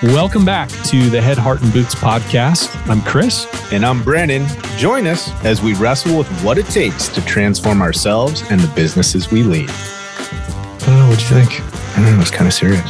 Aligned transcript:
Welcome 0.00 0.44
back 0.44 0.68
to 0.84 1.10
the 1.10 1.20
Head, 1.20 1.38
Heart, 1.38 1.60
and 1.60 1.72
Boots 1.72 1.96
podcast. 1.96 2.70
I'm 2.88 3.02
Chris. 3.02 3.48
And 3.72 3.84
I'm 3.84 4.00
Brandon. 4.04 4.46
Join 4.76 5.08
us 5.08 5.32
as 5.44 5.60
we 5.60 5.74
wrestle 5.74 6.16
with 6.16 6.28
what 6.44 6.56
it 6.56 6.66
takes 6.66 7.08
to 7.08 7.24
transform 7.24 7.82
ourselves 7.82 8.44
and 8.48 8.60
the 8.60 8.72
businesses 8.76 9.32
we 9.32 9.42
lead. 9.42 9.68
Oh, 9.70 11.08
what'd 11.10 11.28
you 11.28 11.44
think? 11.44 11.60
I 11.98 12.04
don't 12.04 12.14
know, 12.14 12.20
it's 12.20 12.30
kind 12.30 12.46
of 12.46 12.54
serious. 12.54 12.80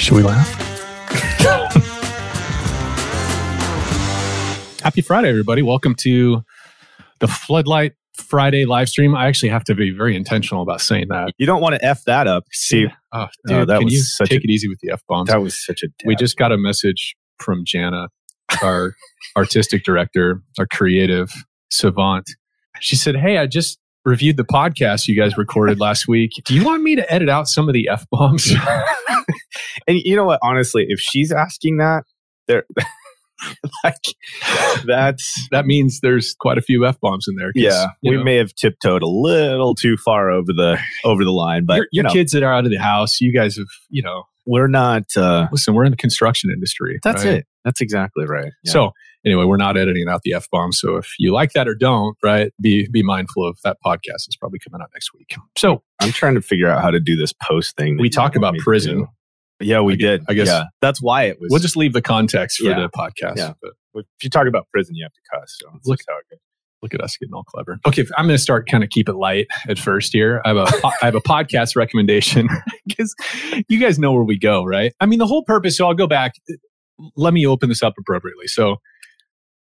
Should 0.00 0.16
we 0.16 0.22
laugh? 0.22 0.48
Happy 4.82 5.02
Friday, 5.02 5.28
everybody. 5.28 5.60
Welcome 5.60 5.94
to 5.96 6.42
the 7.18 7.28
Floodlight 7.28 7.92
Friday 8.16 8.64
live 8.64 8.88
stream. 8.88 9.14
I 9.14 9.26
actually 9.26 9.48
have 9.50 9.64
to 9.64 9.74
be 9.74 9.90
very 9.90 10.14
intentional 10.16 10.62
about 10.62 10.80
saying 10.80 11.06
that. 11.08 11.32
You 11.38 11.46
don't 11.46 11.60
want 11.60 11.74
to 11.74 11.84
F 11.84 12.04
that 12.04 12.26
up. 12.26 12.44
See, 12.52 12.86
Oh, 13.12 13.26
No, 13.46 13.60
dude, 13.60 13.68
that 13.68 13.76
can 13.78 13.84
was 13.84 13.92
you 13.94 14.00
such 14.00 14.28
take 14.30 14.40
a- 14.40 14.44
it 14.44 14.50
easy 14.50 14.68
with 14.68 14.78
the 14.80 14.90
F 14.92 15.00
bombs? 15.08 15.28
that 15.28 15.42
was 15.42 15.64
such 15.64 15.82
a. 15.82 15.88
we 16.04 16.14
just 16.16 16.36
got 16.36 16.52
a 16.52 16.56
message 16.58 17.14
from 17.38 17.64
Jana, 17.64 18.08
our 18.62 18.94
artistic 19.36 19.84
director, 19.84 20.42
our 20.58 20.66
creative 20.66 21.30
savant. 21.70 22.30
She 22.80 22.96
said, 22.96 23.16
Hey, 23.16 23.38
I 23.38 23.46
just 23.46 23.78
reviewed 24.04 24.36
the 24.36 24.44
podcast 24.44 25.08
you 25.08 25.16
guys 25.20 25.36
recorded 25.38 25.80
last 25.80 26.06
week. 26.08 26.32
Do 26.44 26.54
you 26.54 26.64
want 26.64 26.82
me 26.82 26.94
to 26.96 27.12
edit 27.12 27.28
out 27.28 27.48
some 27.48 27.68
of 27.68 27.72
the 27.74 27.88
F 27.88 28.06
bombs? 28.10 28.52
And 29.86 29.98
you 29.98 30.16
know 30.16 30.24
what? 30.24 30.38
Honestly, 30.42 30.86
if 30.88 30.98
she's 31.00 31.30
asking 31.32 31.76
that, 31.78 32.04
there, 32.48 32.64
like, 33.84 34.84
that's 34.86 35.48
that 35.50 35.66
means 35.66 36.00
there's 36.00 36.34
quite 36.38 36.58
a 36.58 36.62
few 36.62 36.86
F 36.86 36.98
bombs 37.00 37.26
in 37.28 37.36
there. 37.36 37.52
yeah. 37.54 37.88
We 38.02 38.16
know, 38.16 38.24
may 38.24 38.36
have 38.36 38.54
tiptoed 38.54 39.02
a 39.02 39.06
little 39.06 39.74
too 39.74 39.96
far 39.96 40.30
over 40.30 40.52
the 40.52 40.78
over 41.04 41.24
the 41.24 41.32
line, 41.32 41.64
but 41.66 41.76
your, 41.76 41.86
you 41.92 42.02
know, 42.02 42.10
kids 42.10 42.32
that 42.32 42.42
are 42.42 42.52
out 42.52 42.64
of 42.64 42.70
the 42.70 42.78
house, 42.78 43.20
you 43.20 43.32
guys 43.32 43.56
have, 43.56 43.66
you 43.88 44.02
know, 44.02 44.24
we're 44.46 44.68
not. 44.68 45.04
uh 45.16 45.48
listen, 45.52 45.74
we're 45.74 45.84
in 45.84 45.90
the 45.90 45.96
construction 45.96 46.50
industry. 46.50 46.98
That's 47.02 47.24
right? 47.24 47.34
it. 47.34 47.46
That's 47.64 47.80
exactly 47.80 48.26
right. 48.26 48.52
Yeah. 48.62 48.72
So 48.72 48.92
anyway, 49.24 49.44
we're 49.44 49.56
not 49.56 49.76
editing 49.76 50.08
out 50.08 50.20
the 50.22 50.34
F 50.34 50.48
bomb. 50.50 50.72
So 50.72 50.96
if 50.96 51.14
you 51.18 51.32
like 51.32 51.52
that 51.52 51.66
or 51.66 51.74
don't, 51.74 52.16
right, 52.22 52.52
be 52.60 52.88
be 52.88 53.02
mindful 53.02 53.48
of 53.48 53.58
that 53.64 53.78
podcast. 53.84 54.26
It's 54.26 54.36
probably 54.36 54.58
coming 54.58 54.82
out 54.82 54.90
next 54.94 55.12
week. 55.14 55.34
So 55.56 55.82
I'm 56.00 56.12
trying 56.12 56.34
to 56.34 56.42
figure 56.42 56.68
out 56.68 56.82
how 56.82 56.90
to 56.90 57.00
do 57.00 57.16
this 57.16 57.32
post 57.32 57.76
thing. 57.76 57.96
we 57.98 58.10
talk 58.10 58.36
about 58.36 58.56
prison. 58.58 59.08
Yeah, 59.60 59.80
we 59.80 59.92
I 59.94 59.96
guess- 59.96 60.04
did. 60.18 60.22
I 60.28 60.34
guess- 60.34 60.48
yeah. 60.48 60.64
that's 60.80 61.00
why 61.00 61.24
it 61.24 61.38
was. 61.40 61.48
We'll 61.50 61.60
just 61.60 61.76
leave 61.76 61.92
the 61.92 62.02
context 62.02 62.58
for 62.58 62.64
Yeah. 62.70 62.80
the 62.80 62.88
podcast. 62.88 63.36
Yeah. 63.36 63.52
But 63.62 63.72
if 64.00 64.24
you 64.24 64.30
talk 64.30 64.46
about 64.46 64.66
prison, 64.72 64.94
you 64.96 65.04
have 65.04 65.12
to 65.12 65.20
cuss. 65.32 65.56
So 65.60 65.68
Look- 65.86 66.00
how 66.08 66.16
it 66.18 66.24
goes. 66.30 66.40
look 66.82 66.92
at 66.92 67.00
us 67.00 67.16
getting 67.16 67.32
all 67.32 67.44
clever. 67.44 67.78
Okay, 67.86 68.04
I'm 68.18 68.26
going 68.26 68.34
to 68.36 68.42
start 68.42 68.68
kind 68.68 68.84
of 68.84 68.90
keep 68.90 69.08
it 69.08 69.14
light 69.14 69.46
at 69.68 69.78
first 69.78 70.12
here. 70.12 70.42
I 70.44 70.48
have 70.48 70.56
a 70.58 70.66
I 71.00 71.06
have 71.06 71.14
a 71.14 71.20
podcast 71.20 71.76
recommendation 71.76 72.48
because 72.86 73.14
you 73.68 73.78
guys 73.80 73.98
know 73.98 74.12
where 74.12 74.24
we 74.24 74.38
go, 74.38 74.64
right? 74.64 74.92
I 75.00 75.06
mean, 75.06 75.18
the 75.18 75.26
whole 75.26 75.44
purpose. 75.44 75.76
So 75.78 75.86
I'll 75.86 75.94
go 75.94 76.06
back. 76.06 76.32
Uh, 76.50 76.54
let 77.16 77.32
me 77.32 77.46
open 77.46 77.68
this 77.70 77.82
up 77.82 77.94
appropriately. 77.98 78.46
So 78.48 78.76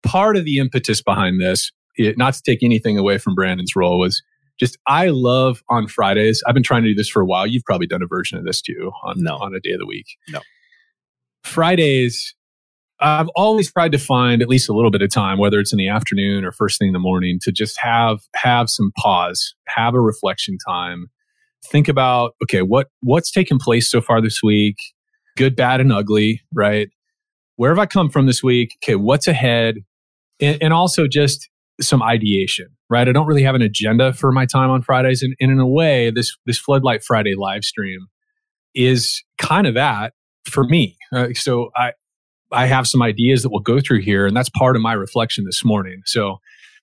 part 0.04 0.36
of 0.38 0.44
the 0.46 0.58
impetus 0.58 1.02
behind 1.02 1.40
this, 1.42 1.72
it, 1.96 2.18
not 2.18 2.34
to 2.34 2.42
take 2.46 2.62
anything 2.62 2.98
away 2.98 3.18
from 3.18 3.36
Brandon's 3.36 3.76
role, 3.76 4.00
was 4.00 4.22
just 4.60 4.78
I 4.88 5.08
love 5.10 5.62
on 5.70 5.88
Fridays. 5.88 6.44
I've 6.48 6.54
been 6.54 6.64
trying 6.64 6.84
to 6.84 6.90
do 6.90 6.96
this 6.96 7.10
for 7.10 7.22
a 7.22 7.26
while. 7.26 7.46
You've 7.48 7.64
probably 7.66 7.88
done 7.88 8.02
a 8.02 8.08
version 8.08 8.38
of 8.38 8.46
this 8.46 8.62
too 8.62 8.92
on 9.04 9.16
No. 9.24 9.36
on 9.36 9.54
a 9.56 9.60
day 9.60 9.72
of 9.72 9.80
the 9.80 9.86
week. 9.88 10.08
No. 10.30 10.42
Fridays 11.44 12.34
I've 13.00 13.30
always 13.36 13.72
tried 13.72 13.92
to 13.92 14.00
find 14.00 14.42
at 14.42 14.48
least 14.50 14.70
a 14.70 14.74
little 14.74 14.90
bit 14.90 15.04
of 15.04 15.12
time, 15.12 15.38
whether 15.38 15.60
it's 15.60 15.72
in 15.72 15.78
the 15.78 15.88
afternoon 15.88 16.44
or 16.44 16.52
first 16.52 16.80
thing 16.80 16.88
in 16.88 16.94
the 16.94 17.00
morning, 17.00 17.38
to 17.44 17.52
just 17.52 17.78
have 17.80 18.22
have 18.36 18.70
some 18.70 18.92
pause, 18.98 19.54
have 19.68 19.94
a 19.94 20.02
reflection 20.02 20.58
time, 20.68 21.06
think 21.64 21.88
about 21.88 22.34
okay, 22.44 22.64
what 22.64 22.88
what's 23.02 23.32
taken 23.32 23.60
place 23.60 23.90
so 23.90 24.02
far 24.02 24.20
this 24.20 24.42
week, 24.42 24.78
good, 25.36 25.56
bad, 25.56 25.80
and 25.80 25.94
ugly, 25.94 26.42
right? 26.54 26.90
Where 27.56 27.70
have 27.70 27.80
I 27.80 27.86
come 27.86 28.10
from 28.10 28.26
this 28.26 28.42
week? 28.42 28.78
Okay, 28.84 28.96
what's 28.96 29.28
ahead, 29.28 29.76
and, 30.40 30.58
and 30.62 30.74
also 30.74 31.08
just 31.08 31.50
some 31.82 32.02
ideation, 32.02 32.68
right? 32.90 33.08
I 33.08 33.12
don't 33.12 33.28
really 33.28 33.44
have 33.44 33.56
an 33.56 33.62
agenda 33.62 34.14
for 34.14 34.32
my 34.32 34.46
time 34.46 34.70
on 34.70 34.82
Fridays, 34.82 35.22
and, 35.22 35.36
and 35.40 35.52
in 35.52 35.60
a 35.60 35.68
way, 35.68 36.12
this 36.12 36.36
this 36.46 36.60
Floodlight 36.60 37.04
Friday 37.04 37.36
live 37.36 37.64
stream 37.64 38.08
is 38.76 39.24
kind 39.40 39.68
of 39.68 39.74
that 39.76 40.14
for 40.50 40.64
me. 40.64 40.98
Uh, 41.14 41.28
so 41.34 41.72
I 41.76 41.94
I 42.52 42.66
have 42.66 42.88
some 42.88 43.02
ideas 43.02 43.44
that 43.44 43.50
we'll 43.50 43.60
go 43.60 43.80
through 43.80 44.02
here, 44.02 44.26
and 44.26 44.36
that's 44.36 44.50
part 44.50 44.76
of 44.76 44.82
my 44.82 44.94
reflection 44.94 45.46
this 45.46 45.66
morning. 45.66 46.02
So, 46.06 46.38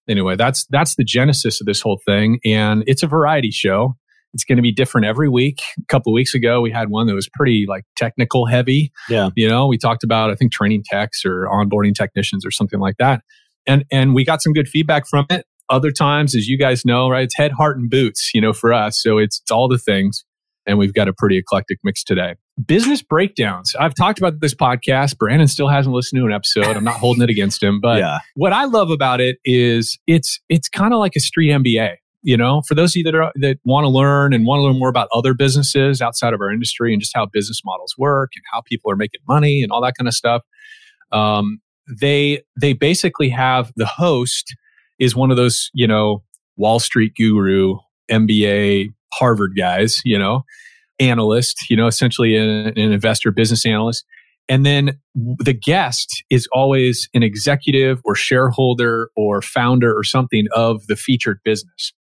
anyway, 0.08 0.36
that's 0.36 0.66
that's 0.70 0.96
the 0.96 1.04
genesis 1.04 1.60
of 1.60 1.66
this 1.66 1.80
whole 1.80 2.00
thing, 2.04 2.38
and 2.44 2.84
it's 2.86 3.02
a 3.02 3.06
variety 3.06 3.50
show. 3.50 3.96
It's 4.34 4.44
going 4.44 4.56
to 4.56 4.62
be 4.62 4.72
different 4.72 5.06
every 5.06 5.28
week. 5.28 5.60
A 5.78 5.86
couple 5.86 6.12
of 6.12 6.14
weeks 6.14 6.34
ago, 6.34 6.60
we 6.60 6.72
had 6.72 6.90
one 6.90 7.06
that 7.06 7.14
was 7.14 7.28
pretty 7.32 7.66
like 7.68 7.84
technical 7.96 8.46
heavy. 8.46 8.90
Yeah. 9.08 9.30
you 9.36 9.48
know, 9.48 9.68
we 9.68 9.78
talked 9.78 10.02
about 10.02 10.30
I 10.30 10.34
think 10.34 10.52
training 10.52 10.82
techs 10.84 11.24
or 11.24 11.46
onboarding 11.46 11.94
technicians 11.94 12.44
or 12.44 12.50
something 12.50 12.80
like 12.80 12.96
that, 12.98 13.22
and 13.66 13.84
and 13.90 14.14
we 14.14 14.24
got 14.24 14.42
some 14.42 14.52
good 14.52 14.68
feedback 14.68 15.06
from 15.06 15.26
it. 15.30 15.46
Other 15.70 15.90
times, 15.90 16.34
as 16.34 16.46
you 16.46 16.58
guys 16.58 16.84
know, 16.84 17.08
right, 17.08 17.24
it's 17.24 17.36
head, 17.36 17.52
heart, 17.52 17.78
and 17.78 17.88
boots. 17.88 18.30
You 18.34 18.40
know, 18.40 18.52
for 18.52 18.72
us, 18.72 19.02
so 19.02 19.18
it's, 19.18 19.40
it's 19.40 19.50
all 19.50 19.68
the 19.68 19.78
things 19.78 20.24
and 20.66 20.78
we've 20.78 20.94
got 20.94 21.08
a 21.08 21.12
pretty 21.12 21.38
eclectic 21.38 21.78
mix 21.84 22.02
today. 22.02 22.34
Business 22.64 23.02
breakdowns. 23.02 23.74
I've 23.78 23.94
talked 23.94 24.18
about 24.18 24.40
this 24.40 24.54
podcast. 24.54 25.18
Brandon 25.18 25.48
still 25.48 25.68
hasn't 25.68 25.94
listened 25.94 26.20
to 26.20 26.26
an 26.26 26.32
episode. 26.32 26.76
I'm 26.76 26.84
not 26.84 26.96
holding 26.96 27.22
it 27.22 27.30
against 27.30 27.62
him, 27.62 27.80
but 27.80 27.98
yeah, 27.98 28.18
what 28.34 28.52
I 28.52 28.64
love 28.64 28.90
about 28.90 29.20
it 29.20 29.38
is 29.44 29.98
it's 30.06 30.40
it's 30.48 30.68
kind 30.68 30.92
of 30.92 31.00
like 31.00 31.16
a 31.16 31.20
street 31.20 31.50
MBA. 31.50 31.96
You 32.22 32.38
know, 32.38 32.62
for 32.66 32.74
those 32.74 32.92
of 32.92 32.96
you 32.96 33.04
that 33.04 33.14
are 33.14 33.32
that 33.36 33.58
want 33.64 33.84
to 33.84 33.88
learn 33.88 34.32
and 34.32 34.46
want 34.46 34.60
to 34.60 34.62
learn 34.62 34.78
more 34.78 34.88
about 34.88 35.08
other 35.12 35.34
businesses 35.34 36.00
outside 36.00 36.32
of 36.32 36.40
our 36.40 36.50
industry 36.50 36.92
and 36.92 37.00
just 37.02 37.12
how 37.14 37.26
business 37.26 37.60
models 37.64 37.94
work 37.98 38.30
and 38.36 38.42
how 38.52 38.62
people 38.62 38.90
are 38.90 38.96
making 38.96 39.20
money 39.28 39.62
and 39.62 39.70
all 39.72 39.82
that 39.82 39.94
kind 39.98 40.08
of 40.08 40.14
stuff, 40.14 40.42
um, 41.12 41.60
they 41.88 42.42
they 42.60 42.72
basically 42.72 43.28
have 43.28 43.72
the 43.76 43.86
host 43.86 44.54
is 44.98 45.16
one 45.16 45.30
of 45.30 45.36
those 45.36 45.70
you 45.74 45.86
know 45.86 46.22
Wall 46.56 46.78
Street 46.78 47.14
guru, 47.16 47.76
MBA, 48.10 48.92
Harvard 49.12 49.52
guys, 49.56 50.00
you 50.04 50.18
know, 50.18 50.44
analyst, 50.98 51.68
you 51.68 51.76
know, 51.76 51.86
essentially 51.86 52.36
an, 52.36 52.68
an 52.68 52.92
investor 52.92 53.30
business 53.30 53.66
analyst. 53.66 54.04
And 54.48 54.66
then 54.66 54.98
the 55.14 55.54
guest 55.54 56.22
is 56.28 56.46
always 56.52 57.08
an 57.14 57.22
executive 57.22 58.00
or 58.04 58.14
shareholder 58.14 59.08
or 59.16 59.40
founder 59.40 59.96
or 59.96 60.04
something 60.04 60.46
of 60.52 60.86
the 60.86 60.96
featured 60.96 61.40
business. 61.44 61.92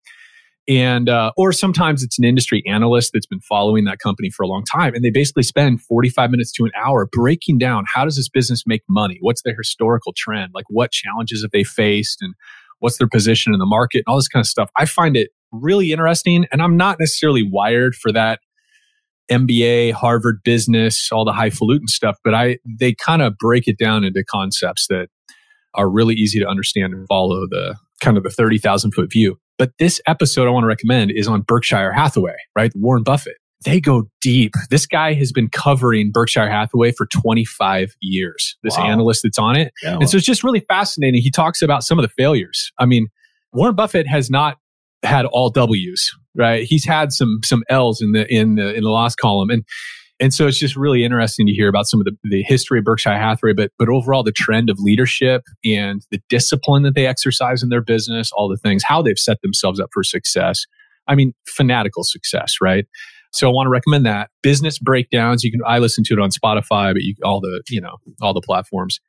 And, 0.68 1.08
uh, 1.08 1.32
or 1.36 1.52
sometimes 1.52 2.02
it's 2.02 2.18
an 2.18 2.24
industry 2.24 2.62
analyst 2.68 3.12
that's 3.12 3.26
been 3.26 3.40
following 3.40 3.84
that 3.84 3.98
company 3.98 4.30
for 4.30 4.44
a 4.44 4.46
long 4.46 4.64
time. 4.64 4.94
And 4.94 5.04
they 5.04 5.10
basically 5.10 5.42
spend 5.42 5.82
45 5.82 6.30
minutes 6.30 6.52
to 6.52 6.64
an 6.64 6.70
hour 6.76 7.08
breaking 7.10 7.58
down 7.58 7.84
how 7.92 8.04
does 8.04 8.16
this 8.16 8.28
business 8.28 8.62
make 8.64 8.82
money? 8.88 9.18
What's 9.20 9.42
their 9.42 9.56
historical 9.56 10.12
trend? 10.16 10.52
Like 10.54 10.66
what 10.68 10.92
challenges 10.92 11.42
have 11.42 11.50
they 11.50 11.64
faced? 11.64 12.18
And 12.20 12.34
what's 12.82 12.98
their 12.98 13.08
position 13.08 13.54
in 13.54 13.60
the 13.60 13.66
market 13.66 13.98
and 13.98 14.12
all 14.12 14.16
this 14.16 14.28
kind 14.28 14.42
of 14.42 14.48
stuff. 14.48 14.68
I 14.76 14.84
find 14.86 15.16
it 15.16 15.30
really 15.52 15.92
interesting. 15.92 16.46
And 16.50 16.60
I'm 16.60 16.76
not 16.76 16.98
necessarily 16.98 17.48
wired 17.48 17.94
for 17.94 18.12
that 18.12 18.40
MBA, 19.30 19.92
Harvard 19.92 20.40
business, 20.44 21.10
all 21.12 21.24
the 21.24 21.32
highfalutin 21.32 21.86
stuff, 21.86 22.18
but 22.24 22.34
I 22.34 22.58
they 22.66 22.94
kind 22.94 23.22
of 23.22 23.38
break 23.38 23.68
it 23.68 23.78
down 23.78 24.04
into 24.04 24.24
concepts 24.28 24.88
that 24.88 25.08
are 25.74 25.88
really 25.88 26.14
easy 26.14 26.40
to 26.40 26.46
understand 26.46 26.92
and 26.92 27.06
follow 27.06 27.46
the 27.48 27.76
kind 28.02 28.16
of 28.16 28.24
the 28.24 28.30
30,000 28.30 28.90
foot 28.90 29.10
view. 29.10 29.38
But 29.62 29.70
this 29.78 30.00
episode 30.08 30.48
I 30.48 30.50
want 30.50 30.64
to 30.64 30.66
recommend 30.66 31.12
is 31.12 31.28
on 31.28 31.42
Berkshire 31.42 31.92
Hathaway, 31.92 32.34
right? 32.56 32.72
Warren 32.74 33.04
Buffett. 33.04 33.36
They 33.64 33.78
go 33.80 34.08
deep. 34.20 34.54
This 34.70 34.86
guy 34.86 35.12
has 35.14 35.30
been 35.30 35.48
covering 35.50 36.10
Berkshire 36.10 36.50
Hathaway 36.50 36.90
for 36.90 37.06
25 37.06 37.94
years. 38.00 38.56
This 38.64 38.76
Wow. 38.76 38.86
analyst 38.88 39.22
that's 39.22 39.38
on 39.38 39.54
it. 39.54 39.72
yeah 39.84 39.98
And 40.00 40.10
so 40.10 40.16
it's 40.16 40.26
just 40.26 40.42
really 40.42 40.64
fascinating. 40.66 41.22
He 41.22 41.30
talks 41.30 41.62
about 41.62 41.84
some 41.84 41.96
of 41.96 42.02
the 42.02 42.08
failures. 42.08 42.72
I 42.80 42.86
mean, 42.86 43.06
Warren 43.52 43.76
Buffett 43.76 44.08
has 44.08 44.30
not 44.30 44.56
had 45.04 45.26
all 45.26 45.48
W's, 45.48 46.10
right? 46.34 46.64
He's 46.64 46.84
had 46.84 47.12
some 47.12 47.38
some 47.44 47.62
L's 47.68 48.02
in 48.02 48.10
the 48.10 48.26
in 48.34 48.56
the 48.56 48.74
in 48.74 48.82
the 48.82 48.90
loss 48.90 49.14
column, 49.14 49.48
and 49.48 49.62
and 50.22 50.32
so 50.32 50.46
it's 50.46 50.58
just 50.58 50.76
really 50.76 51.04
interesting 51.04 51.48
to 51.48 51.52
hear 51.52 51.68
about 51.68 51.88
some 51.88 52.00
of 52.00 52.04
the, 52.04 52.16
the 52.22 52.44
history 52.44 52.78
of 52.78 52.84
Berkshire 52.84 53.18
Hathaway, 53.18 53.54
but 53.54 53.72
but 53.76 53.88
overall 53.88 54.22
the 54.22 54.30
trend 54.30 54.70
of 54.70 54.78
leadership 54.78 55.42
and 55.64 56.06
the 56.12 56.20
discipline 56.28 56.84
that 56.84 56.94
they 56.94 57.08
exercise 57.08 57.60
in 57.60 57.70
their 57.70 57.80
business, 57.80 58.30
all 58.36 58.48
the 58.48 58.56
things, 58.56 58.84
how 58.86 59.02
they've 59.02 59.18
set 59.18 59.42
themselves 59.42 59.80
up 59.80 59.90
for 59.92 60.04
success. 60.04 60.64
I 61.08 61.16
mean, 61.16 61.32
fanatical 61.48 62.04
success, 62.04 62.54
right? 62.60 62.86
So 63.32 63.50
I 63.50 63.52
want 63.52 63.66
to 63.66 63.70
recommend 63.70 64.06
that 64.06 64.30
business 64.44 64.78
breakdowns. 64.78 65.42
You 65.42 65.50
can 65.50 65.60
I 65.66 65.80
listen 65.80 66.04
to 66.04 66.14
it 66.14 66.20
on 66.20 66.30
Spotify, 66.30 66.92
but 66.92 67.02
you 67.02 67.16
all 67.24 67.40
the 67.40 67.60
you 67.68 67.80
know 67.80 67.96
all 68.20 68.32
the 68.32 68.42
platforms, 68.42 69.00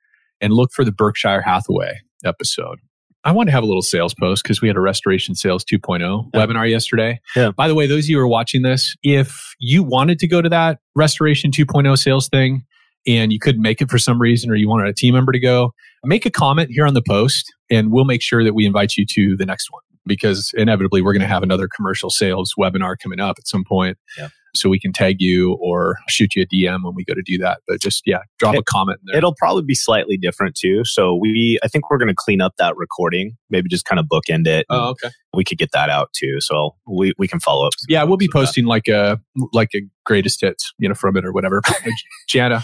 and 0.42 0.52
look 0.52 0.72
for 0.74 0.84
the 0.84 0.92
Berkshire 0.92 1.44
Hathaway 1.44 2.00
episode. 2.26 2.80
I 3.26 3.32
want 3.32 3.48
to 3.48 3.52
have 3.52 3.64
a 3.64 3.66
little 3.66 3.82
sales 3.82 4.14
post 4.14 4.44
because 4.44 4.62
we 4.62 4.68
had 4.68 4.76
a 4.76 4.82
Restoration 4.82 5.34
Sales 5.36 5.64
2.0 5.64 6.30
Yeah. 6.34 6.46
webinar 6.46 6.70
yesterday. 6.70 7.20
Yeah. 7.36 7.52
By 7.52 7.68
the 7.68 7.76
way, 7.76 7.88
those 7.88 8.06
of 8.06 8.10
you 8.10 8.18
who 8.18 8.24
are 8.24 8.28
watching 8.28 8.64
this, 8.64 8.96
if 9.04 9.54
you 9.60 9.82
wanted 9.84 10.20
to 10.20 10.28
go 10.28 10.42
to 10.42 10.50
that 10.50 10.80
Restoration 10.96 11.52
2.0 11.52 11.98
sales 11.98 12.28
thing 12.28 12.66
and 13.08 13.32
you 13.32 13.40
couldn't 13.40 13.62
make 13.62 13.82
it 13.82 13.90
for 13.90 13.98
some 13.98 14.20
reason 14.20 14.50
or 14.52 14.56
you 14.56 14.68
wanted 14.68 14.88
a 14.88 14.94
team 14.94 15.14
member 15.14 15.32
to 15.32 15.40
go, 15.40 15.74
make 16.04 16.26
a 16.26 16.32
comment 16.32 16.70
here 16.72 16.86
on 16.86 16.94
the 16.94 17.02
post 17.02 17.52
and 17.70 17.92
we'll 17.92 18.06
make 18.06 18.22
sure 18.22 18.44
that 18.44 18.54
we 18.54 18.66
invite 18.66 18.98
you 18.98 19.06
to 19.06 19.38
the 19.38 19.46
next 19.46 19.72
one 19.72 19.82
because 20.06 20.52
inevitably 20.58 21.02
we're 21.02 21.14
going 21.14 21.22
to 21.22 21.28
have 21.28 21.44
another 21.44 21.70
commercial 21.74 22.10
sales 22.10 22.54
webinar 22.60 22.96
coming 23.02 23.22
up 23.22 23.38
at 23.40 23.48
some 23.48 23.64
point. 23.64 23.98
Yeah. 24.18 24.28
So 24.56 24.70
we 24.70 24.80
can 24.80 24.94
tag 24.94 25.18
you 25.20 25.54
or 25.62 25.98
shoot 26.10 26.36
you 26.36 26.44
a 26.44 26.46
DM 26.46 26.84
when 26.84 26.94
we 26.96 27.04
go 27.04 27.14
to 27.14 27.22
do 27.24 27.38
that. 27.40 27.60
But 27.68 27.82
just 27.82 28.04
yeah, 28.06 28.20
drop 28.40 28.56
It- 28.56 28.60
a 28.60 28.64
comment 28.64 29.00
in 29.02 29.06
there. 29.08 29.18
It'll 29.18 29.36
probably 29.36 29.64
be 29.64 29.76
slightly 29.76 30.18
different 30.18 30.56
too. 30.56 30.84
So 30.86 31.16
we, 31.16 31.60
I 31.64 31.68
think 31.68 31.90
we're 31.90 31.98
going 31.98 32.10
to 32.10 32.16
clean 32.16 32.42
up 32.42 32.54
that 32.58 32.76
recording, 32.78 33.36
maybe 33.50 33.70
just 33.70 33.86
kind 33.86 34.00
of 34.00 34.06
bookend 34.06 34.48
it. 34.48 34.66
Oh, 34.70 34.90
okay. 34.92 35.10
We 35.34 35.44
could 35.44 35.58
get 35.58 35.72
that 35.74 35.90
out 35.90 36.12
too. 36.14 36.40
So 36.40 36.76
we, 36.88 37.14
we 37.18 37.28
can 37.28 37.40
follow 37.40 37.66
up. 37.66 37.74
Yeah, 37.88 38.04
we'll 38.04 38.18
be 38.18 38.26
with 38.26 38.34
that. 38.34 38.40
posting 38.40 38.66
like 38.66 38.88
a 38.88 39.20
like 39.52 39.70
a 39.76 39.82
greatest 40.06 40.42
hits, 40.42 40.74
you 40.78 40.88
know, 40.88 40.96
from 40.96 41.18
it 41.18 41.26
or 41.26 41.32
whatever. 41.32 41.62
Jana, 42.28 42.64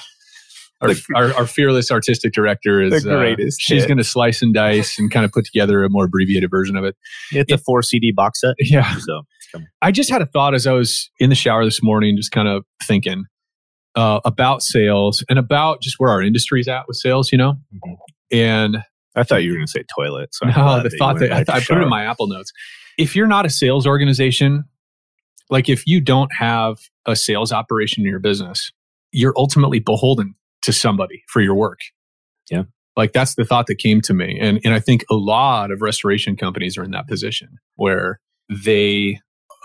our, 0.81 0.89
our, 1.15 1.33
our 1.35 1.45
fearless 1.45 1.91
artistic 1.91 2.33
director 2.33 2.81
is 2.81 3.03
The 3.03 3.09
greatest 3.09 3.59
Uh, 3.59 3.63
she's 3.63 3.85
going 3.85 3.97
to 3.97 4.03
slice 4.03 4.41
and 4.41 4.53
dice 4.53 4.97
and 4.97 5.11
kind 5.11 5.25
of 5.25 5.31
put 5.31 5.45
together 5.45 5.83
a 5.83 5.89
more 5.89 6.05
abbreviated 6.05 6.49
version 6.49 6.75
of 6.75 6.85
it. 6.85 6.95
It's 7.31 7.51
a 7.51 7.57
four 7.57 7.81
CD 7.81 8.11
box 8.11 8.41
set. 8.41 8.55
Yeah, 8.59 8.95
So 8.97 9.23
I 9.81 9.91
just 9.91 10.09
had 10.09 10.21
a 10.21 10.25
thought 10.25 10.53
as 10.53 10.67
I 10.67 10.73
was 10.73 11.09
in 11.19 11.29
the 11.29 11.35
shower 11.35 11.65
this 11.65 11.81
morning, 11.83 12.15
just 12.15 12.31
kind 12.31 12.47
of 12.47 12.65
thinking 12.83 13.25
uh, 13.95 14.19
about 14.23 14.61
sales 14.61 15.23
and 15.29 15.39
about 15.39 15.81
just 15.81 15.95
where 15.97 16.09
our 16.11 16.21
industry's 16.21 16.67
at 16.67 16.87
with 16.87 16.97
sales, 16.97 17.31
you 17.31 17.37
know. 17.37 17.55
Mhm. 17.73 17.95
And 18.31 18.83
I 19.15 19.23
thought 19.23 19.43
you 19.43 19.51
were 19.51 19.57
going 19.57 19.65
to 19.65 19.71
say 19.71 19.83
toilet. 19.95 20.33
So 20.33 20.45
no, 20.45 20.83
the 20.83 20.89
you 20.91 20.97
thought 20.97 21.19
that 21.19 21.31
I, 21.31 21.43
to 21.43 21.53
I 21.53 21.59
put 21.59 21.77
it 21.77 21.81
in 21.81 21.89
my 21.89 22.05
Apple 22.05 22.27
notes. 22.27 22.51
If 22.97 23.15
you're 23.15 23.27
not 23.27 23.45
a 23.45 23.49
sales 23.49 23.87
organization, 23.87 24.65
like 25.49 25.67
if 25.67 25.87
you 25.87 25.99
don't 25.99 26.31
have 26.37 26.77
a 27.05 27.15
sales 27.15 27.51
operation 27.51 28.03
in 28.03 28.09
your 28.09 28.19
business, 28.19 28.71
you're 29.11 29.33
ultimately 29.35 29.79
beholden 29.79 30.35
to 30.63 30.73
somebody 30.73 31.23
for 31.27 31.41
your 31.41 31.55
work. 31.55 31.79
Yeah. 32.49 32.63
Like 32.97 33.13
that's 33.13 33.35
the 33.35 33.45
thought 33.45 33.67
that 33.67 33.77
came 33.77 34.01
to 34.01 34.13
me. 34.13 34.37
And, 34.41 34.59
and 34.65 34.73
I 34.73 34.79
think 34.79 35.05
a 35.09 35.15
lot 35.15 35.71
of 35.71 35.81
restoration 35.81 36.35
companies 36.35 36.77
are 36.77 36.83
in 36.83 36.91
that 36.91 37.07
position 37.07 37.57
where 37.75 38.19
they 38.49 39.19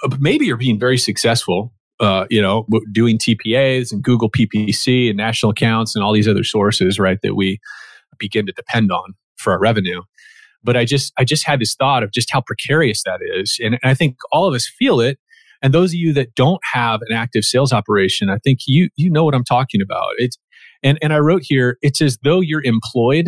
uh, 0.05 0.17
maybe 0.21 0.53
are 0.53 0.57
being 0.57 0.79
very 0.79 0.99
successful, 0.99 1.73
uh, 2.01 2.27
you 2.31 2.41
know, 2.41 2.67
doing 2.93 3.19
TPAs 3.19 3.93
and 3.93 4.03
Google 4.03 4.31
PPC 4.31 5.09
and 5.09 5.17
national 5.17 5.51
accounts 5.51 5.97
and 5.97 6.05
all 6.05 6.13
these 6.13 6.29
other 6.29 6.45
sources, 6.45 6.99
right, 6.99 7.19
that 7.23 7.35
we 7.35 7.59
begin 8.19 8.47
to 8.47 8.53
depend 8.53 8.93
on 8.93 9.15
for 9.37 9.53
our 9.53 9.59
revenue. 9.59 10.03
But 10.63 10.77
I 10.77 10.85
just, 10.85 11.13
I 11.19 11.25
just 11.25 11.47
had 11.47 11.61
this 11.61 11.75
thought 11.75 12.03
of 12.03 12.13
just 12.13 12.31
how 12.31 12.41
precarious 12.41 13.03
that 13.05 13.21
is. 13.37 13.59
And 13.61 13.79
I 13.83 13.95
think 13.95 14.17
all 14.31 14.47
of 14.47 14.55
us 14.55 14.71
feel 14.79 15.01
it. 15.01 15.19
And 15.63 15.73
those 15.75 15.91
of 15.91 15.95
you 15.95 16.13
that 16.13 16.35
don't 16.35 16.61
have 16.73 17.01
an 17.09 17.17
active 17.17 17.45
sales 17.45 17.73
operation, 17.73 18.31
I 18.31 18.39
think 18.39 18.61
you, 18.67 18.91
you 18.97 19.11
know 19.11 19.25
what 19.25 19.35
I'm 19.35 19.45
talking 19.45 19.81
about. 19.83 20.13
It's, 20.19 20.39
and, 20.85 20.99
and 21.03 21.13
I 21.13 21.19
wrote 21.19 21.43
here, 21.45 21.79
it's 21.83 22.01
as 22.01 22.19
though 22.23 22.41
you're 22.41 22.63
employed 22.63 23.27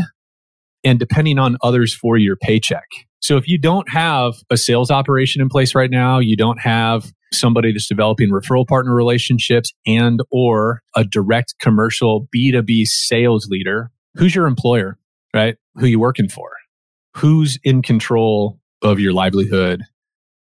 and 0.85 0.99
depending 0.99 1.39
on 1.39 1.57
others 1.63 1.93
for 1.93 2.17
your 2.17 2.37
paycheck. 2.37 2.87
So 3.21 3.37
if 3.37 3.49
you 3.49 3.59
don't 3.59 3.91
have 3.91 4.35
a 4.51 4.57
sales 4.57 4.91
operation 4.91 5.43
in 5.43 5.49
place 5.49 5.75
right 5.75 5.91
now, 5.91 6.21
you 6.21 6.37
don't 6.37 6.61
have 6.61 7.13
somebody 7.33 7.73
that's 7.73 7.89
developing 7.89 8.31
referral 8.31 8.67
partner 8.67 8.95
relationships 8.95 9.73
and 9.87 10.21
or 10.31 10.83
a 10.95 11.03
direct 11.03 11.55
commercial 11.61 12.29
B2B 12.35 12.87
sales 12.87 13.49
leader, 13.49 13.91
who's 14.15 14.35
your 14.35 14.47
employer, 14.47 14.99
right? 15.35 15.57
Who 15.75 15.87
you 15.87 15.99
working 15.99 16.29
for? 16.29 16.51
Who's 17.17 17.59
in 17.65 17.83
control 17.83 18.61
of 18.83 19.01
your 19.01 19.13
livelihood, 19.13 19.83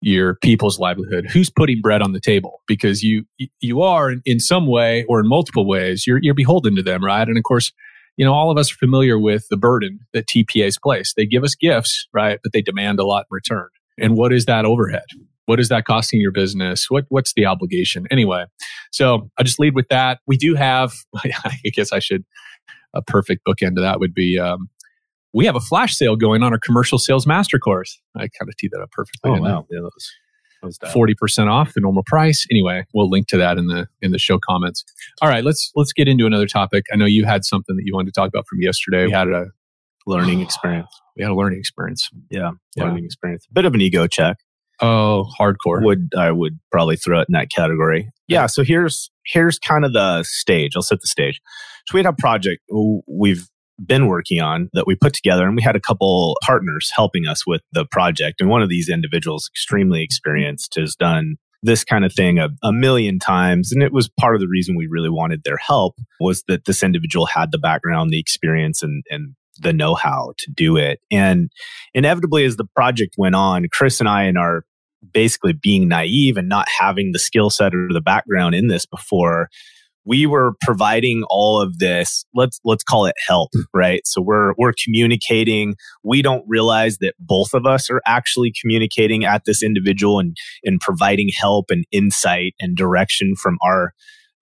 your 0.07 0.37
people's 0.37 0.79
livelihood? 0.79 1.27
Who's 1.33 1.51
putting 1.51 1.81
bread 1.81 2.01
on 2.01 2.13
the 2.13 2.21
table? 2.21 2.63
Because 2.69 3.03
you 3.03 3.25
you 3.61 3.83
are 3.83 4.15
in, 4.25 4.39
some 4.39 4.67
way 4.67 5.05
or 5.09 5.19
in 5.19 5.29
multiple 5.29 5.67
ways, 5.67 6.07
you're 6.07 6.21
you're 6.23 6.35
beholden 6.35 6.77
to 6.77 6.83
them, 6.83 7.05
right? 7.05 7.27
And 7.27 7.37
of 7.37 7.43
course, 7.43 7.73
you 8.17 8.25
know, 8.25 8.33
all 8.33 8.51
of 8.51 8.57
us 8.57 8.73
are 8.73 8.77
familiar 8.77 9.19
with 9.19 9.47
the 9.51 9.57
burden 9.57 9.99
that 10.15 10.27
TPAs 10.29 10.81
place. 10.81 11.13
They 11.17 11.27
give 11.27 11.43
us 11.43 11.57
gifts, 11.57 12.07
right? 12.15 12.39
But 12.43 12.53
they 12.53 12.63
demand 12.63 13.01
a 13.01 13.05
lot 13.05 13.27
in 13.31 13.35
return. 13.35 13.69
And 13.99 14.17
what 14.17 14.33
is 14.33 14.45
that 14.45 14.65
overhead? 14.65 15.07
What 15.47 15.59
is 15.59 15.69
that 15.71 15.85
costing 15.87 16.21
your 16.21 16.33
business? 16.33 16.87
What 16.89 17.07
what's 17.09 17.33
the 17.35 17.47
obligation? 17.47 18.07
Anyway, 18.11 18.45
so 18.93 19.29
I'll 19.37 19.45
just 19.45 19.59
lead 19.59 19.75
with 19.75 19.89
that. 19.89 20.21
We 20.27 20.37
do 20.37 20.55
have, 20.55 20.93
I 21.17 21.59
guess 21.73 21.93
I 21.93 21.99
should, 21.99 22.25
a 22.95 23.03
perfect 23.03 23.43
bookend 23.47 23.75
to 23.75 23.81
that 23.83 23.99
would 23.99 24.15
be 24.15 24.39
um, 24.39 24.69
we 25.37 25.45
have 25.45 25.55
a 25.55 25.61
flash 25.61 25.95
sale 25.95 26.17
going 26.17 26.43
on 26.43 26.53
our 26.53 26.59
commercial 26.59 26.99
sales 26.99 27.27
master 27.27 27.59
course. 27.59 28.01
I 28.17 28.21
kind 28.23 28.49
of 28.49 28.57
teed 28.57 28.71
that 28.73 28.81
up 28.81 28.91
perfectly. 28.91 29.31
Oh, 29.33 29.35
wow. 29.41 29.67
Yeah, 29.71 29.81
that 29.81 29.91
was, 29.95 30.11
that 30.63 30.67
was 30.67 30.93
forty 30.93 31.15
percent 31.15 31.51
off 31.51 31.75
the 31.75 31.81
normal 31.83 32.03
price. 32.07 32.47
Anyway, 32.51 32.85
we'll 32.95 33.11
link 33.11 33.29
to 33.29 33.37
that 33.37 33.59
in 33.59 33.67
the 33.67 33.87
in 34.01 34.13
the 34.13 34.19
show 34.19 34.39
comments. 34.39 34.83
All 35.21 35.29
right, 35.29 35.45
let's 35.45 35.71
let's 35.77 35.93
get 35.93 36.09
into 36.09 36.25
another 36.27 36.47
topic. 36.47 36.85
I 36.93 36.97
know 36.97 37.05
you 37.05 37.27
had 37.27 37.45
something 37.45 37.77
that 37.77 37.83
you 37.85 37.95
wanted 37.95 38.15
to 38.15 38.19
talk 38.19 38.29
about 38.29 38.47
from 38.49 38.61
yesterday. 38.63 39.05
We 39.05 39.13
had 39.13 39.29
a 39.29 39.47
learning 40.07 40.41
experience. 40.47 40.89
we 41.17 41.23
had 41.23 41.31
a 41.31 41.35
learning 41.35 41.59
experience. 41.59 42.09
Yeah, 42.31 42.53
Yeah. 42.75 42.85
learning 42.85 43.05
experience. 43.05 43.47
Bit 43.53 43.67
of 43.67 43.75
an 43.75 43.83
ego 43.83 44.07
check. 44.07 44.39
Oh, 44.81 45.27
hardcore. 45.39 45.83
Would 45.85 46.11
I 46.17 46.31
would 46.31 46.59
probably 46.73 46.97
throw 46.97 47.21
it 47.21 47.27
in 47.29 47.33
that 47.35 47.51
category. 47.51 48.11
Yeah. 48.27 48.47
So 48.47 48.65
here's 48.65 49.11
here's 49.27 49.59
kind 49.59 49.85
of 49.85 49.93
the 49.93 50.23
stage. 50.23 50.73
I'll 50.77 50.83
set 50.83 51.01
the 51.03 51.07
stage. 51.07 51.41
So 51.87 51.95
we 51.95 52.01
had 52.01 52.07
a 52.07 52.13
project 52.15 52.63
we've 53.07 53.47
been 53.85 54.07
working 54.07 54.41
on 54.41 54.69
that 54.73 54.87
we 54.87 54.95
put 54.95 55.13
together, 55.13 55.47
and 55.47 55.57
we 55.57 55.63
had 55.63 55.77
a 55.77 55.81
couple 55.81 56.37
partners 56.43 56.91
helping 56.95 57.27
us 57.27 57.47
with 57.47 57.63
the 57.73 57.85
project. 57.91 58.41
And 58.41 58.49
one 58.49 58.63
of 58.63 58.69
these 58.69 58.89
individuals, 58.89 59.51
extremely 59.53 60.03
experienced, 60.03 60.75
has 60.77 60.95
done 60.95 61.37
this 61.63 61.85
kind 61.85 62.05
of 62.05 62.13
thing 62.13 62.39
a, 62.39 62.49
a 62.63 62.73
million 62.73 63.19
times. 63.19 63.73
And 63.73 63.83
it 63.83 63.93
was 63.93 64.09
part 64.21 64.35
of 64.35 64.41
the 64.41 64.49
reason 64.49 64.77
we 64.77 64.87
really 64.89 65.11
wanted 65.11 65.43
their 65.45 65.57
help 65.57 65.97
was 66.21 66.45
that 66.49 66.65
this 66.65 66.83
individual 66.83 67.27
had 67.27 67.51
the 67.51 67.59
background, 67.59 68.11
the 68.11 68.21
experience, 68.21 68.83
and 68.83 69.03
and 69.11 69.35
the 69.59 69.73
know-how 69.73 70.35
to 70.37 70.51
do 70.51 70.77
it. 70.77 71.01
And 71.11 71.51
inevitably, 71.95 72.45
as 72.45 72.57
the 72.57 72.67
project 72.77 73.15
went 73.17 73.35
on, 73.35 73.67
Chris 73.73 74.01
and 74.01 74.09
I, 74.09 74.25
in 74.25 74.37
our 74.37 74.65
basically 75.13 75.53
being 75.55 75.89
naive 75.89 76.37
and 76.37 76.49
not 76.49 76.69
having 76.79 77.13
the 77.13 77.19
skill 77.19 77.49
set 77.49 77.75
or 77.75 77.89
the 77.91 78.01
background 78.01 78.55
in 78.55 78.69
this 78.69 78.87
before, 78.87 79.49
we 80.07 80.25
were 80.25 80.55
providing 80.63 81.25
all 81.29 81.61
of 81.61 81.79
this 81.79 82.25
let's 82.35 82.61
let's 82.65 82.85
call 82.85 83.07
it 83.07 83.15
help 83.27 83.51
right? 83.75 84.01
So 84.07 84.23
we're 84.23 84.55
we're 84.57 84.73
communicating. 84.85 85.75
We 86.03 86.23
don't 86.23 86.45
realize 86.47 86.99
that 86.99 87.15
both 87.19 87.53
of 87.53 87.67
us 87.67 87.91
are 87.91 88.01
actually 88.07 88.53
communicating 88.61 89.25
at 89.25 89.43
this 89.45 89.63
individual 89.63 90.19
and 90.19 90.37
and 90.65 90.81
providing 90.81 91.31
help 91.39 91.67
and 91.71 91.85
insight 91.93 92.55
and 92.61 92.77
direction 92.77 93.35
from 93.37 93.59
our 93.63 93.93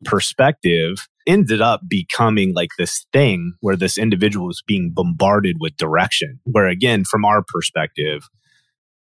perspective 0.05 1.07
ended 1.27 1.63
up 1.63 1.81
becoming 1.89 2.53
like 2.55 2.69
this 2.77 3.07
thing 3.13 3.55
where 3.61 3.77
this 3.77 3.97
individual 3.97 4.47
was 4.47 4.63
being 4.67 4.93
bombarded 4.95 5.57
with 5.59 5.75
direction 5.79 6.39
where 6.45 6.69
again 6.69 7.05
from 7.05 7.25
our 7.25 7.43
perspective 7.49 8.29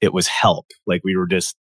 it 0.01 0.13
was 0.13 0.27
help. 0.27 0.65
Like 0.87 1.01
we 1.03 1.15
were 1.15 1.27
just 1.27 1.55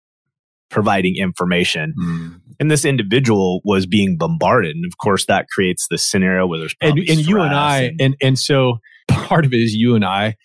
providing 0.70 1.16
information 1.18 1.94
Mm. 1.98 2.42
and 2.60 2.70
this 2.72 2.84
individual 2.86 3.62
was 3.64 3.86
being 3.86 4.18
bombarded 4.18 4.76
and 4.76 4.86
of 4.86 4.98
course 4.98 5.26
that 5.26 5.48
creates 5.50 5.88
this 5.90 6.04
scenario 6.04 6.46
where 6.48 6.60
there's 6.60 6.76
And 6.82 6.98
and 7.00 7.20
you 7.26 7.40
and 7.42 7.54
I 7.56 7.94
and 8.00 8.16
and 8.22 8.38
so 8.40 8.80
part 9.08 9.46
of 9.46 9.54
it 9.54 9.60
is 9.60 9.74
you 9.74 9.96
and 9.96 10.04
I 10.06 10.36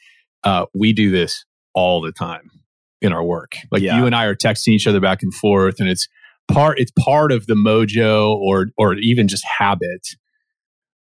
uh, 0.44 0.66
we 0.74 0.92
do 0.92 1.10
this 1.10 1.44
all 1.74 2.00
the 2.00 2.12
time 2.12 2.50
in 3.00 3.12
our 3.12 3.24
work. 3.24 3.56
Like 3.70 3.82
Yeah. 3.82 3.98
you 3.98 4.06
and 4.06 4.14
I 4.14 4.24
are 4.26 4.34
texting 4.36 4.68
each 4.68 4.86
other 4.86 5.00
back 5.00 5.22
and 5.22 5.32
forth, 5.34 5.80
and 5.80 5.88
it's 5.88 6.06
part 6.48 6.78
it's 6.78 6.92
part 6.98 7.32
of 7.32 7.46
the 7.46 7.54
mojo 7.54 8.34
or 8.36 8.66
or 8.76 8.94
even 8.94 9.26
just 9.28 9.44
habit 9.58 10.08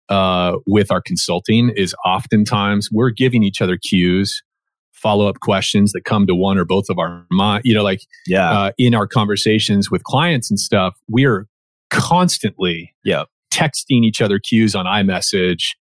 uh, 0.08 0.56
with 0.66 0.90
our 0.90 1.00
consulting 1.00 1.70
is 1.76 1.94
oftentimes 2.04 2.88
we're 2.92 3.10
giving 3.10 3.42
each 3.42 3.60
other 3.62 3.76
cues, 3.78 4.42
follow 5.02 5.26
up 5.28 5.40
questions 5.40 5.92
that 5.92 6.04
come 6.04 6.26
to 6.26 6.34
one 6.34 6.56
or 6.58 6.64
both 6.64 6.84
of 6.88 6.98
our 6.98 7.26
mind. 7.30 7.62
You 7.64 7.74
know, 7.74 7.82
like 7.82 8.00
yeah 8.26 8.50
uh, 8.50 8.70
in 8.78 8.94
our 8.94 9.06
conversations 9.06 9.90
with 9.90 10.04
clients 10.04 10.50
and 10.50 10.58
stuff, 10.60 10.96
we're 11.08 11.46
constantly 11.90 12.92
yeah 13.04 13.24
texting 13.52 14.02
each 14.04 14.20
other 14.22 14.38
cues 14.38 14.74
on 14.74 14.86
iMessage 14.86 15.74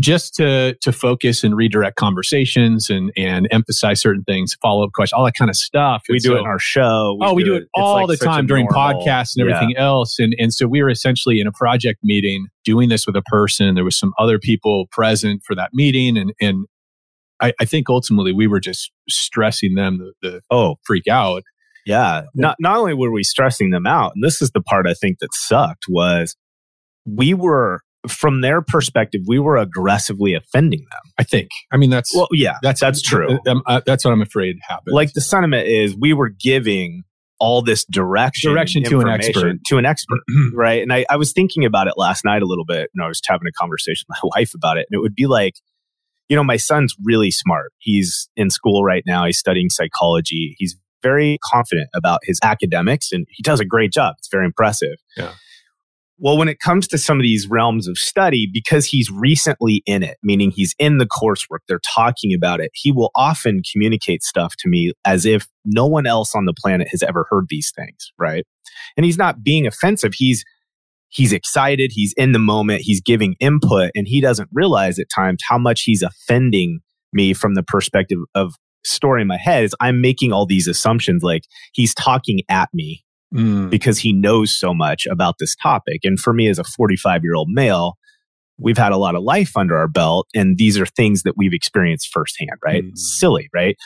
just 0.00 0.34
to 0.34 0.74
to 0.80 0.90
focus 0.90 1.44
and 1.44 1.54
redirect 1.54 1.96
conversations 1.96 2.88
and 2.88 3.12
and 3.16 3.46
emphasize 3.50 4.00
certain 4.00 4.24
things, 4.24 4.56
follow 4.62 4.84
up 4.84 4.90
questions, 4.94 5.12
all 5.18 5.24
that 5.24 5.34
kind 5.34 5.50
of 5.50 5.54
stuff. 5.56 6.02
we 6.08 6.14
And 6.14 6.22
do 6.22 6.28
so- 6.30 6.36
it 6.36 6.40
in 6.40 6.46
our 6.46 6.58
show 6.58 7.18
oh, 7.20 7.34
we 7.34 7.44
do 7.44 7.54
it 7.54 7.64
it's 7.64 7.68
all 7.74 8.06
like 8.08 8.18
the 8.18 8.24
time 8.24 8.46
during 8.46 8.66
normal- 8.72 9.04
podcasts 9.04 9.34
and 9.36 9.46
Yeah. 9.48 9.54
everything 9.56 9.76
else. 9.76 10.18
And 10.18 10.34
and 10.38 10.52
so 10.52 10.66
we 10.66 10.82
were 10.82 10.88
essentially 10.88 11.40
in 11.40 11.46
a 11.46 11.52
project 11.52 12.00
meeting 12.02 12.46
doing 12.64 12.88
this 12.88 13.06
with 13.06 13.16
a 13.16 13.22
person. 13.22 13.74
There 13.74 13.84
was 13.84 13.96
some 13.98 14.12
other 14.18 14.38
people 14.38 14.86
present 14.90 15.42
for 15.44 15.54
that 15.56 15.70
meeting, 15.74 16.16
and 16.16 16.32
and 16.40 16.64
I, 17.42 17.52
I 17.60 17.64
think 17.64 17.90
ultimately 17.90 18.32
we 18.32 18.46
were 18.46 18.60
just 18.60 18.92
stressing 19.08 19.74
them 19.74 19.98
the, 19.98 20.12
the 20.22 20.40
oh 20.50 20.76
freak 20.84 21.08
out. 21.08 21.42
Yeah. 21.84 22.22
Not 22.34 22.56
not 22.60 22.78
only 22.78 22.94
were 22.94 23.10
we 23.10 23.24
stressing 23.24 23.70
them 23.70 23.86
out, 23.86 24.12
and 24.14 24.22
this 24.24 24.40
is 24.40 24.50
the 24.52 24.62
part 24.62 24.86
I 24.86 24.94
think 24.94 25.18
that 25.18 25.30
sucked 25.34 25.84
was 25.88 26.36
we 27.04 27.34
were 27.34 27.80
from 28.08 28.40
their 28.40 28.62
perspective, 28.62 29.22
we 29.26 29.38
were 29.38 29.56
aggressively 29.56 30.34
offending 30.34 30.84
them. 30.90 31.00
I 31.18 31.24
think. 31.24 31.50
I 31.72 31.76
mean, 31.76 31.90
that's 31.90 32.14
Well, 32.14 32.28
yeah, 32.32 32.58
that's 32.62 32.80
that's 32.80 33.02
true. 33.02 33.38
uh, 33.46 33.50
um, 33.50 33.62
uh, 33.66 33.80
that's 33.84 34.04
what 34.04 34.12
I'm 34.12 34.22
afraid 34.22 34.56
happened. 34.68 34.94
Like 34.94 35.12
the 35.12 35.20
sentiment 35.20 35.66
is 35.68 35.96
we 35.96 36.12
were 36.12 36.28
giving 36.28 37.04
all 37.38 37.60
this 37.60 37.84
direction, 37.84 38.52
Direction 38.52 38.84
to 38.84 39.00
an 39.00 39.08
expert. 39.08 39.56
to 39.66 39.78
an 39.78 39.84
expert, 39.84 40.20
right? 40.54 40.80
And 40.80 40.92
I, 40.92 41.04
I 41.10 41.16
was 41.16 41.32
thinking 41.32 41.64
about 41.64 41.88
it 41.88 41.94
last 41.96 42.24
night 42.24 42.40
a 42.40 42.46
little 42.46 42.64
bit, 42.64 42.88
and 42.94 43.02
I 43.02 43.08
was 43.08 43.20
having 43.26 43.48
a 43.48 43.52
conversation 43.52 44.04
with 44.08 44.16
my 44.22 44.30
wife 44.36 44.54
about 44.54 44.78
it, 44.78 44.86
and 44.90 44.96
it 44.96 45.00
would 45.00 45.16
be 45.16 45.26
like, 45.26 45.54
you 46.28 46.36
know, 46.36 46.44
my 46.44 46.56
son's 46.56 46.94
really 47.02 47.30
smart. 47.30 47.72
He's 47.78 48.28
in 48.36 48.50
school 48.50 48.84
right 48.84 49.02
now. 49.06 49.26
He's 49.26 49.38
studying 49.38 49.70
psychology. 49.70 50.54
He's 50.58 50.76
very 51.02 51.38
confident 51.44 51.88
about 51.94 52.20
his 52.22 52.38
academics, 52.42 53.12
and 53.12 53.26
he 53.30 53.42
does 53.42 53.60
a 53.60 53.64
great 53.64 53.92
job. 53.92 54.14
It's 54.18 54.28
very 54.30 54.46
impressive. 54.46 54.96
Yeah. 55.16 55.32
Well, 56.18 56.38
when 56.38 56.46
it 56.46 56.60
comes 56.60 56.86
to 56.88 56.98
some 56.98 57.18
of 57.18 57.22
these 57.22 57.48
realms 57.48 57.88
of 57.88 57.98
study, 57.98 58.48
because 58.50 58.86
he's 58.86 59.10
recently 59.10 59.82
in 59.86 60.04
it, 60.04 60.18
meaning 60.22 60.52
he's 60.52 60.72
in 60.78 60.98
the 60.98 61.06
coursework, 61.06 61.58
they're 61.66 61.80
talking 61.80 62.32
about 62.32 62.60
it, 62.60 62.70
he 62.74 62.92
will 62.92 63.10
often 63.16 63.60
communicate 63.72 64.22
stuff 64.22 64.54
to 64.60 64.68
me 64.68 64.92
as 65.04 65.26
if 65.26 65.48
no 65.64 65.84
one 65.84 66.06
else 66.06 66.36
on 66.36 66.44
the 66.44 66.54
planet 66.56 66.86
has 66.92 67.02
ever 67.02 67.26
heard 67.28 67.46
these 67.48 67.72
things, 67.74 68.12
right? 68.20 68.46
And 68.96 69.04
he's 69.04 69.18
not 69.18 69.42
being 69.42 69.66
offensive. 69.66 70.12
He's 70.14 70.44
he's 71.12 71.32
excited, 71.32 71.92
he's 71.94 72.12
in 72.16 72.32
the 72.32 72.38
moment, 72.38 72.82
he's 72.82 73.00
giving 73.00 73.36
input, 73.38 73.90
and 73.94 74.08
he 74.08 74.20
doesn't 74.20 74.48
realize 74.52 74.98
at 74.98 75.06
times 75.14 75.42
how 75.48 75.58
much 75.58 75.82
he's 75.82 76.02
offending 76.02 76.80
me 77.12 77.34
from 77.34 77.54
the 77.54 77.62
perspective 77.62 78.18
of 78.34 78.54
story 78.84 79.22
in 79.22 79.28
my 79.28 79.36
head 79.36 79.64
is 79.64 79.74
I'm 79.80 80.00
making 80.00 80.32
all 80.32 80.46
these 80.46 80.66
assumptions 80.66 81.22
like 81.22 81.42
he's 81.72 81.94
talking 81.94 82.40
at 82.48 82.68
me 82.72 83.04
mm. 83.32 83.70
because 83.70 83.98
he 83.98 84.12
knows 84.12 84.58
so 84.58 84.74
much 84.74 85.06
about 85.06 85.36
this 85.38 85.54
topic. 85.62 86.00
And 86.04 86.18
for 86.18 86.32
me, 86.32 86.48
as 86.48 86.58
a 86.58 86.64
45 86.64 87.22
year 87.22 87.34
old 87.34 87.48
male, 87.50 87.96
we've 88.58 88.78
had 88.78 88.92
a 88.92 88.96
lot 88.96 89.14
of 89.14 89.22
life 89.22 89.56
under 89.56 89.76
our 89.76 89.88
belt, 89.88 90.26
and 90.34 90.56
these 90.56 90.78
are 90.78 90.86
things 90.86 91.22
that 91.22 91.34
we've 91.36 91.54
experienced 91.54 92.10
firsthand, 92.12 92.58
right? 92.64 92.84
Mm. 92.84 92.96
Silly, 92.96 93.48
right? 93.54 93.76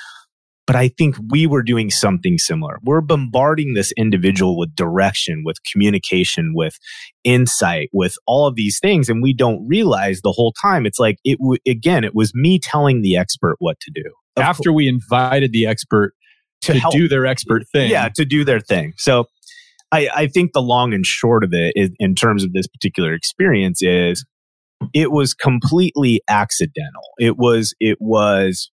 But 0.66 0.75
I 0.76 0.88
think 0.88 1.16
we 1.30 1.46
were 1.46 1.62
doing 1.62 1.90
something 1.90 2.38
similar. 2.38 2.80
We're 2.82 3.00
bombarding 3.00 3.75
this 3.75 3.92
individual 3.96 4.58
with 4.58 4.75
direction, 4.75 5.42
with 5.44 5.56
communication, 5.73 6.52
with 6.54 6.76
insight, 7.23 7.88
with 7.92 8.16
all 8.26 8.49
of 8.49 8.56
these 8.56 8.80
things. 8.80 9.08
And 9.08 9.23
we 9.23 9.32
don't 9.32 9.64
realize 9.68 10.23
the 10.23 10.32
whole 10.32 10.52
time. 10.61 10.85
It's 10.85 10.99
like, 10.99 11.18
it 11.25 11.38
w- 11.38 11.61
again, 11.68 12.02
it 12.02 12.16
was 12.16 12.32
me 12.35 12.58
telling 12.58 13.02
the 13.02 13.16
expert 13.16 13.56
what 13.61 13.78
to 13.80 13.92
do. 13.94 14.02
After 14.37 14.73
we 14.73 14.88
invited 14.88 15.52
the 15.52 15.66
expert 15.66 16.14
to, 16.62 16.75
to 16.75 16.88
do 16.90 17.08
their 17.08 17.26
expert 17.26 17.62
thing. 17.73 17.90
Yeah, 17.90 18.08
to 18.16 18.25
do 18.25 18.44
their 18.44 18.61
thing. 18.61 18.92
So 18.99 19.26
I, 19.92 20.08
I 20.14 20.26
think 20.26 20.52
the 20.52 20.62
long 20.62 20.92
and 20.92 21.06
short 21.06 21.44
of 21.44 21.52
it 21.52 21.75
is, 21.76 21.90
in 21.99 22.14
terms 22.14 22.44
of 22.44 22.52
this 22.52 22.66
particular 22.66 23.14
experience 23.14 23.82
is 23.82 24.25
it 24.92 25.12
was 25.12 25.32
completely 25.32 26.20
accidental. 26.28 27.02
It 27.18 27.38
was 27.38 27.73
it 27.80 27.99
was 28.00 28.70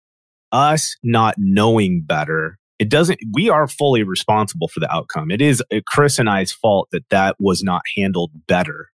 us 0.51 0.95
not 1.03 1.35
knowing 1.37 2.03
better. 2.05 2.57
It 2.79 2.89
doesn't. 2.89 3.19
We 3.33 3.49
are 3.49 3.67
fully 3.67 4.03
responsible 4.03 4.67
for 4.67 4.79
the 4.79 4.93
outcome. 4.93 5.31
It 5.31 5.41
is 5.41 5.63
uh, 5.73 5.79
Chris 5.87 6.19
and 6.19 6.29
I's 6.29 6.51
fault 6.51 6.89
that 6.91 7.09
that 7.09 7.35
was 7.39 7.63
not 7.63 7.81
handled 7.95 8.31
better, 8.47 8.89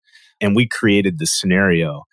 and 0.41 0.55
we 0.55 0.67
created 0.67 1.17
this 1.17 1.39
scenario 1.39 2.03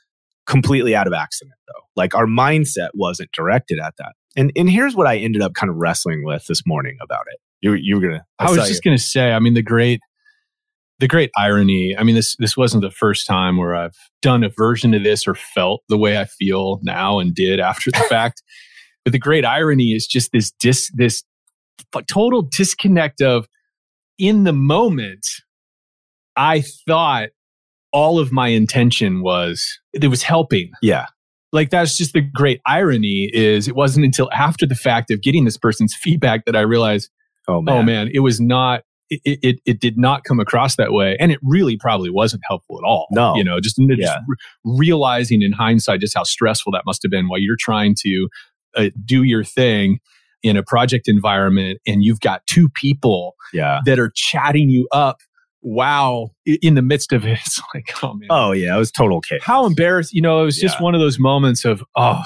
completely 0.46 0.94
out 0.94 1.08
of 1.08 1.12
accident. 1.12 1.56
Though, 1.66 1.82
like 1.96 2.14
our 2.14 2.26
mindset 2.26 2.90
wasn't 2.94 3.30
directed 3.32 3.80
at 3.80 3.94
that. 3.98 4.12
And 4.36 4.52
and 4.54 4.70
here's 4.70 4.94
what 4.94 5.08
I 5.08 5.16
ended 5.16 5.42
up 5.42 5.54
kind 5.54 5.70
of 5.70 5.76
wrestling 5.76 6.24
with 6.24 6.46
this 6.46 6.62
morning 6.66 6.98
about 7.02 7.24
it. 7.32 7.40
You 7.60 7.74
you 7.74 7.96
were 7.96 8.02
gonna. 8.02 8.24
I, 8.38 8.46
I 8.46 8.50
was 8.50 8.68
just 8.68 8.84
you. 8.84 8.90
gonna 8.90 8.98
say. 8.98 9.32
I 9.32 9.38
mean, 9.40 9.54
the 9.54 9.62
great 9.62 10.00
the 10.98 11.08
great 11.08 11.30
irony. 11.36 11.94
I 11.96 12.02
mean, 12.02 12.14
this 12.14 12.36
this 12.38 12.56
wasn't 12.56 12.82
the 12.82 12.90
first 12.90 13.26
time 13.26 13.56
where 13.56 13.74
I've 13.74 13.96
done 14.22 14.44
a 14.44 14.48
version 14.48 14.94
of 14.94 15.02
this 15.02 15.26
or 15.26 15.34
felt 15.34 15.82
the 15.88 15.98
way 15.98 16.18
I 16.18 16.24
feel 16.24 16.80
now 16.82 17.18
and 17.18 17.34
did 17.34 17.60
after 17.60 17.90
the 17.90 17.98
fact. 18.08 18.42
But 19.06 19.12
the 19.12 19.18
great 19.18 19.44
irony 19.44 19.92
is 19.92 20.06
just 20.06 20.32
this 20.32 20.50
dis 20.58 20.90
this 20.94 21.22
total 22.08 22.42
disconnect 22.42 23.22
of 23.22 23.46
in 24.18 24.42
the 24.42 24.52
moment. 24.52 25.24
I 26.36 26.62
thought 26.86 27.28
all 27.92 28.18
of 28.18 28.32
my 28.32 28.48
intention 28.48 29.22
was 29.22 29.78
it 29.94 30.08
was 30.08 30.24
helping. 30.24 30.72
Yeah. 30.82 31.06
Like 31.52 31.70
that's 31.70 31.96
just 31.96 32.14
the 32.14 32.20
great 32.20 32.60
irony 32.66 33.30
is 33.32 33.68
it 33.68 33.76
wasn't 33.76 34.04
until 34.04 34.28
after 34.32 34.66
the 34.66 34.74
fact 34.74 35.12
of 35.12 35.22
getting 35.22 35.44
this 35.44 35.56
person's 35.56 35.94
feedback 35.94 36.44
that 36.44 36.56
I 36.56 36.62
realized 36.62 37.08
Oh, 37.48 37.56
oh 37.56 37.62
man. 37.62 37.76
Oh 37.76 37.82
man, 37.82 38.10
it 38.12 38.20
was 38.20 38.40
not. 38.40 38.82
It, 39.08 39.38
it 39.40 39.56
it 39.64 39.80
did 39.80 39.96
not 39.96 40.24
come 40.24 40.40
across 40.40 40.74
that 40.76 40.90
way, 40.90 41.16
and 41.20 41.30
it 41.30 41.38
really 41.40 41.76
probably 41.76 42.10
wasn't 42.10 42.42
helpful 42.48 42.76
at 42.78 42.84
all. 42.84 43.06
No, 43.12 43.36
you 43.36 43.44
know, 43.44 43.60
just, 43.60 43.78
yeah. 43.78 44.18
re- 44.26 44.36
realizing 44.64 45.42
in 45.42 45.52
hindsight 45.52 46.00
just 46.00 46.16
how 46.16 46.24
stressful 46.24 46.72
that 46.72 46.82
must 46.84 47.04
have 47.04 47.10
been 47.10 47.28
while 47.28 47.38
you're 47.38 47.56
trying 47.56 47.94
to 48.00 48.28
uh, 48.76 48.90
do 49.04 49.22
your 49.22 49.44
thing 49.44 49.98
in 50.42 50.56
a 50.56 50.62
project 50.62 51.08
environment, 51.08 51.80
and 51.86 52.04
you've 52.04 52.20
got 52.20 52.46
two 52.46 52.68
people 52.70 53.34
yeah. 53.52 53.80
that 53.86 53.98
are 53.98 54.12
chatting 54.14 54.68
you 54.70 54.88
up 54.92 55.18
wow 55.62 56.28
in 56.62 56.76
the 56.76 56.82
midst 56.82 57.12
of 57.12 57.26
it 57.26 57.40
it's 57.44 57.60
like 57.74 57.90
oh 58.04 58.14
man 58.14 58.28
oh 58.30 58.52
yeah 58.52 58.76
it 58.76 58.78
was 58.78 58.92
total 58.92 59.20
chaos 59.20 59.42
how 59.42 59.66
embarrassed 59.66 60.12
you 60.12 60.22
know 60.22 60.40
it 60.40 60.44
was 60.44 60.58
just 60.58 60.80
one 60.80 60.94
of 60.94 61.00
those 61.00 61.18
moments 61.18 61.64
of 61.64 61.82
oh 61.96 62.22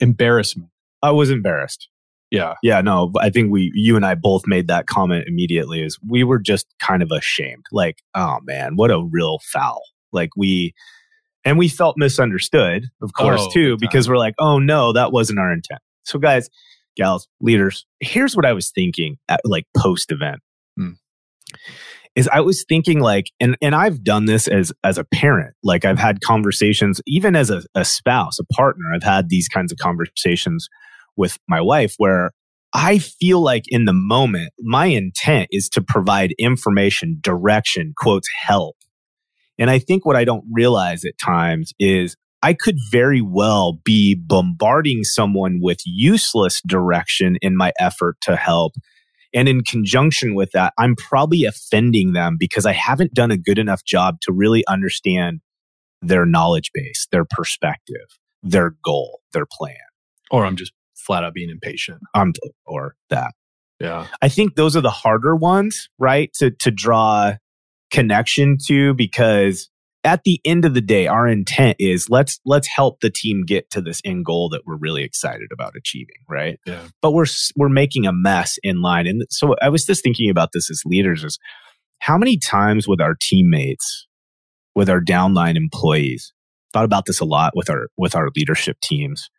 embarrassment 0.00 0.68
i 1.02 1.10
was 1.10 1.30
embarrassed 1.30 1.88
yeah. 2.34 2.54
Yeah, 2.64 2.80
no, 2.80 3.12
I 3.20 3.30
think 3.30 3.52
we 3.52 3.70
you 3.74 3.94
and 3.94 4.04
I 4.04 4.16
both 4.16 4.42
made 4.46 4.66
that 4.66 4.86
comment 4.86 5.26
immediately 5.28 5.82
is 5.82 5.98
we 6.06 6.24
were 6.24 6.40
just 6.40 6.66
kind 6.80 7.00
of 7.00 7.12
ashamed. 7.12 7.64
Like, 7.70 8.02
oh 8.14 8.38
man, 8.42 8.74
what 8.74 8.90
a 8.90 9.00
real 9.00 9.38
foul. 9.52 9.82
Like 10.12 10.30
we 10.36 10.74
and 11.44 11.58
we 11.58 11.68
felt 11.68 11.96
misunderstood, 11.98 12.86
of 13.02 13.12
course, 13.14 13.42
oh, 13.42 13.50
too, 13.52 13.76
because 13.78 14.08
we're 14.08 14.18
like, 14.18 14.34
oh 14.38 14.58
no, 14.58 14.92
that 14.92 15.12
wasn't 15.12 15.38
our 15.38 15.52
intent. 15.52 15.80
So 16.04 16.18
guys, 16.18 16.48
gals, 16.96 17.28
leaders, 17.40 17.86
here's 18.00 18.36
what 18.36 18.46
I 18.46 18.52
was 18.52 18.70
thinking 18.70 19.16
at 19.28 19.40
like 19.44 19.64
post 19.76 20.10
event. 20.10 20.40
Hmm. 20.76 20.92
Is 22.14 22.28
I 22.28 22.40
was 22.40 22.64
thinking 22.68 23.00
like, 23.00 23.26
and 23.40 23.56
and 23.60 23.74
I've 23.74 24.04
done 24.04 24.26
this 24.26 24.46
as 24.46 24.72
as 24.84 24.98
a 24.98 25.04
parent. 25.04 25.54
Like 25.64 25.84
I've 25.84 25.98
had 25.98 26.20
conversations, 26.20 27.00
even 27.06 27.34
as 27.34 27.50
a, 27.50 27.62
a 27.74 27.84
spouse, 27.84 28.38
a 28.38 28.44
partner. 28.54 28.84
I've 28.94 29.02
had 29.02 29.28
these 29.28 29.48
kinds 29.48 29.72
of 29.72 29.78
conversations 29.78 30.68
with 31.16 31.38
my 31.48 31.60
wife 31.60 31.94
where 31.98 32.30
I 32.72 32.98
feel 32.98 33.40
like 33.40 33.64
in 33.68 33.84
the 33.84 33.92
moment, 33.92 34.50
my 34.60 34.86
intent 34.86 35.48
is 35.50 35.68
to 35.70 35.80
provide 35.80 36.34
information, 36.38 37.18
direction, 37.20 37.94
quotes, 37.96 38.28
help. 38.46 38.76
And 39.58 39.70
I 39.70 39.78
think 39.78 40.04
what 40.04 40.16
I 40.16 40.24
don't 40.24 40.44
realize 40.52 41.04
at 41.04 41.18
times 41.18 41.72
is 41.78 42.16
I 42.42 42.52
could 42.52 42.76
very 42.90 43.20
well 43.20 43.80
be 43.84 44.14
bombarding 44.14 45.04
someone 45.04 45.60
with 45.62 45.78
useless 45.86 46.60
direction 46.66 47.36
in 47.40 47.56
my 47.56 47.72
effort 47.78 48.16
to 48.22 48.36
help. 48.36 48.74
And 49.32 49.48
in 49.48 49.62
conjunction 49.62 50.34
with 50.34 50.52
that, 50.52 50.74
I'm 50.78 50.94
probably 50.94 51.44
offending 51.44 52.12
them 52.12 52.36
because 52.38 52.66
I 52.66 52.72
haven't 52.72 53.14
done 53.14 53.30
a 53.30 53.38
good 53.38 53.58
enough 53.58 53.84
job 53.84 54.20
to 54.22 54.32
really 54.32 54.64
understand 54.68 55.40
their 56.02 56.26
knowledge 56.26 56.70
base, 56.74 57.06
their 57.10 57.24
perspective, 57.24 58.06
their 58.42 58.76
goal, 58.84 59.20
their 59.32 59.46
plan. 59.50 59.76
Or 60.30 60.44
I'm 60.44 60.56
just 60.56 60.72
flat 60.94 61.24
out 61.24 61.34
being 61.34 61.50
impatient. 61.50 62.00
Um, 62.14 62.32
or 62.66 62.94
that. 63.10 63.32
Yeah. 63.80 64.06
I 64.22 64.28
think 64.28 64.54
those 64.54 64.76
are 64.76 64.80
the 64.80 64.90
harder 64.90 65.34
ones, 65.34 65.88
right? 65.98 66.32
To 66.34 66.50
to 66.50 66.70
draw 66.70 67.34
connection 67.94 68.58
to 68.66 68.94
because 68.94 69.70
at 70.04 70.22
the 70.24 70.40
end 70.44 70.64
of 70.64 70.74
the 70.74 70.80
day, 70.82 71.06
our 71.06 71.26
intent 71.26 71.76
is 71.78 72.08
let's 72.10 72.38
let's 72.44 72.68
help 72.68 73.00
the 73.00 73.10
team 73.10 73.44
get 73.46 73.70
to 73.70 73.80
this 73.80 74.00
end 74.04 74.24
goal 74.24 74.50
that 74.50 74.62
we're 74.66 74.76
really 74.76 75.02
excited 75.02 75.48
about 75.52 75.74
achieving, 75.76 76.16
right? 76.28 76.60
Yeah. 76.66 76.82
But 77.00 77.12
we're 77.12 77.26
we're 77.56 77.70
making 77.70 78.06
a 78.06 78.12
mess 78.12 78.58
in 78.62 78.82
line, 78.82 79.06
and 79.06 79.22
so 79.30 79.56
I 79.62 79.70
was 79.70 79.84
just 79.84 80.02
thinking 80.02 80.28
about 80.28 80.50
this 80.52 80.70
as 80.70 80.82
leaders: 80.84 81.24
is 81.24 81.38
how 82.00 82.18
many 82.18 82.36
times 82.36 82.86
with 82.86 83.00
our 83.00 83.16
teammates, 83.18 84.06
with 84.74 84.90
our 84.90 85.00
downline 85.00 85.56
employees, 85.56 86.32
thought 86.72 86.84
about 86.84 87.06
this 87.06 87.20
a 87.20 87.24
lot 87.24 87.52
with 87.56 87.70
our 87.70 87.88
with 87.96 88.14
our 88.14 88.28
leadership 88.36 88.76
teams, 88.82 89.30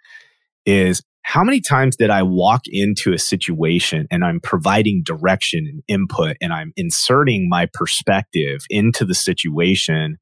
is 0.66 1.04
how 1.28 1.44
many 1.44 1.60
times 1.60 1.96
did 1.96 2.12
I 2.12 2.22
walk 2.22 2.62
into 2.68 3.12
a 3.12 3.18
situation 3.18 4.06
and 4.12 4.24
I'm 4.24 4.40
providing 4.40 5.02
direction 5.04 5.66
and 5.66 5.82
input 5.88 6.38
and 6.40 6.54
I'm 6.54 6.72
inserting 6.78 7.50
my 7.50 7.68
perspective 7.74 8.64
into 8.70 9.06
the 9.06 9.16
situation? 9.16 10.18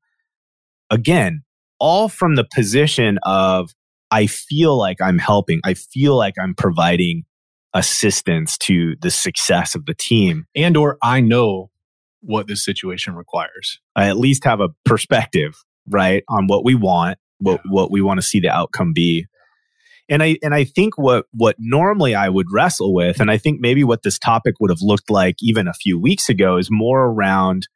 Again, 0.89 1.43
all 1.77 2.07
from 2.07 2.35
the 2.35 2.47
position 2.55 3.19
of 3.23 3.71
I 4.11 4.27
feel 4.27 4.77
like 4.77 5.01
I'm 5.01 5.19
helping, 5.19 5.59
I 5.65 5.73
feel 5.73 6.15
like 6.15 6.35
I'm 6.41 6.55
providing 6.55 7.23
assistance 7.73 8.57
to 8.59 8.95
the 9.01 9.11
success 9.11 9.75
of 9.75 9.85
the 9.85 9.95
team. 9.95 10.45
And 10.55 10.77
or 10.77 10.97
I 11.03 11.19
know 11.19 11.69
what 12.21 12.47
this 12.47 12.63
situation 12.63 13.13
requires. 13.15 13.81
I 13.93 14.07
at 14.07 14.17
least 14.17 14.45
have 14.45 14.61
a 14.61 14.69
perspective, 14.85 15.53
right, 15.85 16.23
on 16.29 16.47
what 16.47 16.63
we 16.63 16.75
want, 16.75 17.17
what 17.39 17.59
yeah. 17.65 17.71
what 17.71 17.91
we 17.91 18.01
want 18.01 18.19
to 18.19 18.25
see 18.25 18.39
the 18.39 18.49
outcome 18.49 18.93
be 18.93 19.27
and 20.09 20.21
I 20.21 20.37
and 20.43 20.53
I 20.53 20.63
think 20.63 20.97
what 20.97 21.25
what 21.31 21.55
normally 21.59 22.15
I 22.15 22.29
would 22.29 22.47
wrestle 22.51 22.93
with, 22.93 23.19
and 23.19 23.31
I 23.31 23.37
think 23.37 23.61
maybe 23.61 23.83
what 23.83 24.03
this 24.03 24.19
topic 24.19 24.55
would 24.59 24.69
have 24.69 24.81
looked 24.81 25.09
like 25.09 25.35
even 25.41 25.67
a 25.67 25.73
few 25.73 25.99
weeks 25.99 26.29
ago, 26.29 26.57
is 26.57 26.69
more 26.69 27.05
around. 27.05 27.67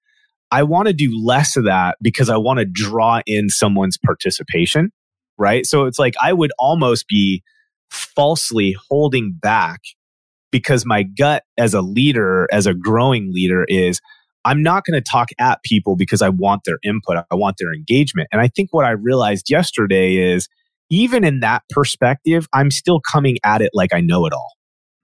I 0.52 0.64
want 0.64 0.88
to 0.88 0.94
do 0.94 1.12
less 1.14 1.58
of 1.58 1.66
that 1.66 1.98
because 2.02 2.30
I 2.30 2.38
want 2.38 2.60
to 2.60 2.66
draw 2.66 3.22
in 3.26 3.50
someone's 3.50 3.98
participation, 3.98 4.92
right? 5.38 5.66
So 5.66 5.86
it's 5.86 6.00
like 6.00 6.14
I 6.22 6.32
would 6.34 6.52
almost 6.58 7.08
be 7.08 7.44
falsely 7.90 8.76
holding 8.90 9.38
back 9.42 9.82
because 10.52 10.86
my 10.86 11.04
gut 11.04 11.44
as 11.58 11.74
a 11.74 11.82
leader, 11.82 12.48
as 12.52 12.66
a 12.66 12.74
growing 12.74 13.34
leader, 13.34 13.66
is 13.68 14.00
I'm 14.46 14.64
not 14.64 14.86
going 14.86 15.02
to 15.02 15.10
talk 15.10 15.30
at 15.40 15.62
people 15.64 15.98
because 15.98 16.22
I 16.22 16.30
want 16.30 16.62
their 16.66 16.80
input, 16.84 17.18
I 17.30 17.36
want 17.36 17.58
their 17.60 17.74
engagement. 17.74 18.30
And 18.32 18.40
I 18.42 18.48
think 18.48 18.70
what 18.72 18.86
I 18.86 18.92
realized 18.92 19.50
yesterday 19.50 20.16
is 20.16 20.48
even 20.90 21.24
in 21.24 21.42
that 21.42 21.64
perspective, 21.70 22.48
I'm 22.54 22.72
still 22.72 23.00
coming 23.02 23.38
at 23.44 23.62
it 23.62 23.72
like 23.74 23.94
I 23.94 24.02
know 24.02 24.26
it 24.26 24.34
all. 24.34 24.54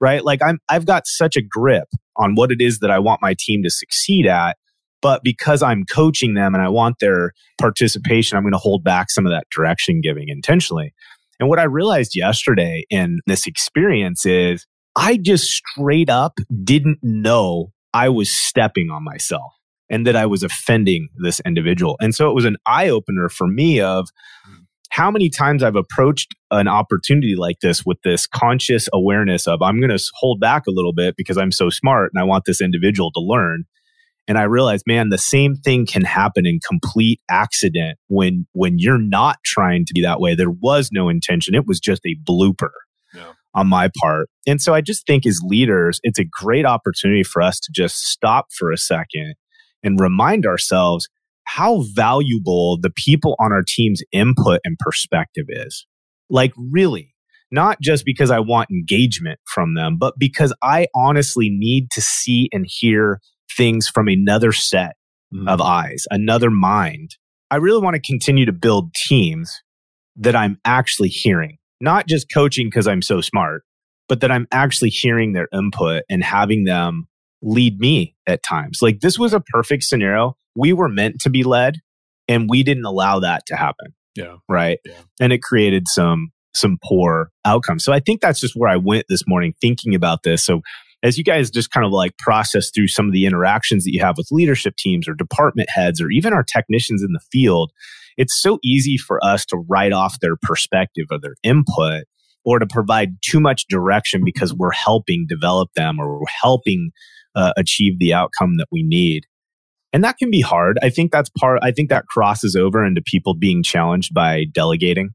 Right? 0.02 0.24
Like 0.24 0.42
I'm 0.44 0.60
I've 0.70 0.86
got 0.86 1.08
such 1.08 1.38
a 1.38 1.42
grip 1.42 1.88
on 2.18 2.36
what 2.36 2.52
it 2.52 2.62
is 2.62 2.80
that 2.80 2.92
I 2.92 3.00
want 3.00 3.22
my 3.22 3.36
team 3.38 3.64
to 3.64 3.70
succeed 3.70 4.28
at 4.28 4.58
But 5.02 5.24
because 5.24 5.62
I'm 5.62 5.84
coaching 5.86 6.34
them 6.34 6.56
and 6.56 6.64
I 6.64 6.70
want 6.70 6.96
their 7.00 7.34
participation, 7.60 8.38
I'm 8.38 8.44
going 8.44 8.54
to 8.54 8.58
hold 8.58 8.84
back 8.84 9.12
some 9.12 9.26
of 9.26 9.32
that 9.32 9.48
direction 9.54 10.02
giving 10.02 10.30
intentionally. 10.30 10.94
And 11.40 11.50
what 11.50 11.60
I 11.60 11.64
realized 11.64 12.16
yesterday 12.16 12.86
in 12.90 13.20
this 13.28 13.46
experience 13.48 14.26
is 14.26 14.66
I 14.96 15.18
just 15.18 15.46
straight 15.46 16.10
up 16.10 16.40
didn't 16.64 17.00
know 17.02 17.72
I 17.94 18.10
was 18.10 18.34
stepping 18.34 18.90
on 18.90 19.04
myself 19.04 19.54
and 19.90 20.08
that 20.08 20.16
I 20.16 20.26
was 20.26 20.42
offending 20.44 21.10
this 21.18 21.42
individual. 21.46 21.98
And 22.00 22.16
so 22.16 22.30
it 22.30 22.34
was 22.34 22.46
an 22.46 22.56
eye 22.66 22.90
opener 22.90 23.28
for 23.30 23.48
me 23.48 23.82
of 23.82 24.08
how 24.94 25.10
many 25.10 25.28
times 25.28 25.64
I've 25.64 25.76
approached 25.76 26.36
an 26.52 26.68
opportunity 26.68 27.36
like 27.36 27.62
this 27.62 27.84
with 27.84 27.98
this 28.04 28.28
conscious 28.28 28.88
awareness 28.94 29.48
of 29.48 29.60
I'm 29.64 29.80
going 29.80 29.90
to 29.90 30.12
hold 30.14 30.40
back 30.40 30.68
a 30.68 30.72
little 30.72 30.94
bit 30.94 31.16
because 31.18 31.36
I'm 31.36 31.52
so 31.52 31.72
smart 31.72 32.12
and 32.14 32.22
I 32.22 32.24
want 32.26 32.44
this 32.46 32.62
individual 32.62 33.12
to 33.14 33.20
learn. 33.20 33.64
And 34.28 34.38
I 34.38 34.44
realized, 34.44 34.84
man, 34.86 35.10
the 35.10 35.18
same 35.18 35.56
thing 35.56 35.88
can 35.88 36.04
happen 36.04 36.46
in 36.46 36.60
complete 36.60 37.20
accident 37.28 37.98
when 38.08 38.46
when 38.54 38.78
you're 38.78 39.02
not 39.02 39.38
trying 39.44 39.86
to 39.86 39.94
be 39.96 40.04
that 40.04 40.20
way. 40.20 40.36
There 40.36 40.52
was 40.52 40.92
no 40.92 41.10
intention. 41.10 41.56
It 41.56 41.66
was 41.66 41.80
just 41.80 42.06
a 42.06 42.16
blooper 42.30 42.70
yeah. 43.16 43.34
on 43.56 43.66
my 43.66 43.90
part. 44.00 44.30
And 44.46 44.62
so 44.62 44.76
I 44.76 44.82
just 44.82 45.08
think 45.08 45.26
as 45.26 45.42
leaders, 45.44 46.00
it's 46.04 46.20
a 46.20 46.24
great 46.24 46.68
opportunity 46.68 47.24
for 47.24 47.42
us 47.42 47.60
to 47.62 47.72
just 47.74 47.96
stop 47.96 48.54
for 48.56 48.72
a 48.72 48.78
second 48.78 49.34
and 49.82 50.00
remind 50.00 50.46
ourselves 50.46 51.10
how 51.46 51.84
valuable 51.94 52.78
the 52.80 52.90
people 52.90 53.36
on 53.40 53.52
our 53.52 53.64
team's 53.66 54.02
input 54.12 54.60
and 54.64 54.78
perspective 54.80 55.46
is. 55.50 55.86
Like, 56.30 56.54
really, 56.58 57.14
not 57.52 57.80
just 57.82 58.06
because 58.06 58.32
I 58.32 58.40
want 58.40 58.72
engagement 58.72 59.40
from 59.46 59.76
them, 59.76 59.98
but 60.00 60.16
because 60.18 60.54
I 60.64 60.88
honestly 60.96 61.50
need 61.50 61.92
to 61.92 62.02
see 62.02 62.50
and 62.52 62.66
hear 62.68 63.22
things 63.56 63.88
from 63.88 64.08
another 64.08 64.52
set 64.52 64.96
mm. 65.34 65.48
of 65.48 65.62
eyes, 65.62 66.06
another 66.10 66.50
mind. 66.50 67.16
I 67.52 67.58
really 67.58 67.82
want 67.82 67.96
to 67.96 68.02
continue 68.02 68.46
to 68.46 68.52
build 68.52 68.94
teams 69.08 69.62
that 70.16 70.36
I'm 70.36 70.58
actually 70.66 71.10
hearing, 71.10 71.58
not 71.80 72.08
just 72.08 72.28
coaching 72.34 72.68
because 72.68 72.88
I'm 72.88 73.02
so 73.02 73.22
smart, 73.22 73.64
but 74.10 74.22
that 74.22 74.32
I'm 74.32 74.48
actually 74.52 74.90
hearing 74.90 75.34
their 75.34 75.48
input 75.54 76.04
and 76.10 76.24
having 76.24 76.64
them 76.64 77.08
lead 77.44 77.80
me 77.80 78.16
at 78.26 78.44
times. 78.44 78.80
Like 78.82 79.02
this 79.02 79.20
was 79.20 79.34
a 79.34 79.40
perfect 79.40 79.84
scenario. 79.84 80.36
We 80.56 80.74
were 80.74 80.90
meant 80.90 81.22
to 81.22 81.30
be 81.30 81.44
led 81.44 81.80
and 82.28 82.50
we 82.50 82.64
didn't 82.64 82.86
allow 82.86 83.20
that 83.20 83.46
to 83.48 83.56
happen. 83.56 83.94
Yeah. 84.16 84.38
Right. 84.48 84.80
Yeah. 84.86 84.94
And 85.20 85.34
it 85.34 85.42
created 85.42 85.88
some 85.88 86.32
some 86.54 86.78
poor 86.84 87.32
outcomes. 87.46 87.84
So 87.84 87.92
I 87.92 88.00
think 88.00 88.22
that's 88.22 88.40
just 88.40 88.56
where 88.56 88.70
I 88.70 88.78
went 88.78 89.06
this 89.10 89.24
morning 89.26 89.54
thinking 89.60 89.96
about 89.96 90.22
this. 90.24 90.46
So 90.46 90.62
as 91.02 91.18
you 91.18 91.24
guys 91.24 91.50
just 91.50 91.72
kind 91.72 91.86
of 91.86 91.92
like 91.92 92.18
process 92.18 92.70
through 92.70 92.88
some 92.88 93.08
of 93.08 93.12
the 93.12 93.26
interactions 93.26 93.84
that 93.84 93.92
you 93.92 94.00
have 94.02 94.18
with 94.18 94.28
leadership 94.32 94.76
teams 94.78 95.08
or 95.08 95.16
department 95.16 95.68
heads 95.72 96.00
or 96.00 96.10
even 96.10 96.32
our 96.32 96.44
technicians 96.44 97.04
in 97.04 97.12
the 97.12 97.20
field, 97.32 97.72
it's 98.18 98.40
so 98.42 98.60
easy 98.64 98.98
for 98.98 99.24
us 99.24 99.46
to 99.48 99.58
write 99.68 99.92
off 99.92 100.20
their 100.20 100.36
perspective 100.42 101.06
or 101.12 101.20
their 101.20 101.36
input 101.44 102.04
or 102.46 102.60
to 102.60 102.68
provide 102.68 103.18
too 103.22 103.40
much 103.40 103.66
direction 103.68 104.22
because 104.24 104.54
we're 104.54 104.72
helping 104.72 105.26
develop 105.28 105.74
them 105.76 106.00
or 106.00 106.20
we're 106.20 106.26
helping 106.42 106.92
uh, 107.36 107.54
achieve 107.58 108.00
the 108.00 108.14
outcome 108.14 108.58
that 108.58 108.68
we 108.72 108.84
need. 108.84 109.26
And 109.94 110.04
that 110.04 110.18
can 110.18 110.32
be 110.32 110.42
hard. 110.42 110.80
I 110.82 110.90
think 110.90 111.12
that's 111.12 111.30
part, 111.40 111.60
I 111.62 111.72
think 111.72 111.90
that 111.90 112.08
crosses 112.08 112.56
over 112.56 112.84
into 112.84 113.02
people 113.02 113.36
being 113.36 113.62
challenged 113.62 114.14
by 114.14 114.46
delegating, 114.52 115.12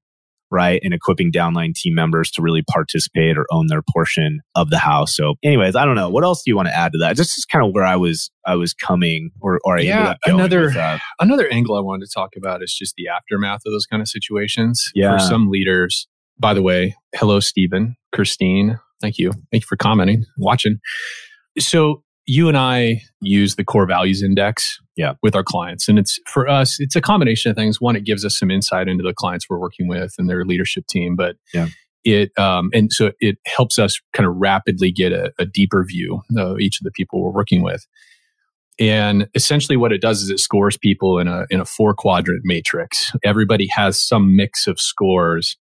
right? 0.52 0.80
And 0.84 0.94
equipping 0.94 1.32
downline 1.32 1.74
team 1.74 1.94
members 1.94 2.30
to 2.30 2.42
really 2.42 2.62
participate 2.62 3.36
or 3.36 3.44
own 3.50 3.66
their 3.66 3.82
portion 3.82 4.40
of 4.54 4.70
the 4.70 4.78
house. 4.78 5.16
So, 5.16 5.34
anyways, 5.42 5.74
I 5.74 5.84
don't 5.84 5.96
know. 5.96 6.08
What 6.08 6.22
else 6.22 6.44
do 6.44 6.50
you 6.50 6.56
want 6.56 6.68
to 6.68 6.76
add 6.76 6.92
to 6.92 6.98
that? 6.98 7.16
This 7.16 7.36
is 7.36 7.44
kind 7.44 7.66
of 7.66 7.74
where 7.74 7.84
I 7.84 7.96
was, 7.96 8.30
I 8.46 8.54
was 8.54 8.72
coming 8.72 9.32
or, 9.40 9.60
or 9.64 9.80
yeah, 9.80 10.14
another, 10.24 10.70
uh, 10.70 10.98
another 11.18 11.48
angle 11.48 11.76
I 11.76 11.80
wanted 11.80 12.06
to 12.06 12.12
talk 12.14 12.30
about 12.36 12.62
is 12.62 12.72
just 12.72 12.94
the 12.96 13.08
aftermath 13.08 13.62
of 13.66 13.72
those 13.72 13.84
kind 13.84 14.00
of 14.00 14.08
situations. 14.08 14.92
Yeah. 14.94 15.18
For 15.18 15.24
some 15.24 15.50
leaders, 15.50 16.06
by 16.38 16.54
the 16.54 16.62
way, 16.62 16.94
hello, 17.16 17.40
Stephen, 17.40 17.96
Christine. 18.14 18.78
Thank 19.00 19.18
you. 19.18 19.32
Thank 19.50 19.64
you 19.64 19.66
for 19.66 19.76
commenting, 19.76 20.24
watching. 20.38 20.78
So 21.58 22.04
you 22.28 22.46
and 22.46 22.58
I 22.58 23.00
use 23.22 23.56
the 23.56 23.64
core 23.64 23.86
values 23.86 24.22
index 24.22 24.78
yeah. 24.96 25.14
with 25.22 25.34
our 25.34 25.42
clients. 25.42 25.88
And 25.88 25.98
it's 25.98 26.20
for 26.26 26.46
us, 26.46 26.78
it's 26.78 26.94
a 26.94 27.00
combination 27.00 27.50
of 27.50 27.56
things. 27.56 27.80
One, 27.80 27.96
it 27.96 28.04
gives 28.04 28.22
us 28.22 28.38
some 28.38 28.50
insight 28.50 28.86
into 28.86 29.02
the 29.02 29.14
clients 29.14 29.46
we're 29.48 29.58
working 29.58 29.88
with 29.88 30.12
and 30.18 30.28
their 30.28 30.44
leadership 30.44 30.86
team. 30.88 31.16
But 31.16 31.36
yeah. 31.54 31.68
it 32.04 32.38
um, 32.38 32.68
and 32.74 32.92
so 32.92 33.12
it 33.18 33.38
helps 33.46 33.78
us 33.78 33.98
kind 34.12 34.28
of 34.28 34.36
rapidly 34.36 34.92
get 34.92 35.10
a, 35.10 35.32
a 35.38 35.46
deeper 35.46 35.82
view 35.84 36.20
of 36.36 36.60
each 36.60 36.78
of 36.78 36.84
the 36.84 36.90
people 36.90 37.22
we're 37.22 37.30
working 37.30 37.62
with. 37.62 37.86
And 38.78 39.26
essentially 39.34 39.78
what 39.78 39.92
it 39.92 40.02
does 40.02 40.22
is 40.22 40.28
it 40.28 40.38
scores 40.38 40.76
people 40.76 41.18
in 41.18 41.28
a 41.28 41.46
in 41.48 41.60
a 41.60 41.64
four 41.64 41.94
quadrant 41.94 42.42
matrix. 42.44 43.10
Everybody 43.24 43.68
has 43.70 43.98
some 43.98 44.36
mix 44.36 44.66
of 44.66 44.78
scores 44.78 45.56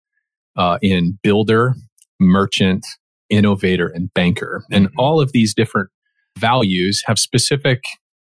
uh, 0.55 0.77
in 0.81 1.19
builder, 1.21 1.75
merchant, 2.21 2.85
innovator, 3.29 3.87
and 3.87 4.13
banker. 4.13 4.63
And 4.71 4.87
mm-hmm. 4.87 4.99
all 4.99 5.19
of 5.19 5.33
these 5.33 5.53
different 5.53 5.89
values 6.37 7.03
have 7.05 7.19
specific 7.19 7.83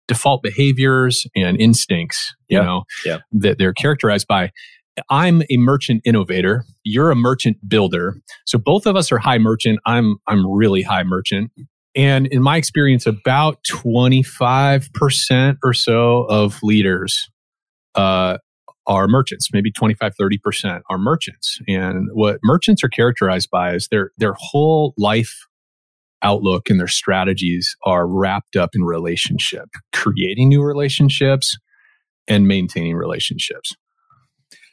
default 0.09 0.43
behaviors 0.43 1.27
and 1.37 1.61
instincts, 1.61 2.35
you 2.49 2.59
yeah. 2.59 2.65
know, 2.65 2.83
yeah. 3.05 3.19
that 3.33 3.59
they're 3.59 3.73
characterized 3.73 4.27
by. 4.27 4.51
I'm 5.09 5.43
a 5.51 5.57
merchant 5.57 6.03
innovator. 6.05 6.65
You're 6.85 7.11
a 7.11 7.17
merchant 7.17 7.57
builder. 7.67 8.17
So 8.45 8.59
both 8.59 8.85
of 8.85 8.95
us 8.95 9.11
are 9.11 9.19
high 9.19 9.39
merchant. 9.39 9.81
I'm 9.87 10.17
I'm 10.29 10.47
really 10.47 10.83
high 10.83 11.03
merchant. 11.03 11.51
And 11.95 12.27
in 12.27 12.43
my 12.43 12.57
experience, 12.57 13.07
about 13.07 13.59
25% 13.65 15.57
or 15.63 15.75
so 15.75 16.23
of 16.25 16.59
leaders 16.63 17.31
uh, 17.95 18.39
are 18.87 19.07
merchants, 19.09 19.51
maybe 19.53 19.71
25, 19.71 20.15
30% 20.21 20.81
are 20.91 20.99
merchants. 20.99 21.59
And 21.69 22.09
what 22.13 22.39
merchants 22.43 22.83
are 22.83 22.89
characterized 22.89 23.51
by 23.51 23.75
is 23.75 23.89
their 23.91 24.11
their 24.19 24.35
whole 24.37 24.95
life 24.99 25.47
outlook 26.23 26.71
and 26.71 26.79
their 26.79 26.89
strategies 26.89 27.75
are 27.85 28.07
wrapped 28.07 28.57
up 28.57 28.71
in 28.75 28.85
relationship, 28.85 29.69
creating 29.93 30.49
new 30.49 30.63
relationships 30.63 31.57
and 32.29 32.47
maintaining 32.47 32.97
relationships. 32.97 33.75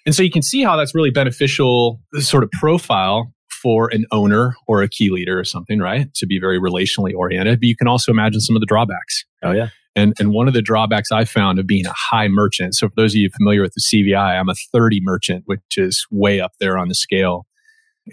And 0.06 0.16
so 0.16 0.24
you 0.24 0.32
can 0.32 0.42
see 0.42 0.64
how 0.64 0.76
that's 0.76 0.96
really 0.96 1.12
beneficial 1.12 2.00
sort 2.20 2.44
of 2.44 2.52
profile 2.52 3.34
for 3.62 3.90
an 3.92 4.06
owner 4.12 4.56
or 4.68 4.82
a 4.82 4.88
key 4.88 5.10
leader 5.10 5.40
or 5.40 5.44
something, 5.44 5.80
right? 5.80 6.14
To 6.16 6.26
be 6.26 6.40
very 6.40 6.60
relationally 6.60 7.14
oriented. 7.14 7.60
But 7.60 7.68
you 7.68 7.76
can 7.76 7.88
also 7.88 8.12
imagine 8.12 8.40
some 8.40 8.56
of 8.56 8.62
the 8.62 8.66
drawbacks. 8.66 9.26
Oh, 9.44 9.52
yeah. 9.52 9.70
And, 9.96 10.14
and 10.20 10.32
one 10.32 10.48
of 10.48 10.54
the 10.54 10.62
drawbacks 10.62 11.12
I 11.12 11.26
found 11.26 11.60
of 11.60 11.68
being 11.68 11.86
a 11.86 11.94
high 11.94 12.28
merchant. 12.28 12.76
So, 12.76 12.88
for 12.88 12.94
those 12.96 13.14
of 13.14 13.18
you 13.18 13.30
familiar 13.36 13.62
with 13.62 13.74
the 13.74 13.82
CVI, 13.82 14.40
I'm 14.40 14.48
a 14.48 14.56
30 14.72 15.00
merchant, 15.02 15.44
which 15.46 15.78
is 15.78 16.06
way 16.12 16.40
up 16.40 16.54
there 16.60 16.78
on 16.78 16.88
the 16.88 16.96
scale. 16.96 17.46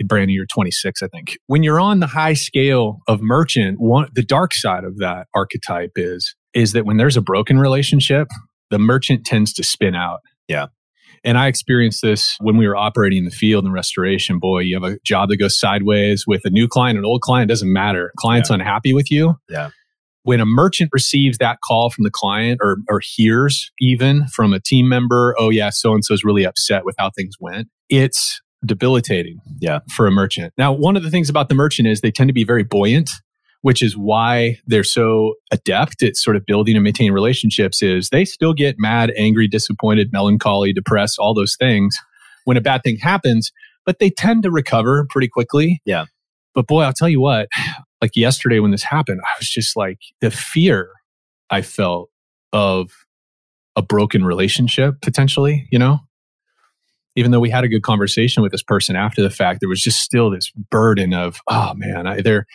Brandon, 0.05 0.31
you're 0.31 0.47
26, 0.47 1.03
I 1.03 1.09
think. 1.09 1.39
When 1.47 1.63
you're 1.63 1.81
on 1.81 2.01
the 2.01 2.07
high 2.07 2.35
scale 2.35 3.01
of 3.09 3.21
merchant, 3.23 3.81
one, 3.81 4.09
the 4.15 4.23
dark 4.23 4.55
side 4.55 4.85
of 4.85 4.99
that 4.99 5.27
archetype 5.35 5.93
is, 5.97 6.35
is 6.55 6.73
that 6.73 6.85
when 6.85 6.97
there's 6.97 7.17
a 7.17 7.23
broken 7.23 7.59
relationship, 7.59 8.29
the 8.71 8.79
merchant 8.79 9.25
tends 9.25 9.53
to 9.55 9.63
spin 9.63 9.95
out. 9.95 10.21
Yeah. 10.49 10.67
And 11.25 11.37
I 11.37 11.49
experienced 11.49 12.03
this 12.03 12.37
when 12.41 12.57
we 12.57 12.69
were 12.69 12.77
operating 12.77 13.19
in 13.19 13.25
the 13.25 13.31
field 13.31 13.65
in 13.65 13.73
restoration. 13.73 14.39
Boy, 14.39 14.61
you 14.61 14.81
have 14.81 14.91
a 14.91 14.99
job 15.05 15.29
that 15.31 15.39
goes 15.39 15.59
sideways 15.59 16.25
with 16.27 16.43
a 16.45 16.51
new 16.51 16.69
client, 16.69 16.99
an 16.99 17.05
old 17.05 17.21
client, 17.21 17.49
doesn't 17.49 17.73
matter. 17.73 18.13
Client's 18.19 18.51
yeah. 18.51 18.55
unhappy 18.55 18.93
with 18.93 19.11
you. 19.11 19.35
Yeah. 19.49 19.71
When 20.23 20.41
a 20.41 20.47
merchant 20.47 20.91
receives 20.93 21.39
that 21.39 21.59
call 21.67 21.91
from 21.91 22.05
the 22.05 22.11
client 22.11 22.61
or, 22.63 22.79
or 22.89 23.01
hears 23.03 23.71
even 23.81 24.27
from 24.29 24.53
a 24.53 24.61
team 24.61 24.89
member, 24.89 25.35
oh, 25.39 25.51
yeah, 25.51 25.71
so 25.71 25.95
and 25.95 26.05
so 26.05 26.15
is 26.15 26.25
really 26.25 26.45
upset 26.45 26.85
with 26.85 26.97
how 26.99 27.11
things 27.11 27.35
went, 27.41 27.69
it's 27.89 28.41
debilitating 28.67 29.41
yeah. 29.61 29.81
for 29.95 30.07
a 30.07 30.11
merchant. 30.11 30.53
Now, 30.59 30.73
one 30.73 30.97
of 30.97 31.03
the 31.03 31.11
things 31.11 31.31
about 31.31 31.49
the 31.49 31.55
merchant 31.55 31.89
is 31.89 32.01
they 32.01 32.11
tend 32.11 32.29
to 32.29 32.35
be 32.35 32.45
very 32.45 32.63
buoyant, 32.63 33.11
which 33.63 33.83
is 33.83 33.97
why 33.97 34.59
they're 34.67 34.85
so 34.85 35.35
adept 35.51 36.03
at 36.03 36.17
sort 36.17 36.37
of 36.37 36.45
building 36.47 36.77
and 36.77 36.85
maintaining 36.85 37.13
relationships 37.13 37.83
is 37.83 38.11
they 38.11 38.25
still 38.25 38.53
get 38.53 38.77
mad, 38.79 39.13
angry, 39.17 39.49
disappointed, 39.49 40.13
melancholy, 40.13 40.73
depressed, 40.73 41.19
all 41.19 41.35
those 41.35 41.57
things 41.57 41.97
when 42.45 42.57
a 42.57 42.61
bad 42.61 42.83
thing 42.83 42.97
happens, 42.97 43.51
but 43.85 43.99
they 43.99 44.11
tend 44.11 44.43
to 44.45 44.51
recover 44.51 45.07
pretty 45.11 45.29
quickly. 45.29 45.81
Yeah. 45.85 46.07
But 46.55 46.67
boy, 46.67 46.83
I'll 46.83 46.93
tell 46.93 47.09
you 47.09 47.21
what, 47.21 47.49
like 48.01 48.13
yesterday 48.15 48.61
when 48.61 48.71
this 48.71 48.83
happened, 48.83 49.21
I 49.25 49.35
was 49.39 49.49
just 49.49 49.77
like 49.77 49.99
the 50.21 50.31
fear 50.31 50.91
I 51.51 51.63
felt 51.63 52.09
of 52.53 52.91
a 53.75 53.83
broken 53.83 54.25
relationship 54.25 54.95
potentially, 55.03 55.69
you 55.71 55.79
know? 55.79 56.01
Even 57.17 57.31
though 57.31 57.41
we 57.41 57.51
had 57.51 57.65
a 57.65 57.69
good 57.69 57.83
conversation 57.83 58.43
with 58.43 58.53
this 58.53 58.63
person 58.63 58.95
after 58.95 59.23
the 59.23 59.31
fact, 59.31 59.61
there 59.61 59.69
was 59.69 59.83
just 59.83 60.01
still 60.01 60.31
this 60.31 60.53
burden 60.71 61.15
of, 61.15 61.41
oh 61.49 61.73
man, 61.75 62.07
I, 62.07 62.21
they're, 62.21 62.47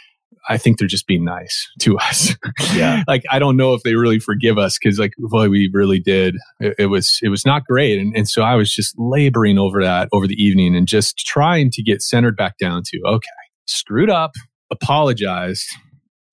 I 0.48 0.58
think 0.58 0.78
they're 0.78 0.88
just 0.88 1.08
being 1.08 1.26
nice 1.26 1.68
to 1.80 1.98
us. 1.98 2.36
Yeah. 2.74 3.04
like, 3.08 3.24
I 3.30 3.38
don't 3.40 3.58
know 3.58 3.74
if 3.74 3.84
they 3.84 3.96
really 3.96 4.20
forgive 4.20 4.58
us 4.58 4.78
because 4.78 4.98
like, 4.98 5.14
boy, 5.18 5.50
we 5.50 5.70
really 5.74 6.00
did. 6.00 6.36
It, 6.60 6.76
it, 6.80 6.86
was, 6.86 7.20
it 7.22 7.30
was 7.30 7.46
not 7.46 7.66
great. 7.66 8.00
And, 8.00 8.16
and 8.16 8.30
so 8.30 8.44
I 8.44 8.56
was 8.56 8.74
just 8.74 8.96
laboring 8.98 9.58
over 9.58 9.84
that 9.84 10.08
over 10.14 10.26
the 10.26 10.42
evening 10.42 10.76
and 10.76 10.88
just 10.88 11.18
trying 11.18 11.70
to 11.72 11.84
get 11.84 12.02
centered 12.02 12.38
back 12.38 12.58
down 12.58 12.84
to, 12.86 13.02
okay, 13.06 13.28
screwed 13.66 14.10
up, 14.10 14.32
apologized, 14.72 15.68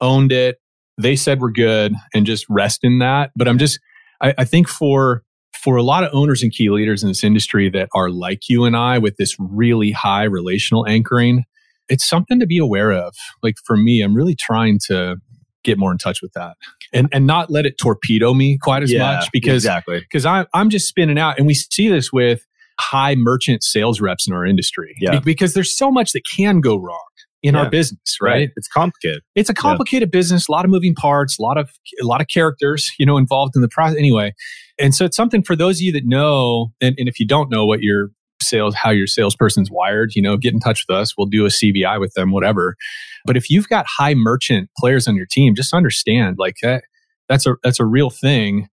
owned 0.01 0.31
it. 0.31 0.59
They 0.97 1.17
said 1.17 1.41
we're 1.41 1.51
good 1.51 1.95
and 2.15 2.25
just 2.25 2.47
rest 2.49 2.81
in 2.83 3.01
that. 3.01 3.33
But 3.37 3.49
I'm 3.49 3.59
just, 3.59 3.81
I, 4.23 4.35
I 4.39 4.45
think 4.45 4.69
for 4.69 5.23
for 5.63 5.77
a 5.77 5.83
lot 5.83 6.05
of 6.05 6.11
owners 6.13 6.43
and 6.43 6.53
key 6.53 6.71
leaders 6.71 7.03
in 7.03 7.09
this 7.09 7.25
industry 7.25 7.69
that 7.71 7.89
are 7.95 8.11
like 8.11 8.49
you 8.49 8.65
and 8.65 8.77
I 8.77 8.99
with 8.99 9.17
this 9.17 9.35
really 9.39 9.91
high 9.91 10.25
relational 10.25 10.87
anchoring, 10.87 11.45
it's 11.89 12.09
something 12.09 12.39
to 12.41 12.47
be 12.47 12.59
aware 12.59 12.93
of. 12.93 13.15
Like 13.43 13.57
for 13.65 13.77
me, 13.77 14.03
I'm 14.03 14.15
really 14.15 14.37
trying 14.39 14.79
to 14.87 15.17
get 15.65 15.77
more 15.79 15.91
in 15.93 15.99
touch 15.99 16.23
with 16.23 16.33
that 16.35 16.57
and 16.93 17.09
and 17.13 17.27
not 17.27 17.51
let 17.51 17.67
it 17.67 17.75
torpedo 17.81 18.33
me 18.33 18.57
quite 18.63 18.83
as 18.83 18.93
Yeah, 18.93 19.17
much 19.17 19.29
because 19.33 19.65
exactly. 19.65 20.01
because 20.01 20.25
I'm 20.25 20.47
I'm 20.55 20.71
just 20.71 20.87
spinning 20.89 21.19
out, 21.19 21.37
and 21.39 21.47
we 21.47 21.55
see 21.55 21.89
this 21.89 22.13
with 22.13 22.47
high 22.81 23.17
merchant 23.17 23.65
sales 23.65 24.01
reps 24.01 24.29
in 24.29 24.35
our 24.35 24.47
industry. 24.47 24.95
Yeah. 25.01 25.13
Be- 25.19 25.21
because 25.21 25.55
there's 25.55 25.77
so 25.77 25.91
much 25.91 26.13
that 26.13 26.23
can 26.37 26.61
go 26.61 26.77
wrong 26.77 27.01
in 27.43 27.55
Yeah. 27.55 27.63
our 27.63 27.71
business, 27.71 28.17
right? 28.21 28.51
It's 28.57 28.69
complicated. 28.69 29.23
It's 29.35 29.49
a 29.49 29.55
complicated 29.55 30.11
business, 30.11 30.49
a 30.49 30.53
lot 30.53 30.65
of 30.65 30.71
moving 30.71 30.95
parts, 30.95 31.39
a 31.39 31.43
lot 31.43 31.57
of 31.57 31.71
a 32.03 32.05
lot 32.05 32.21
of 32.21 32.27
characters, 32.29 32.91
you 32.99 33.07
know, 33.07 33.17
involved 33.17 33.55
in 33.55 33.63
the 33.63 33.69
process. 33.69 33.97
Anyway, 33.99 34.35
and 34.79 34.95
so 34.95 35.05
it's 35.05 35.17
something 35.17 35.43
for 35.43 35.55
those 35.57 35.77
of 35.79 35.83
you 35.83 35.93
that 35.93 36.05
know, 36.05 36.73
and, 36.81 36.95
and 36.99 37.09
if 37.09 37.21
you 37.21 37.27
don't 37.27 37.51
know 37.51 37.65
what 37.67 37.81
your 37.81 38.09
sales, 38.43 38.75
how 38.75 38.91
your 38.91 39.07
salesperson's 39.07 39.71
wired, 39.71 40.13
you 40.15 40.23
know, 40.23 40.37
get 40.37 40.55
in 40.55 40.61
touch 40.61 40.85
with 40.89 40.97
us. 40.97 41.15
We'll 41.19 41.27
do 41.27 41.45
a 41.45 41.49
CVI 41.49 41.99
with 42.01 42.13
them, 42.15 42.31
whatever. 42.33 42.77
But 43.25 43.37
if 43.37 43.51
you've 43.51 43.69
got 43.69 43.85
high 43.99 44.15
merchant 44.15 44.71
players 44.79 45.07
on 45.09 45.17
your 45.17 45.27
team, 45.27 45.55
just 45.55 45.75
understand 45.75 46.37
like 46.39 46.57
that 46.63 46.85
that's 47.29 47.47
a 47.47 47.55
that's 47.63 47.79
a 47.81 47.85
real 47.85 48.11
thing. 48.11 48.69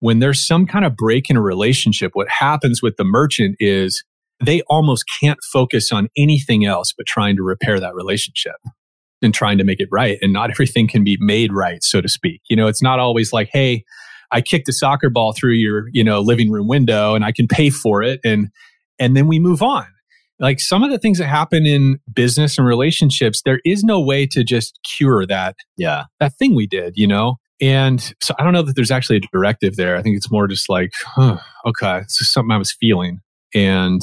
When 0.00 0.18
there's 0.18 0.44
some 0.44 0.66
kind 0.66 0.84
of 0.84 0.96
break 0.96 1.30
in 1.30 1.36
a 1.36 1.42
relationship, 1.42 2.10
what 2.14 2.28
happens 2.28 2.82
with 2.82 2.96
the 2.96 3.04
merchant 3.04 3.54
is 3.60 4.02
they 4.44 4.62
almost 4.68 5.04
can't 5.20 5.38
focus 5.52 5.92
on 5.92 6.08
anything 6.16 6.64
else 6.64 6.92
but 6.96 7.06
trying 7.06 7.36
to 7.36 7.42
repair 7.42 7.78
that 7.80 7.94
relationship 7.94 8.56
and 9.22 9.32
trying 9.32 9.58
to 9.58 9.64
make 9.64 9.80
it 9.80 9.88
right. 9.92 10.18
And 10.20 10.32
not 10.32 10.50
everything 10.50 10.88
can 10.88 11.04
be 11.04 11.16
made 11.20 11.52
right, 11.52 11.82
so 11.82 12.00
to 12.00 12.08
speak. 12.08 12.40
You 12.50 12.56
know, 12.56 12.66
it's 12.66 12.82
not 12.82 12.98
always 12.98 13.32
like, 13.32 13.48
hey, 13.52 13.84
I 14.32 14.40
kicked 14.40 14.68
a 14.68 14.72
soccer 14.72 15.10
ball 15.10 15.32
through 15.32 15.52
your, 15.54 15.88
you 15.92 16.02
know, 16.02 16.20
living 16.20 16.50
room 16.50 16.66
window 16.66 17.14
and 17.14 17.24
I 17.24 17.32
can 17.32 17.46
pay 17.46 17.70
for 17.70 18.02
it 18.02 18.20
and 18.24 18.48
and 18.98 19.16
then 19.16 19.26
we 19.26 19.38
move 19.38 19.62
on. 19.62 19.86
Like 20.38 20.58
some 20.60 20.82
of 20.82 20.90
the 20.90 20.98
things 20.98 21.18
that 21.18 21.26
happen 21.26 21.66
in 21.66 21.98
business 22.12 22.58
and 22.58 22.66
relationships, 22.66 23.42
there 23.44 23.60
is 23.64 23.84
no 23.84 24.00
way 24.00 24.26
to 24.32 24.42
just 24.42 24.78
cure 24.96 25.24
that 25.26 25.54
Yeah. 25.76 26.04
that 26.18 26.34
thing 26.38 26.54
we 26.54 26.66
did, 26.66 26.94
you 26.96 27.06
know? 27.06 27.36
And 27.60 28.00
so 28.20 28.34
I 28.38 28.42
don't 28.42 28.52
know 28.52 28.62
that 28.62 28.74
there's 28.74 28.90
actually 28.90 29.18
a 29.18 29.20
directive 29.32 29.76
there. 29.76 29.96
I 29.96 30.02
think 30.02 30.16
it's 30.16 30.32
more 30.32 30.48
just 30.48 30.68
like, 30.68 30.90
huh, 31.04 31.38
okay, 31.64 31.98
it's 31.98 32.18
just 32.18 32.32
something 32.32 32.50
I 32.50 32.58
was 32.58 32.72
feeling. 32.72 33.20
And 33.54 34.00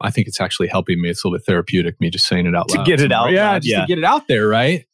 I 0.00 0.10
think 0.10 0.28
it's 0.28 0.40
actually 0.40 0.68
helping 0.68 1.00
me. 1.00 1.08
It's 1.08 1.24
a 1.24 1.28
little 1.28 1.38
bit 1.38 1.46
therapeutic, 1.46 2.00
me 2.00 2.10
just 2.10 2.26
saying 2.26 2.46
it 2.46 2.54
out 2.54 2.70
loud. 2.70 2.84
To 2.84 2.90
get 2.90 3.00
it 3.00 3.12
out 3.12 3.30
Yeah, 3.30 3.52
loud, 3.52 3.62
just 3.62 3.72
yeah. 3.72 3.80
to 3.82 3.86
get 3.86 3.98
it 3.98 4.04
out 4.04 4.28
there, 4.28 4.46
right? 4.46 4.84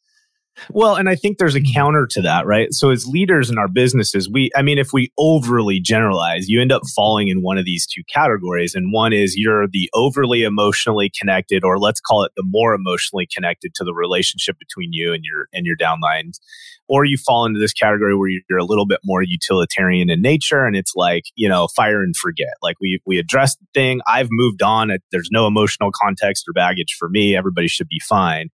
Well, 0.69 0.95
and 0.95 1.09
I 1.09 1.15
think 1.15 1.37
there's 1.37 1.55
a 1.55 1.59
mm-hmm. 1.59 1.73
counter 1.73 2.07
to 2.11 2.21
that, 2.21 2.45
right? 2.45 2.71
So 2.71 2.91
as 2.91 3.07
leaders 3.07 3.49
in 3.49 3.57
our 3.57 3.67
businesses, 3.67 4.29
we 4.29 4.51
I 4.55 4.61
mean 4.61 4.77
if 4.77 4.93
we 4.93 5.11
overly 5.17 5.79
generalize, 5.79 6.47
you 6.47 6.61
end 6.61 6.71
up 6.71 6.83
falling 6.95 7.27
in 7.27 7.41
one 7.41 7.57
of 7.57 7.65
these 7.65 7.85
two 7.85 8.03
categories 8.11 8.75
and 8.75 8.93
one 8.93 9.13
is 9.13 9.35
you're 9.35 9.67
the 9.67 9.89
overly 9.93 10.43
emotionally 10.43 11.11
connected 11.19 11.63
or 11.63 11.79
let's 11.79 11.99
call 11.99 12.23
it 12.23 12.31
the 12.35 12.43
more 12.45 12.73
emotionally 12.73 13.27
connected 13.33 13.73
to 13.75 13.83
the 13.83 13.93
relationship 13.93 14.57
between 14.59 14.93
you 14.93 15.13
and 15.13 15.23
your 15.23 15.47
and 15.53 15.65
your 15.65 15.75
downlines. 15.75 16.39
Or 16.89 17.05
you 17.05 17.17
fall 17.17 17.45
into 17.45 17.59
this 17.59 17.73
category 17.73 18.15
where 18.15 18.29
you're 18.49 18.59
a 18.59 18.65
little 18.65 18.85
bit 18.85 18.99
more 19.05 19.23
utilitarian 19.23 20.09
in 20.09 20.21
nature 20.21 20.65
and 20.65 20.75
it's 20.75 20.93
like, 20.95 21.23
you 21.35 21.47
know, 21.47 21.67
fire 21.69 22.03
and 22.03 22.15
forget. 22.15 22.53
Like 22.61 22.75
we 22.79 22.99
we 23.05 23.17
addressed 23.17 23.59
the 23.59 23.67
thing, 23.73 24.01
I've 24.05 24.27
moved 24.29 24.61
on, 24.61 24.91
there's 25.11 25.29
no 25.31 25.47
emotional 25.47 25.91
context 25.93 26.45
or 26.47 26.53
baggage 26.53 26.95
for 26.99 27.09
me, 27.09 27.35
everybody 27.35 27.67
should 27.67 27.87
be 27.87 28.01
fine. 28.07 28.49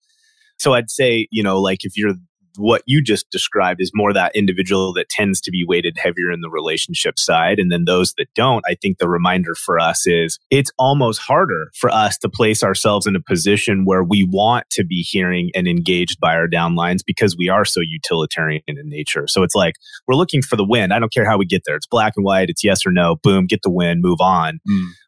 So 0.57 0.73
I'd 0.73 0.89
say, 0.89 1.27
you 1.31 1.43
know, 1.43 1.59
like 1.59 1.79
if 1.83 1.97
you're 1.97 2.13
what 2.57 2.81
you 2.85 3.01
just 3.01 3.29
described 3.29 3.81
is 3.81 3.91
more 3.93 4.13
that 4.13 4.35
individual 4.35 4.93
that 4.93 5.09
tends 5.09 5.39
to 5.41 5.51
be 5.51 5.63
weighted 5.67 5.97
heavier 5.97 6.31
in 6.31 6.41
the 6.41 6.49
relationship 6.49 7.19
side. 7.19 7.59
And 7.59 7.71
then 7.71 7.85
those 7.85 8.13
that 8.17 8.27
don't, 8.35 8.63
I 8.67 8.75
think 8.75 8.97
the 8.97 9.07
reminder 9.07 9.55
for 9.55 9.79
us 9.79 10.07
is 10.07 10.39
it's 10.49 10.71
almost 10.77 11.21
harder 11.21 11.69
for 11.75 11.89
us 11.89 12.17
to 12.19 12.29
place 12.29 12.63
ourselves 12.63 13.05
in 13.05 13.15
a 13.15 13.21
position 13.21 13.85
where 13.85 14.03
we 14.03 14.27
want 14.29 14.69
to 14.71 14.83
be 14.83 15.01
hearing 15.01 15.51
and 15.55 15.67
engaged 15.67 16.19
by 16.19 16.35
our 16.35 16.47
downlines 16.47 16.99
because 17.05 17.35
we 17.37 17.49
are 17.49 17.65
so 17.65 17.79
utilitarian 17.81 18.61
in 18.67 18.77
nature. 18.89 19.27
So 19.27 19.43
it's 19.43 19.55
like 19.55 19.75
we're 20.07 20.15
looking 20.15 20.41
for 20.41 20.55
the 20.55 20.65
win. 20.65 20.91
I 20.91 20.99
don't 20.99 21.13
care 21.13 21.29
how 21.29 21.37
we 21.37 21.45
get 21.45 21.63
there. 21.65 21.75
It's 21.75 21.87
black 21.87 22.13
and 22.15 22.25
white. 22.25 22.49
It's 22.49 22.63
yes 22.63 22.85
or 22.85 22.91
no. 22.91 23.17
Boom, 23.21 23.45
get 23.45 23.61
the 23.61 23.69
win, 23.69 24.01
move 24.01 24.19
on. 24.19 24.59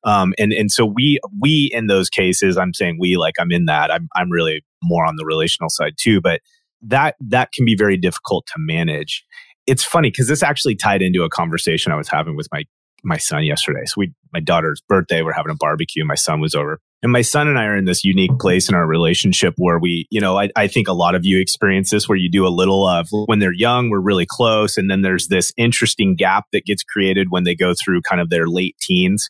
Um, 0.04 0.34
and 0.38 0.54
and 0.54 0.72
so 0.72 0.86
we 0.86 1.20
we 1.42 1.72
in 1.74 1.88
those 1.88 2.10
cases, 2.10 2.58
I'm 2.58 2.74
saying 2.74 2.98
we 3.00 3.18
like 3.18 3.36
I'm 3.40 3.52
in 3.52 3.66
that. 3.66 3.92
I'm 3.92 4.08
I'm 4.16 4.30
really 4.30 4.64
more 4.84 5.06
on 5.06 5.15
the 5.15 5.26
relational 5.26 5.70
side 5.70 5.94
too, 5.98 6.22
but 6.22 6.42
that 6.82 7.15
that 7.20 7.52
can 7.52 7.65
be 7.65 7.76
very 7.76 7.98
difficult 7.98 8.46
to 8.48 8.54
manage. 8.58 9.26
It's 9.68 9.84
funny 9.84 10.10
because 10.10 10.28
this 10.28 10.44
actually 10.44 10.76
tied 10.76 11.02
into 11.02 11.24
a 11.24 11.30
conversation 11.30 11.92
I 11.92 11.96
was 11.96 12.08
having 12.08 12.36
with 12.36 12.48
my 12.52 12.63
my 13.04 13.18
son 13.18 13.44
yesterday. 13.44 13.86
So 13.86 13.96
we 13.98 14.13
my 14.34 14.39
daughter's 14.39 14.82
birthday, 14.88 15.22
we're 15.22 15.34
having 15.34 15.52
a 15.52 15.56
barbecue. 15.56 16.06
My 16.06 16.15
son 16.15 16.39
was 16.39 16.56
over. 16.56 16.80
And 17.02 17.12
my 17.13 17.22
son 17.22 17.48
and 17.48 17.58
I 17.58 17.63
are 17.63 17.78
in 17.78 17.86
this 17.86 18.04
unique 18.04 18.38
place 18.39 18.68
in 18.68 18.76
our 18.76 18.86
relationship 18.86 19.54
where 19.56 19.80
we, 19.80 20.06
you 20.12 20.20
know, 20.20 20.38
I, 20.38 20.50
I 20.58 20.68
think 20.68 20.89
a 20.89 20.94
lot 20.94 21.15
of 21.15 21.24
you 21.24 21.39
experience 21.39 21.92
this 21.92 22.10
where 22.10 22.18
you 22.18 22.30
do 22.30 22.46
a 22.46 22.50
little 22.50 22.86
of 22.86 23.08
when 23.26 23.39
they're 23.39 23.54
young, 23.54 23.89
we're 23.89 24.02
really 24.02 24.26
close. 24.30 24.78
And 24.78 24.92
then 24.92 25.02
there's 25.02 25.28
this 25.30 25.54
interesting 25.56 26.15
gap 26.15 26.46
that 26.52 26.65
gets 26.65 26.84
created 26.84 27.28
when 27.30 27.46
they 27.46 27.56
go 27.56 27.74
through 27.74 28.02
kind 28.02 28.20
of 28.20 28.30
their 28.30 28.48
late 28.48 28.76
teens 28.82 29.30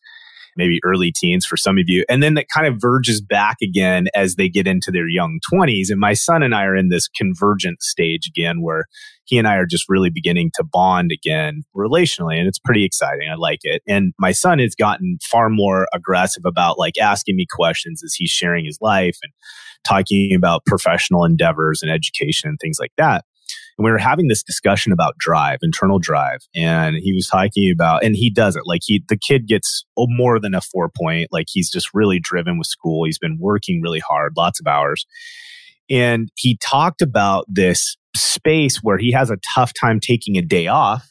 maybe 0.56 0.80
early 0.84 1.12
teens 1.16 1.46
for 1.46 1.58
some 1.58 1.78
of 1.78 1.86
you. 1.88 2.04
And 2.10 2.22
then 2.22 2.34
that 2.36 2.48
kind 2.54 2.68
of 2.68 2.80
verges 2.80 3.22
back 3.22 3.58
again 3.62 4.08
as 4.16 4.36
they 4.36 4.50
get 4.50 4.68
into 4.68 4.92
their 4.92 5.08
young 5.08 5.40
20s. 5.52 5.90
And 5.90 6.00
my 6.00 6.14
son 6.14 6.44
and 6.44 6.54
I 6.54 6.64
are 6.64 6.76
in 6.76 6.90
this 6.90 7.08
convergent 7.08 7.82
stage 7.82 8.28
again 8.28 8.62
where 8.62 8.86
he 9.26 9.38
and 9.38 9.48
I 9.48 9.56
are 9.56 9.66
just 9.66 9.86
really 9.88 10.10
beginning 10.10 10.52
to 10.56 10.64
bond 10.64 11.12
again 11.12 11.62
relationally. 11.76 12.38
And 12.38 12.48
it's 12.48 12.60
pretty 12.60 12.84
exciting. 12.84 13.30
I 13.32 13.36
like 13.36 13.60
it. 13.64 13.82
And 13.88 14.14
my 14.20 14.32
son 14.32 14.60
has 14.60 14.76
gotten 14.76 15.18
far 15.30 15.50
more 15.50 15.88
aggressive 15.94 16.44
about 16.46 16.80
like 16.80 16.98
asking 16.98 17.36
me 17.36 17.46
questions 17.50 18.04
as 18.04 18.16
he's 18.16 18.32
sharing 18.32 18.66
his 18.66 18.80
life 18.82 19.18
and 19.22 19.32
talking 19.84 20.34
about 20.36 20.66
professional 20.66 21.24
endeavors 21.24 21.82
and 21.82 21.92
education 21.92 22.50
and 22.50 22.58
things 22.60 22.78
like 22.80 22.92
that. 22.98 23.24
And 23.80 23.86
we 23.86 23.92
were 23.92 23.98
having 23.98 24.28
this 24.28 24.44
discussion 24.44 24.92
about 24.92 25.18
drive, 25.18 25.60
internal 25.62 26.00
drive. 26.00 26.42
And 26.54 26.98
he 26.98 27.14
was 27.14 27.28
talking 27.28 27.72
about, 27.72 28.04
and 28.04 28.14
he 28.14 28.30
does 28.30 28.58
it 28.58 28.64
like 28.66 28.82
he, 28.84 29.06
the 29.08 29.16
kid 29.16 29.48
gets 29.48 29.86
more 29.98 30.38
than 30.38 30.54
a 30.54 30.60
four 30.60 30.90
point. 30.90 31.30
Like 31.32 31.46
he's 31.50 31.72
just 31.72 31.94
really 31.94 32.20
driven 32.20 32.58
with 32.58 32.68
school. 32.68 33.06
He's 33.06 33.18
been 33.18 33.38
working 33.40 33.82
really 33.82 34.02
hard, 34.02 34.34
lots 34.36 34.60
of 34.60 34.68
hours. 34.68 35.06
And 35.90 36.28
he 36.36 36.58
talked 36.58 37.02
about 37.02 37.46
this 37.48 37.96
space 38.14 38.84
where 38.84 38.98
he 38.98 39.14
has 39.14 39.32
a 39.32 39.38
tough 39.56 39.72
time 39.80 40.02
taking 40.02 40.38
a 40.38 40.42
day 40.42 40.68
off 40.68 41.08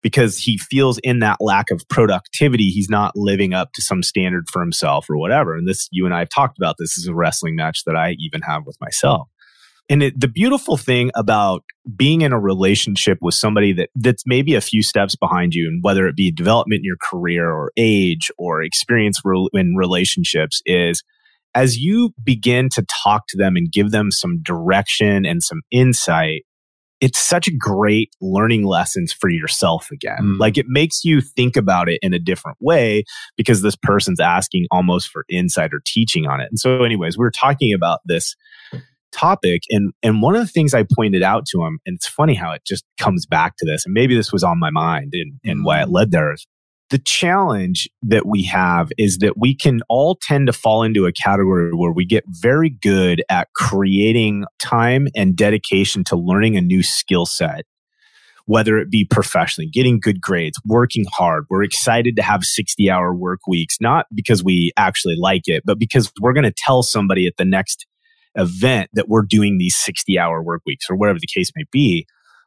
because 0.00 0.38
he 0.38 0.56
feels 0.56 0.98
in 0.98 1.18
that 1.18 1.38
lack 1.40 1.72
of 1.72 1.82
productivity, 1.88 2.68
he's 2.68 2.88
not 2.88 3.16
living 3.16 3.54
up 3.54 3.72
to 3.72 3.82
some 3.82 4.04
standard 4.04 4.48
for 4.48 4.60
himself 4.60 5.10
or 5.10 5.18
whatever. 5.18 5.56
And 5.56 5.66
this, 5.66 5.88
you 5.90 6.04
and 6.04 6.14
I 6.14 6.20
have 6.20 6.28
talked 6.28 6.58
about 6.58 6.76
this 6.78 6.96
is 6.96 7.08
a 7.08 7.14
wrestling 7.14 7.56
match 7.56 7.82
that 7.86 7.96
I 7.96 8.14
even 8.20 8.40
have 8.42 8.66
with 8.66 8.80
myself. 8.80 9.28
And 9.88 10.02
it, 10.02 10.20
the 10.20 10.28
beautiful 10.28 10.76
thing 10.76 11.10
about 11.14 11.64
being 11.96 12.20
in 12.20 12.32
a 12.32 12.38
relationship 12.38 13.18
with 13.22 13.34
somebody 13.34 13.72
that 13.72 13.88
that's 13.94 14.24
maybe 14.26 14.54
a 14.54 14.60
few 14.60 14.82
steps 14.82 15.16
behind 15.16 15.54
you, 15.54 15.66
and 15.66 15.82
whether 15.82 16.06
it 16.06 16.16
be 16.16 16.30
development 16.30 16.80
in 16.80 16.84
your 16.84 16.98
career 17.10 17.50
or 17.50 17.72
age 17.76 18.30
or 18.36 18.62
experience 18.62 19.20
re- 19.24 19.48
in 19.54 19.74
relationships, 19.76 20.60
is 20.66 21.02
as 21.54 21.78
you 21.78 22.14
begin 22.22 22.68
to 22.70 22.84
talk 23.02 23.24
to 23.28 23.38
them 23.38 23.56
and 23.56 23.72
give 23.72 23.90
them 23.90 24.10
some 24.10 24.42
direction 24.42 25.24
and 25.24 25.42
some 25.42 25.62
insight, 25.70 26.42
it's 27.00 27.20
such 27.20 27.48
a 27.48 27.56
great 27.56 28.10
learning 28.20 28.66
lessons 28.66 29.12
for 29.12 29.30
yourself 29.30 29.88
again. 29.90 30.18
Mm. 30.20 30.38
Like 30.38 30.58
it 30.58 30.66
makes 30.68 31.04
you 31.04 31.20
think 31.20 31.56
about 31.56 31.88
it 31.88 31.98
in 32.02 32.12
a 32.12 32.18
different 32.18 32.58
way 32.60 33.04
because 33.36 33.62
this 33.62 33.76
person's 33.76 34.20
asking 34.20 34.66
almost 34.70 35.08
for 35.08 35.24
insight 35.30 35.72
or 35.72 35.80
teaching 35.86 36.26
on 36.26 36.40
it. 36.40 36.48
And 36.50 36.58
so, 36.58 36.82
anyways, 36.82 37.16
we 37.16 37.22
we're 37.22 37.30
talking 37.30 37.72
about 37.72 38.00
this 38.04 38.36
topic 39.12 39.62
and 39.70 39.92
and 40.02 40.22
one 40.22 40.34
of 40.34 40.40
the 40.40 40.52
things 40.52 40.74
I 40.74 40.84
pointed 40.96 41.22
out 41.22 41.46
to 41.46 41.64
him, 41.64 41.78
and 41.86 41.96
it's 41.96 42.08
funny 42.08 42.34
how 42.34 42.52
it 42.52 42.62
just 42.66 42.84
comes 42.98 43.26
back 43.26 43.54
to 43.58 43.66
this, 43.66 43.84
and 43.84 43.94
maybe 43.94 44.14
this 44.14 44.32
was 44.32 44.44
on 44.44 44.58
my 44.58 44.70
mind 44.70 45.12
and, 45.14 45.32
and 45.44 45.64
why 45.64 45.82
it 45.82 45.88
mm. 45.88 45.92
led 45.92 46.10
there 46.10 46.32
is 46.32 46.46
the 46.90 46.98
challenge 46.98 47.88
that 48.02 48.26
we 48.26 48.42
have 48.44 48.90
is 48.96 49.18
that 49.18 49.36
we 49.36 49.54
can 49.54 49.80
all 49.88 50.18
tend 50.22 50.46
to 50.46 50.52
fall 50.52 50.82
into 50.82 51.06
a 51.06 51.12
category 51.12 51.70
where 51.74 51.92
we 51.92 52.04
get 52.04 52.24
very 52.28 52.70
good 52.70 53.22
at 53.28 53.48
creating 53.54 54.44
time 54.58 55.06
and 55.14 55.36
dedication 55.36 56.02
to 56.04 56.16
learning 56.16 56.56
a 56.56 56.60
new 56.60 56.82
skill 56.82 57.26
set 57.26 57.66
whether 58.46 58.78
it 58.78 58.90
be 58.90 59.04
professionally, 59.04 59.68
getting 59.68 60.00
good 60.00 60.22
grades, 60.22 60.58
working 60.64 61.04
hard. 61.12 61.44
We're 61.50 61.64
excited 61.64 62.16
to 62.16 62.22
have 62.22 62.42
60 62.44 62.90
hour 62.90 63.14
work 63.14 63.40
weeks, 63.46 63.76
not 63.78 64.06
because 64.14 64.42
we 64.42 64.72
actually 64.78 65.16
like 65.18 65.42
it, 65.44 65.64
but 65.66 65.78
because 65.78 66.10
we're 66.18 66.32
going 66.32 66.44
to 66.44 66.54
tell 66.56 66.82
somebody 66.82 67.26
at 67.26 67.36
the 67.36 67.44
next 67.44 67.86
event 68.34 68.90
that 68.94 69.08
we're 69.08 69.22
doing 69.22 69.58
these 69.58 69.76
60 69.76 70.18
hour 70.18 70.42
work 70.42 70.62
weeks 70.66 70.86
or 70.90 70.96
whatever 70.96 71.18
the 71.20 71.26
case 71.26 71.50
may 71.56 71.64
be. 71.72 72.06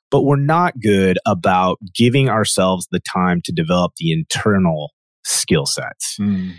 But 0.09 0.23
we're 0.23 0.35
not 0.35 0.79
good 0.81 1.17
about 1.25 1.77
giving 1.95 2.29
ourselves 2.29 2.87
the 2.91 2.99
time 3.13 3.41
to 3.45 3.51
develop 3.51 3.93
the 3.97 4.11
internal 4.11 4.91
skill 5.23 5.65
sets, 5.65 6.17
Mm. 6.19 6.53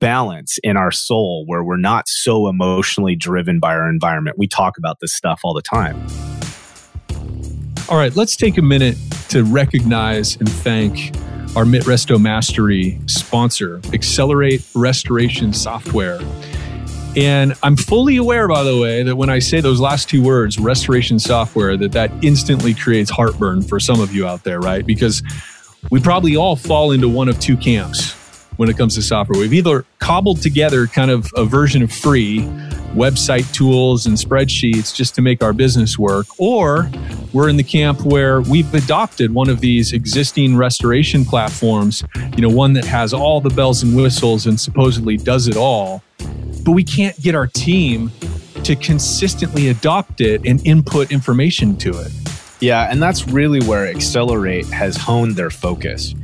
balance 0.00 0.58
in 0.62 0.76
our 0.76 0.90
soul 0.90 1.44
where 1.46 1.64
we're 1.64 1.78
not 1.78 2.06
so 2.06 2.48
emotionally 2.48 3.16
driven 3.16 3.58
by 3.58 3.72
our 3.74 3.88
environment. 3.88 4.36
We 4.38 4.46
talk 4.46 4.76
about 4.76 4.98
this 5.00 5.14
stuff 5.16 5.40
all 5.44 5.54
the 5.54 5.62
time. 5.62 5.96
All 7.88 7.96
right, 7.96 8.14
let's 8.14 8.36
take 8.36 8.58
a 8.58 8.62
minute 8.62 8.96
to 9.30 9.44
recognize 9.44 10.36
and 10.36 10.48
thank 10.48 11.14
our 11.56 11.64
MitResto 11.64 12.20
Mastery 12.20 12.98
sponsor, 13.06 13.78
Xcelerate 13.80 14.66
Restoration 14.74 15.52
Software. 15.52 16.20
And 17.14 17.54
I'm 17.62 17.76
fully 17.76 18.16
aware, 18.16 18.48
by 18.48 18.62
the 18.62 18.78
way, 18.78 19.02
that 19.02 19.16
when 19.16 19.28
I 19.28 19.38
say 19.38 19.60
those 19.60 19.80
last 19.80 20.08
two 20.08 20.22
words, 20.22 20.58
restoration 20.58 21.18
software, 21.18 21.76
that 21.76 21.92
that 21.92 22.10
instantly 22.24 22.72
creates 22.72 23.10
heartburn 23.10 23.62
for 23.62 23.78
some 23.78 24.00
of 24.00 24.14
you 24.14 24.26
out 24.26 24.44
there, 24.44 24.60
right? 24.60 24.84
Because 24.86 25.22
we 25.90 26.00
probably 26.00 26.36
all 26.36 26.56
fall 26.56 26.90
into 26.92 27.08
one 27.08 27.28
of 27.28 27.38
two 27.38 27.56
camps 27.56 28.12
when 28.56 28.70
it 28.70 28.78
comes 28.78 28.94
to 28.94 29.02
software. 29.02 29.38
We've 29.38 29.52
either 29.52 29.84
cobbled 29.98 30.40
together 30.40 30.86
kind 30.86 31.10
of 31.10 31.30
a 31.36 31.44
version 31.44 31.82
of 31.82 31.92
free 31.92 32.48
website 32.94 33.50
tools 33.52 34.06
and 34.06 34.16
spreadsheets 34.16 34.94
just 34.94 35.14
to 35.14 35.22
make 35.22 35.42
our 35.42 35.52
business 35.52 35.98
work, 35.98 36.26
or 36.38 36.90
we're 37.32 37.48
in 37.48 37.56
the 37.56 37.62
camp 37.62 38.02
where 38.02 38.40
we've 38.42 38.72
adopted 38.74 39.32
one 39.32 39.48
of 39.48 39.60
these 39.60 39.92
existing 39.92 40.56
restoration 40.56 41.24
platforms, 41.24 42.04
you 42.36 42.42
know, 42.42 42.48
one 42.48 42.74
that 42.74 42.84
has 42.84 43.12
all 43.12 43.40
the 43.40 43.50
bells 43.50 43.82
and 43.82 43.96
whistles 43.96 44.46
and 44.46 44.60
supposedly 44.60 45.16
does 45.16 45.48
it 45.48 45.56
all, 45.56 46.02
but 46.64 46.72
we 46.72 46.84
can't 46.84 47.18
get 47.20 47.34
our 47.34 47.46
team 47.46 48.10
to 48.64 48.76
consistently 48.76 49.68
adopt 49.68 50.20
it 50.20 50.46
and 50.46 50.64
input 50.66 51.10
information 51.10 51.76
to 51.76 51.90
it. 51.98 52.12
Yeah, 52.60 52.88
and 52.88 53.02
that's 53.02 53.26
really 53.26 53.60
where 53.66 53.92
Xcelerate 53.92 54.70
has 54.70 54.96
honed 54.96 55.34
their 55.34 55.50
focus. 55.50 56.14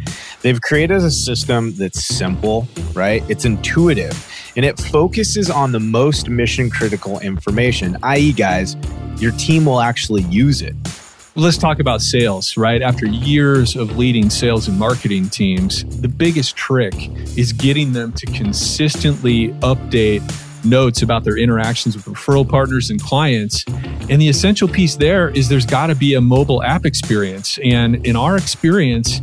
They've 0.42 0.60
created 0.60 0.98
a 0.98 1.10
system 1.10 1.74
that's 1.74 2.04
simple, 2.04 2.68
right? 2.94 3.24
It's 3.28 3.44
intuitive 3.44 4.14
and 4.58 4.66
it 4.66 4.76
focuses 4.76 5.50
on 5.50 5.70
the 5.70 5.78
most 5.78 6.28
mission 6.28 6.68
critical 6.68 7.20
information, 7.20 7.96
i.e., 8.02 8.32
guys, 8.32 8.76
your 9.20 9.30
team 9.32 9.64
will 9.66 9.80
actually 9.80 10.22
use 10.22 10.62
it. 10.62 10.74
Let's 11.36 11.56
talk 11.56 11.78
about 11.78 12.00
sales, 12.00 12.56
right? 12.56 12.82
After 12.82 13.06
years 13.06 13.76
of 13.76 13.96
leading 13.96 14.28
sales 14.28 14.66
and 14.66 14.76
marketing 14.76 15.28
teams, 15.28 15.84
the 16.00 16.08
biggest 16.08 16.56
trick 16.56 16.92
is 17.38 17.52
getting 17.52 17.92
them 17.92 18.10
to 18.14 18.26
consistently 18.26 19.50
update 19.60 20.24
notes 20.64 21.02
about 21.02 21.22
their 21.22 21.38
interactions 21.38 21.94
with 21.94 22.06
referral 22.06 22.48
partners 22.48 22.90
and 22.90 23.00
clients. 23.00 23.64
And 24.10 24.20
the 24.20 24.28
essential 24.28 24.66
piece 24.66 24.96
there 24.96 25.28
is 25.28 25.48
there's 25.48 25.66
got 25.66 25.86
to 25.86 25.94
be 25.94 26.14
a 26.14 26.20
mobile 26.20 26.64
app 26.64 26.84
experience. 26.84 27.60
And 27.62 28.04
in 28.04 28.16
our 28.16 28.36
experience, 28.36 29.20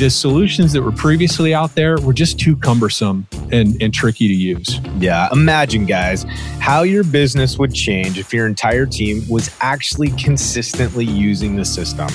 the 0.00 0.08
solutions 0.08 0.72
that 0.72 0.80
were 0.80 0.92
previously 0.92 1.52
out 1.52 1.74
there 1.74 2.00
were 2.00 2.14
just 2.14 2.40
too 2.40 2.56
cumbersome 2.56 3.26
and, 3.52 3.76
and 3.82 3.92
tricky 3.92 4.28
to 4.28 4.34
use. 4.34 4.80
Yeah. 4.98 5.28
Imagine, 5.30 5.84
guys, 5.84 6.24
how 6.58 6.84
your 6.84 7.04
business 7.04 7.58
would 7.58 7.74
change 7.74 8.18
if 8.18 8.32
your 8.32 8.46
entire 8.46 8.86
team 8.86 9.22
was 9.28 9.54
actually 9.60 10.08
consistently 10.12 11.04
using 11.04 11.54
the 11.54 11.66
system. 11.66 12.08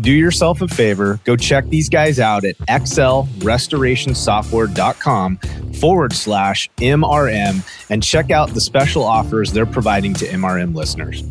Do 0.00 0.10
yourself 0.10 0.62
a 0.62 0.68
favor, 0.68 1.20
go 1.24 1.36
check 1.36 1.68
these 1.68 1.90
guys 1.90 2.18
out 2.18 2.46
at 2.46 2.56
xlrestorationsoftware.com 2.60 5.36
forward 5.74 6.14
slash 6.14 6.70
MRM 6.78 7.90
and 7.90 8.02
check 8.02 8.30
out 8.30 8.54
the 8.54 8.60
special 8.62 9.04
offers 9.04 9.52
they're 9.52 9.66
providing 9.66 10.14
to 10.14 10.24
MRM 10.28 10.74
listeners. 10.74 11.22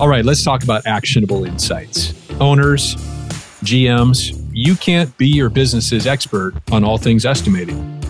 All 0.00 0.08
right, 0.08 0.24
let's 0.24 0.42
talk 0.42 0.64
about 0.64 0.86
actionable 0.86 1.44
insights. 1.44 2.14
Owners, 2.40 2.96
GMs, 3.64 4.40
you 4.56 4.76
can't 4.76 5.16
be 5.18 5.26
your 5.26 5.50
business's 5.50 6.06
expert 6.06 6.54
on 6.70 6.84
all 6.84 6.96
things 6.96 7.26
estimating. 7.26 8.00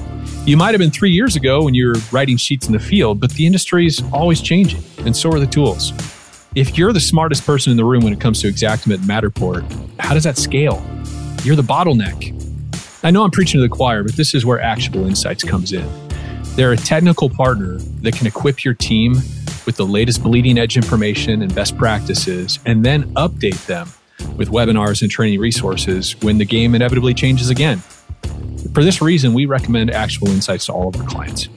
You 0.44 0.58
might 0.58 0.72
have 0.72 0.78
been 0.78 0.90
three 0.90 1.10
years 1.10 1.36
ago 1.36 1.62
when 1.64 1.72
you 1.72 1.86
were 1.86 1.94
writing 2.12 2.36
sheets 2.36 2.66
in 2.66 2.74
the 2.74 2.78
field, 2.78 3.18
but 3.18 3.30
the 3.32 3.46
industry 3.46 3.86
is 3.86 4.02
always 4.12 4.42
changing, 4.42 4.84
and 5.06 5.16
so 5.16 5.32
are 5.32 5.40
the 5.40 5.46
tools. 5.46 5.94
If 6.54 6.76
you're 6.76 6.92
the 6.92 7.00
smartest 7.00 7.46
person 7.46 7.70
in 7.70 7.78
the 7.78 7.84
room 7.84 8.04
when 8.04 8.12
it 8.12 8.20
comes 8.20 8.42
to 8.42 8.48
Xactimate 8.48 8.96
and 8.96 9.04
Matterport, 9.04 9.64
how 9.98 10.12
does 10.12 10.24
that 10.24 10.36
scale? 10.36 10.84
You're 11.44 11.56
the 11.56 11.62
bottleneck. 11.62 12.34
I 13.02 13.10
know 13.10 13.24
I'm 13.24 13.30
preaching 13.30 13.58
to 13.62 13.66
the 13.66 13.74
choir, 13.74 14.02
but 14.02 14.14
this 14.16 14.34
is 14.34 14.44
where 14.44 14.60
Actionable 14.60 15.06
Insights 15.06 15.44
comes 15.44 15.72
in. 15.72 15.88
They're 16.56 16.72
a 16.72 16.76
technical 16.76 17.30
partner 17.30 17.78
that 18.02 18.14
can 18.14 18.26
equip 18.26 18.64
your 18.64 18.74
team 18.74 19.14
with 19.64 19.76
the 19.76 19.86
latest 19.86 20.22
bleeding 20.22 20.58
edge 20.58 20.76
information 20.76 21.40
and 21.40 21.54
best 21.54 21.78
practices, 21.78 22.58
and 22.66 22.84
then 22.84 23.04
update 23.14 23.64
them 23.64 23.88
with 24.36 24.48
webinars 24.50 25.02
and 25.02 25.10
training 25.10 25.40
resources 25.40 26.20
when 26.22 26.38
the 26.38 26.44
game 26.44 26.74
inevitably 26.74 27.14
changes 27.14 27.50
again. 27.50 27.78
For 28.72 28.82
this 28.82 29.00
reason, 29.00 29.34
we 29.34 29.46
recommend 29.46 29.90
Actionable 29.90 30.32
Insights 30.32 30.66
to 30.66 30.72
all 30.72 30.88
of 30.88 30.96
our 30.96 31.06
clients. 31.06 31.48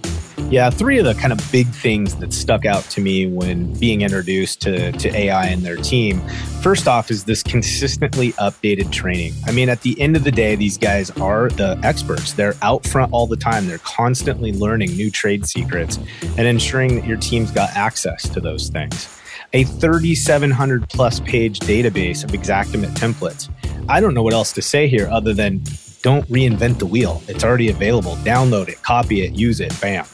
Yeah, 0.50 0.70
three 0.70 0.98
of 0.98 1.04
the 1.04 1.14
kind 1.16 1.34
of 1.34 1.52
big 1.52 1.68
things 1.68 2.16
that 2.18 2.32
stuck 2.32 2.66
out 2.66 2.84
to 2.92 3.02
me 3.02 3.28
when 3.28 3.74
being 3.80 4.00
introduced 4.00 4.62
to, 4.62 4.94
to 4.94 5.14
AI 5.14 5.48
and 5.48 5.62
their 5.62 5.76
team. 5.76 6.22
First 6.62 6.88
off, 6.88 7.12
is 7.12 7.26
this 7.26 7.44
consistently 7.44 8.32
updated 8.34 8.92
training. 8.94 9.34
I 9.46 9.52
mean, 9.52 9.68
at 9.68 9.82
the 9.82 10.00
end 10.00 10.16
of 10.16 10.24
the 10.24 10.32
day, 10.32 10.56
these 10.56 10.78
guys 10.78 11.12
are 11.12 11.50
the 11.50 11.78
experts. 11.84 12.32
They're 12.32 12.56
out 12.62 12.86
front 12.88 13.12
all 13.12 13.28
the 13.28 13.36
time. 13.36 13.68
They're 13.68 13.80
constantly 13.80 14.54
learning 14.54 14.92
new 14.92 15.12
trade 15.12 15.46
secrets 15.46 16.00
and 16.22 16.48
ensuring 16.48 16.96
that 16.96 17.06
your 17.06 17.18
team's 17.18 17.52
got 17.52 17.72
access 17.72 18.30
to 18.30 18.40
those 18.40 18.70
things 18.70 19.17
a 19.54 19.64
3,700 19.64 20.90
plus 20.90 21.20
page 21.22 21.60
database 21.60 22.24
of 22.24 22.32
Xactimate 22.32 22.94
templates. 22.96 23.50
I 23.90 24.00
don't 24.00 24.14
know 24.14 24.24
what 24.24 24.34
else 24.34 24.52
to 24.54 24.62
say 24.62 24.88
here 24.88 25.08
other 25.10 25.34
than 25.34 25.64
don't 26.02 26.28
reinvent 26.30 26.80
the 26.80 26.86
wheel. 26.86 27.22
It's 27.28 27.44
already 27.44 27.70
available. 27.70 28.16
Download 28.18 28.68
it, 28.68 28.82
copy 28.82 29.22
it, 29.22 29.34
use 29.34 29.60
it, 29.60 29.80
bam. 29.82 30.06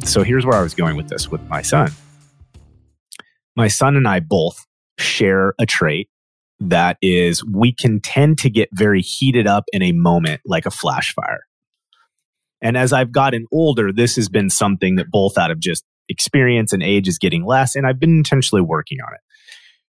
So 0.06 0.22
here's 0.22 0.44
where 0.44 0.58
I 0.58 0.62
was 0.62 0.74
going 0.74 0.96
with 0.96 1.08
this 1.08 1.30
with 1.30 1.40
my 1.48 1.62
son. 1.62 1.92
My 3.54 3.68
son 3.68 3.96
and 3.96 4.08
I 4.08 4.20
both 4.20 4.66
share 4.98 5.54
a 5.58 5.66
trait 5.66 6.08
that 6.70 6.96
is 7.02 7.44
we 7.44 7.72
can 7.72 8.00
tend 8.00 8.38
to 8.38 8.50
get 8.50 8.68
very 8.72 9.02
heated 9.02 9.46
up 9.46 9.64
in 9.72 9.82
a 9.82 9.92
moment 9.92 10.40
like 10.44 10.66
a 10.66 10.70
flash 10.70 11.14
fire. 11.14 11.42
And 12.62 12.76
as 12.76 12.92
I've 12.92 13.12
gotten 13.12 13.46
older, 13.52 13.92
this 13.92 14.16
has 14.16 14.28
been 14.28 14.48
something 14.48 14.96
that 14.96 15.10
both 15.10 15.36
out 15.36 15.50
of 15.50 15.58
just 15.58 15.84
experience 16.08 16.72
and 16.72 16.82
age 16.82 17.08
is 17.08 17.18
getting 17.18 17.44
less. 17.44 17.74
And 17.74 17.86
I've 17.86 17.98
been 17.98 18.16
intentionally 18.16 18.62
working 18.62 18.98
on 19.06 19.14
it. 19.14 19.20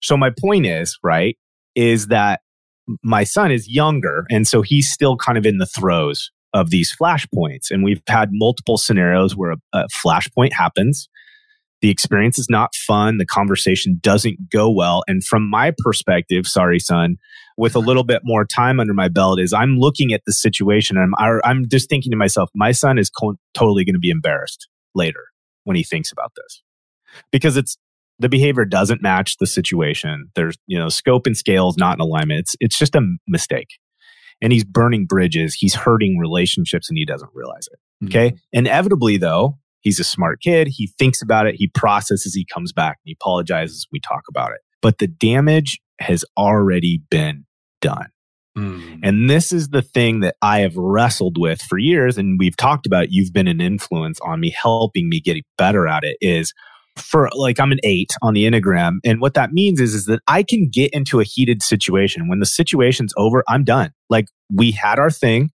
So 0.01 0.17
my 0.17 0.31
point 0.31 0.67
is, 0.67 0.99
right, 1.03 1.37
is 1.75 2.09
that 2.09 2.41
my 3.03 3.25
son 3.25 3.51
is 3.51 3.69
younger. 3.69 4.27
And 4.31 4.47
so 4.47 4.63
he's 4.63 4.91
still 4.91 5.17
kind 5.17 5.39
of 5.39 5.47
in 5.47 5.59
the 5.59 5.67
throes 5.67 6.31
of 6.55 6.71
these 6.71 6.95
flashpoints. 6.95 7.71
And 7.71 7.83
we've 7.83 8.03
had 8.09 8.29
multiple 8.33 8.77
scenarios 8.77 9.37
where 9.37 9.53
a, 9.53 9.57
a 9.73 9.87
flashpoint 10.05 10.53
happens 10.53 11.09
the 11.83 11.91
experience 11.91 12.39
is 12.39 12.47
not 12.49 12.75
fun. 12.75 13.19
The 13.19 13.27
conversation 13.27 13.99
doesn't 14.01 14.51
go 14.51 14.71
well. 14.71 15.03
And 15.09 15.23
from 15.23 15.51
my 15.51 15.75
perspective, 15.79 16.47
sorry, 16.47 16.79
son, 16.79 17.17
with 17.59 17.75
a 17.75 17.81
little 17.81 18.05
bit 18.05 18.23
more 18.25 18.47
time 18.47 18.81
under 18.81 18.95
my 18.95 19.09
belt, 19.09 19.41
is 19.41 19.53
I'm 19.53 19.77
looking 19.77 20.13
at 20.13 20.23
the 20.25 20.33
situation 20.33 20.97
and 20.97 21.13
I'm, 21.19 21.41
I'm 21.45 21.69
just 21.69 21.91
thinking 21.91 22.13
to 22.13 22.17
myself, 22.17 22.49
my 22.55 22.71
son 22.71 22.99
is 22.99 23.11
co- 23.11 23.37
totally 23.53 23.85
going 23.85 23.95
to 23.95 24.01
be 24.01 24.11
embarrassed 24.11 24.69
later 24.95 25.25
when 25.65 25.77
he 25.77 25.83
thinks 25.83 26.13
about 26.13 26.33
this 26.37 26.63
because 27.33 27.57
it's 27.57 27.77
the 28.21 28.29
behavior 28.29 28.65
doesn't 28.65 29.03
match 29.03 29.37
the 29.39 29.47
situation. 29.47 30.31
There's, 30.37 30.57
you 30.67 30.79
know, 30.79 30.89
scope 30.89 31.27
and 31.27 31.37
scale 31.37 31.69
is 31.69 31.77
not 31.77 31.97
in 31.97 32.01
alignment. 32.01 32.41
It's, 32.41 32.57
it's 32.61 32.79
just 32.79 32.95
a 32.95 33.03
mistake. 33.27 33.69
And 34.41 34.53
he's 34.53 34.65
burning 34.65 35.07
bridges. 35.07 35.55
He's 35.55 35.75
hurting 35.75 36.19
relationships 36.19 36.89
and 36.89 36.97
he 36.97 37.05
doesn't 37.05 37.31
realize 37.35 37.69
it. 37.71 38.07
Okay. 38.07 38.31
Mm-hmm. 38.31 38.37
Inevitably, 38.53 39.17
though, 39.17 39.59
He's 39.83 40.01
a 40.01 40.05
smart 40.05 40.41
kid. 40.41 40.69
He 40.69 40.89
thinks 40.99 41.23
about 41.23 41.47
it. 41.47 41.57
He 41.57 41.69
processes. 41.69 42.35
He 42.35 42.47
comes 42.47 42.73
back. 42.73 42.99
And 43.05 43.11
he 43.11 43.17
apologizes. 43.21 43.87
We 43.93 44.01
talk 44.01 44.23
about 44.29 44.53
it. 44.53 44.61
But 44.81 44.99
the 44.99 45.07
damage 45.07 45.81
has 46.01 46.25
already 46.37 47.03
been 47.11 47.45
done. 47.81 48.09
Mm. 48.57 49.01
And 49.03 49.31
this 49.31 49.53
is 49.53 49.69
the 49.69 49.83
thing 49.83 50.21
that 50.21 50.37
I 50.43 50.61
have 50.61 50.77
wrestled 50.77 51.37
with 51.39 51.61
for 51.63 51.79
years. 51.79 52.19
And 52.19 52.39
we've 52.39 52.57
talked 52.57 52.87
about, 52.87 53.11
you've 53.11 53.33
been 53.33 53.49
an 53.49 53.61
influence 53.61 54.21
on 54.21 54.41
me, 54.41 54.51
helping 54.51 55.09
me 55.09 55.21
get 55.21 55.39
better 55.57 55.87
at 55.87 56.05
it 56.05 56.17
is 56.21 56.53
for 56.97 57.31
like 57.35 57.59
I'm 57.59 57.73
an 57.73 57.81
eight 57.85 58.11
on 58.21 58.35
the 58.35 58.45
Enneagram. 58.45 58.99
And 59.05 59.21
what 59.21 59.35
that 59.35 59.53
means 59.53 59.81
is, 59.81 59.95
is 59.95 60.05
that 60.07 60.21
I 60.29 60.43
can 60.43 60.69
get 60.71 60.93
into 60.93 61.21
a 61.21 61.25
heated 61.25 61.63
situation. 61.63 62.29
When 62.29 62.41
the 62.41 62.47
situation's 62.47 63.15
over, 63.17 63.43
I'm 63.49 63.65
done. 63.65 63.93
Like 64.11 64.27
we 64.53 64.73
had 64.73 64.99
our 64.99 65.11
thing. 65.11 65.51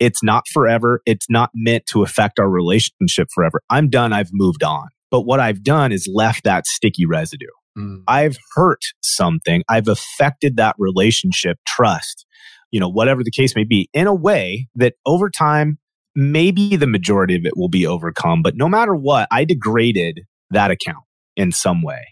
It's 0.00 0.22
not 0.22 0.44
forever. 0.52 1.00
It's 1.06 1.28
not 1.28 1.50
meant 1.54 1.86
to 1.86 2.02
affect 2.02 2.38
our 2.38 2.48
relationship 2.48 3.28
forever. 3.34 3.60
I'm 3.70 3.88
done. 3.88 4.12
I've 4.12 4.30
moved 4.32 4.62
on. 4.62 4.88
But 5.10 5.22
what 5.22 5.40
I've 5.40 5.62
done 5.62 5.92
is 5.92 6.08
left 6.12 6.44
that 6.44 6.66
sticky 6.66 7.06
residue. 7.06 7.46
Mm. 7.76 8.02
I've 8.06 8.36
hurt 8.54 8.82
something. 9.02 9.62
I've 9.68 9.88
affected 9.88 10.56
that 10.56 10.76
relationship, 10.78 11.58
trust, 11.66 12.26
you 12.70 12.80
know, 12.80 12.88
whatever 12.88 13.24
the 13.24 13.30
case 13.30 13.56
may 13.56 13.64
be, 13.64 13.88
in 13.92 14.06
a 14.06 14.14
way 14.14 14.68
that 14.74 14.94
over 15.06 15.30
time 15.30 15.78
maybe 16.14 16.74
the 16.74 16.86
majority 16.86 17.36
of 17.36 17.44
it 17.44 17.56
will 17.56 17.68
be 17.68 17.86
overcome. 17.86 18.42
But 18.42 18.56
no 18.56 18.68
matter 18.68 18.94
what, 18.94 19.28
I 19.30 19.44
degraded 19.44 20.20
that 20.50 20.70
account 20.70 21.04
in 21.36 21.52
some 21.52 21.82
way. 21.82 22.06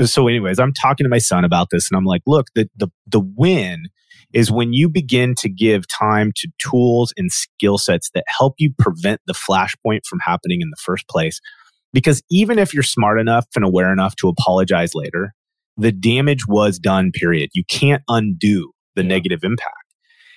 Mm. 0.00 0.08
So, 0.08 0.26
anyways, 0.26 0.58
I'm 0.58 0.72
talking 0.72 1.04
to 1.04 1.10
my 1.10 1.18
son 1.18 1.44
about 1.44 1.68
this 1.70 1.90
and 1.90 1.96
I'm 1.96 2.06
like, 2.06 2.22
look, 2.26 2.46
the, 2.54 2.68
the, 2.76 2.88
the 3.06 3.20
win 3.20 3.88
is 4.34 4.50
when 4.50 4.72
you 4.72 4.88
begin 4.88 5.34
to 5.38 5.48
give 5.48 5.84
time 5.88 6.32
to 6.36 6.48
tools 6.58 7.14
and 7.16 7.30
skill 7.30 7.78
sets 7.78 8.10
that 8.14 8.24
help 8.26 8.54
you 8.58 8.72
prevent 8.78 9.20
the 9.26 9.32
flashpoint 9.32 10.00
from 10.04 10.18
happening 10.20 10.60
in 10.60 10.68
the 10.70 10.76
first 10.84 11.08
place. 11.08 11.40
Because 11.92 12.22
even 12.30 12.58
if 12.58 12.74
you're 12.74 12.82
smart 12.82 13.20
enough 13.20 13.46
and 13.54 13.64
aware 13.64 13.92
enough 13.92 14.16
to 14.16 14.28
apologize 14.28 14.94
later, 14.94 15.32
the 15.76 15.92
damage 15.92 16.46
was 16.48 16.78
done, 16.80 17.12
period. 17.12 17.50
You 17.54 17.62
can't 17.70 18.02
undo 18.08 18.72
the 18.96 19.02
yeah. 19.02 19.08
negative 19.08 19.40
impact. 19.44 19.76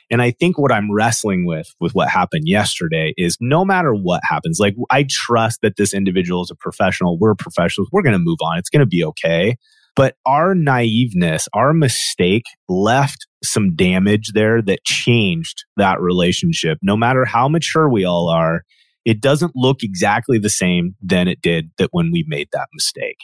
And 0.09 0.21
I 0.21 0.31
think 0.31 0.57
what 0.57 0.71
I'm 0.71 0.93
wrestling 0.93 1.45
with, 1.45 1.73
with 1.79 1.93
what 1.93 2.07
happened 2.07 2.43
yesterday 2.47 3.13
is 3.17 3.37
no 3.41 3.65
matter 3.65 3.93
what 3.93 4.21
happens, 4.23 4.59
like 4.59 4.75
I 4.89 5.05
trust 5.09 5.59
that 5.63 5.75
this 5.75 5.93
individual 5.93 6.43
is 6.43 6.51
a 6.51 6.55
professional. 6.55 7.17
We're 7.17 7.35
professionals. 7.35 7.89
We're 7.91 8.03
going 8.03 8.13
to 8.13 8.19
move 8.19 8.37
on. 8.41 8.57
It's 8.57 8.69
going 8.69 8.81
to 8.81 8.85
be 8.85 9.03
okay. 9.03 9.57
But 9.97 10.15
our 10.27 10.53
naiveness, 10.53 11.47
our 11.53 11.73
mistake 11.73 12.43
left 12.69 13.25
some 13.43 13.75
damage 13.75 14.31
there 14.33 14.61
that 14.61 14.83
changed 14.85 15.65
that 15.75 15.99
relationship. 15.99 16.77
No 16.83 16.95
matter 16.95 17.25
how 17.25 17.49
mature 17.49 17.89
we 17.89 18.05
all 18.05 18.29
are, 18.29 18.61
it 19.05 19.21
doesn't 19.21 19.53
look 19.55 19.77
exactly 19.81 20.37
the 20.37 20.51
same 20.51 20.95
than 21.01 21.27
it 21.27 21.41
did 21.41 21.71
that 21.79 21.89
when 21.93 22.11
we 22.11 22.23
made 22.27 22.49
that 22.53 22.67
mistake. 22.73 23.17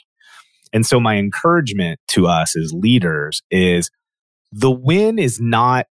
And 0.73 0.83
so 0.83 0.99
my 0.99 1.17
encouragement 1.17 1.99
to 2.09 2.25
us 2.25 2.57
as 2.57 2.73
leaders 2.73 3.43
is 3.51 3.91
the 4.51 4.71
win 4.71 5.19
is 5.19 5.39
not 5.39 5.85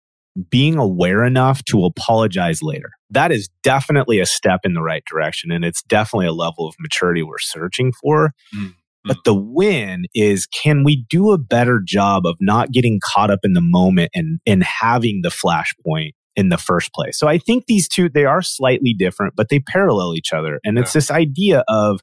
being 0.50 0.78
aware 0.78 1.26
enough 1.26 1.62
to 1.66 1.84
apologize 1.84 2.62
later. 2.62 2.92
That 3.10 3.34
is 3.34 3.50
definitely 3.64 4.20
a 4.20 4.26
step 4.26 4.62
in 4.64 4.74
the 4.74 4.82
right 4.82 5.04
direction. 5.12 5.52
And 5.52 5.66
it's 5.66 5.82
definitely 5.84 6.28
a 6.28 6.34
level 6.34 6.68
of 6.68 6.76
maturity 6.80 7.22
we're 7.22 7.40
searching 7.40 7.92
for. 7.92 8.34
Mm. 8.56 8.76
But 9.10 9.24
the 9.26 9.34
win 9.34 10.06
is 10.14 10.46
can 10.46 10.84
we 10.84 11.04
do 11.10 11.32
a 11.32 11.40
better 11.40 11.82
job 11.84 12.28
of 12.28 12.36
not 12.40 12.72
getting 12.72 13.00
caught 13.04 13.32
up 13.32 13.40
in 13.42 13.54
the 13.54 13.62
moment 13.62 14.12
and, 14.14 14.40
and 14.46 14.64
having 14.64 15.22
the 15.24 15.30
flashpoint 15.30 16.12
in 16.36 16.50
the 16.50 16.60
first 16.60 16.94
place? 16.94 17.18
So 17.18 17.28
I 17.28 17.40
think 17.40 17.66
these 17.66 17.88
two, 17.88 18.08
they 18.08 18.26
are 18.26 18.44
slightly 18.44 18.94
different, 18.94 19.34
but 19.36 19.50
they 19.50 19.62
parallel 19.62 20.14
each 20.16 20.32
other. 20.32 20.60
And 20.64 20.78
yeah. 20.78 20.84
it's 20.84 20.94
this 20.94 21.10
idea 21.10 21.64
of 21.68 22.02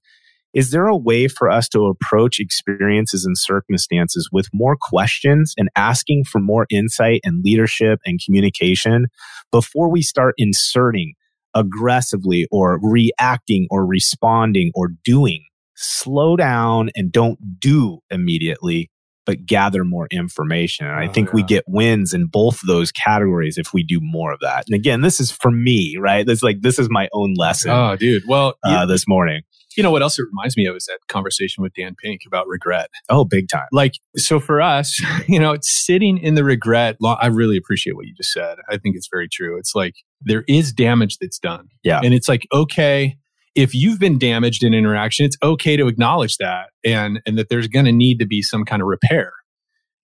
is 0.53 0.73
there 0.73 0.89
a 0.89 0.97
way 0.97 1.29
for 1.29 1.49
us 1.49 1.69
to 1.69 1.87
approach 1.87 2.41
experiences 2.41 3.25
and 3.25 3.39
circumstances 3.39 4.29
with 4.33 4.49
more 4.53 4.77
questions 4.81 5.55
and 5.57 5.69
asking 5.77 6.25
for 6.25 6.41
more 6.41 6.67
insight 6.71 7.21
and 7.23 7.45
leadership 7.45 8.01
and 8.05 8.19
communication 8.25 9.07
before 9.53 9.89
we 9.89 10.03
start 10.03 10.35
inserting 10.39 11.13
aggressively 11.55 12.49
or 12.51 12.81
reacting 12.83 13.69
or 13.71 13.87
responding 13.87 14.73
or 14.75 14.89
doing? 15.05 15.45
Slow 15.77 16.37
down 16.37 16.91
and 16.95 17.13
don't 17.13 17.39
do 17.61 18.01
immediately 18.11 18.91
but 19.27 19.45
gather 19.45 19.85
more 19.85 20.07
information. 20.11 20.87
And 20.87 20.95
I 20.95 21.09
oh, 21.09 21.13
think 21.13 21.29
yeah. 21.29 21.35
we 21.35 21.43
get 21.43 21.65
wins 21.67 22.15
in 22.15 22.29
both 22.29 22.63
of 22.63 22.69
those 22.69 22.93
categories 22.93 23.59
if 23.59 23.75
we 23.75 23.83
do 23.83 23.99
more 24.01 24.33
of 24.33 24.39
that. 24.41 24.65
And 24.69 24.75
again, 24.75 25.03
this 25.03 25.21
is 25.21 25.31
for 25.31 25.51
me, 25.51 25.97
right? 25.99 26.25
This 26.25 26.43
like 26.43 26.63
this 26.63 26.79
is 26.79 26.89
my 26.89 27.09
own 27.13 27.35
lesson. 27.35 27.73
Oh, 27.73 27.97
dude. 27.97 28.23
Well, 28.27 28.55
uh, 28.65 28.87
this 28.87 29.07
morning. 29.07 29.43
You 29.77 29.83
know 29.83 29.91
what 29.91 30.01
else 30.01 30.19
it 30.19 30.25
reminds 30.33 30.57
me 30.57 30.65
of 30.67 30.75
is 30.75 30.87
that 30.87 31.01
conversation 31.07 31.63
with 31.63 31.75
Dan 31.75 31.97
Pink 32.03 32.23
about 32.27 32.47
regret. 32.49 32.89
Oh, 33.11 33.27
big 33.27 33.47
time. 33.51 33.67
Like, 33.73 33.93
so 34.17 34.41
for 34.41 34.63
us, 34.63 34.99
you 35.29 35.39
know, 35.39 35.53
it's 35.53 35.71
sitting 35.71 36.17
in 36.17 36.35
the 36.35 36.45
regret. 36.45 36.97
I 37.05 37.27
really 37.27 37.59
appreciate 37.59 37.95
what 37.95 38.07
you 38.07 38.15
just 38.15 38.33
said. 38.33 38.57
I 38.71 38.79
think 38.79 38.97
it's 38.97 39.09
very 39.13 39.29
true. 39.29 39.59
It's 39.59 39.75
like 39.75 39.97
there 40.23 40.45
is 40.49 40.73
damage 40.73 41.19
that's 41.19 41.39
done. 41.39 41.69
Yeah. 41.85 42.01
And 42.03 42.15
it's 42.15 42.27
like, 42.27 42.47
okay, 42.55 43.19
if 43.57 43.75
you've 43.75 43.99
been 43.99 44.19
damaged 44.19 44.63
in 44.63 44.75
interaction, 44.75 45.27
it's 45.27 45.37
okay 45.43 45.77
to 45.77 45.89
acknowledge 45.89 46.37
that 46.37 46.67
and, 46.85 47.21
and 47.27 47.39
that 47.39 47.49
there's 47.49 47.67
going 47.67 47.87
to 47.87 47.93
need 47.93 48.19
to 48.19 48.27
be 48.27 48.43
some 48.43 48.65
kind 48.65 48.83
of 48.83 48.87
repair. 48.87 49.33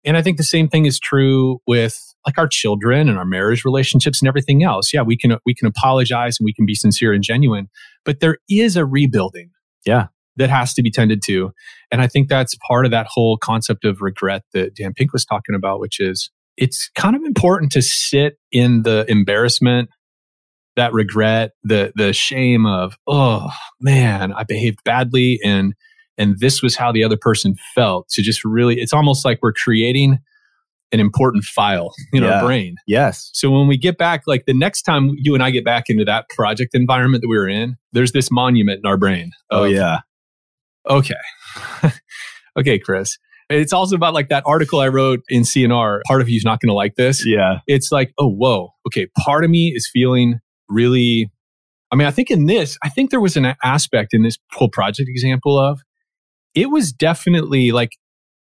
And 0.06 0.16
I 0.16 0.22
think 0.22 0.38
the 0.38 0.44
same 0.44 0.70
thing 0.70 0.86
is 0.86 1.00
true 1.00 1.60
with 1.68 2.00
like 2.26 2.38
our 2.38 2.48
children 2.48 3.10
and 3.10 3.18
our 3.18 3.26
marriage 3.26 3.66
relationships 3.66 4.22
and 4.22 4.28
everything 4.30 4.64
else. 4.64 4.94
Yeah, 4.94 5.02
we 5.02 5.18
can 5.18 5.38
we 5.46 5.54
can 5.54 5.68
apologize 5.68 6.38
and 6.40 6.46
we 6.46 6.54
can 6.54 6.66
be 6.66 6.76
sincere 6.76 7.12
and 7.12 7.24
genuine, 7.24 7.70
but 8.06 8.22
there 8.22 8.38
is 8.50 8.78
a 8.78 8.86
rebuilding 8.86 9.52
yeah. 9.86 10.08
That 10.36 10.50
has 10.50 10.74
to 10.76 10.82
be 10.82 10.90
tended 10.90 11.22
to. 11.26 11.52
And 11.92 12.02
I 12.02 12.08
think 12.08 12.30
that's 12.30 12.56
part 12.66 12.86
of 12.86 12.92
that 12.92 13.08
whole 13.10 13.38
concept 13.38 13.84
of 13.84 14.00
regret 14.00 14.44
that 14.54 14.74
Dan 14.74 14.94
Pink 14.94 15.12
was 15.12 15.26
talking 15.26 15.54
about, 15.54 15.82
which 15.82 16.00
is 16.00 16.32
it's 16.56 16.90
kind 16.96 17.16
of 17.16 17.24
important 17.24 17.74
to 17.74 17.82
sit 17.82 18.38
in 18.50 18.84
the 18.84 19.06
embarrassment, 19.10 19.90
that 20.80 20.94
regret, 20.94 21.52
the 21.63 21.92
the 21.96 22.13
shame 22.13 22.65
of, 22.65 22.98
oh 23.06 23.50
man, 23.82 24.34
I 24.34 24.44
behaved 24.44 24.84
badly 24.84 25.39
and 25.44 25.74
and 26.18 26.39
this 26.39 26.62
was 26.62 26.76
how 26.76 26.92
the 26.92 27.04
other 27.04 27.18
person 27.18 27.56
felt. 27.76 28.10
To 28.10 28.22
just 28.22 28.44
really 28.44 28.80
it's 28.80 28.94
almost 28.94 29.26
like 29.26 29.39
we're 29.42 29.54
creating 29.54 30.20
an 30.92 31.00
important 31.00 31.44
file 31.44 31.94
in 32.13 32.24
yeah. 32.24 32.39
our 32.39 32.46
brain. 32.46 32.76
Yes. 32.88 33.30
So 33.34 33.52
when 33.52 33.68
we 33.68 33.78
get 33.78 33.98
back, 33.98 34.24
like 34.26 34.46
the 34.46 34.54
next 34.54 34.84
time 34.84 35.12
you 35.18 35.34
and 35.34 35.44
I 35.44 35.52
get 35.52 35.63
back 35.63 35.86
into 35.88 36.04
that 36.06 36.30
project 36.30 36.74
environment 36.74 37.22
that 37.22 37.28
we 37.28 37.38
were 37.38 37.48
in, 37.48 37.76
there's 37.94 38.12
this 38.12 38.32
monument 38.32 38.82
in 38.84 38.89
our 38.89 38.98
brain. 38.98 39.32
Oh, 39.52 39.58
of, 39.58 39.62
oh, 39.63 39.65
yeah. 39.65 40.00
Okay. 40.89 41.13
okay, 42.58 42.80
Chris. 42.80 43.20
It's 43.50 43.74
also 43.74 43.96
about 43.96 44.13
like 44.13 44.30
that 44.30 44.44
article 44.46 44.80
I 44.80 44.88
wrote 44.88 45.22
in 45.30 45.44
C&R. 45.44 46.02
Part 46.08 46.22
of 46.22 46.30
you's 46.30 46.46
not 46.46 46.60
going 46.60 46.70
to 46.70 46.76
like 46.76 46.96
this. 46.96 47.26
Yeah. 47.26 47.60
It's 47.68 47.92
like, 47.92 48.13
oh, 48.18 48.30
whoa. 48.30 48.74
Okay. 48.88 49.08
Part 49.20 49.44
of 49.44 49.50
me 49.50 49.74
is 49.76 49.89
feeling 49.92 50.39
really. 50.70 51.30
I 51.92 51.96
mean, 51.96 52.08
I 52.08 52.12
think 52.12 52.30
in 52.30 52.46
this, 52.46 52.78
I 52.84 52.90
think 52.90 53.10
there 53.10 53.20
was 53.20 53.36
an 53.36 53.56
aspect 53.64 54.14
in 54.14 54.22
this 54.22 54.38
whole 54.52 54.70
project 54.70 55.10
example 55.10 55.58
of 55.58 55.82
it 56.54 56.70
was 56.70 56.92
definitely 56.92 57.72
like 57.72 57.92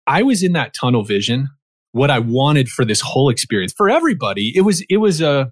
I 0.08 0.24
was 0.24 0.44
in 0.44 0.54
that 0.54 0.74
tunnel 0.74 1.04
vision 1.04 1.50
what 1.94 2.10
I 2.10 2.20
wanted 2.20 2.70
for 2.70 2.84
this 2.84 3.02
whole 3.02 3.30
experience 3.30 3.72
for 3.72 3.90
everybody. 3.90 4.52
It 4.56 4.62
was 4.62 4.84
it 4.90 4.98
was 4.98 5.22
a 5.22 5.52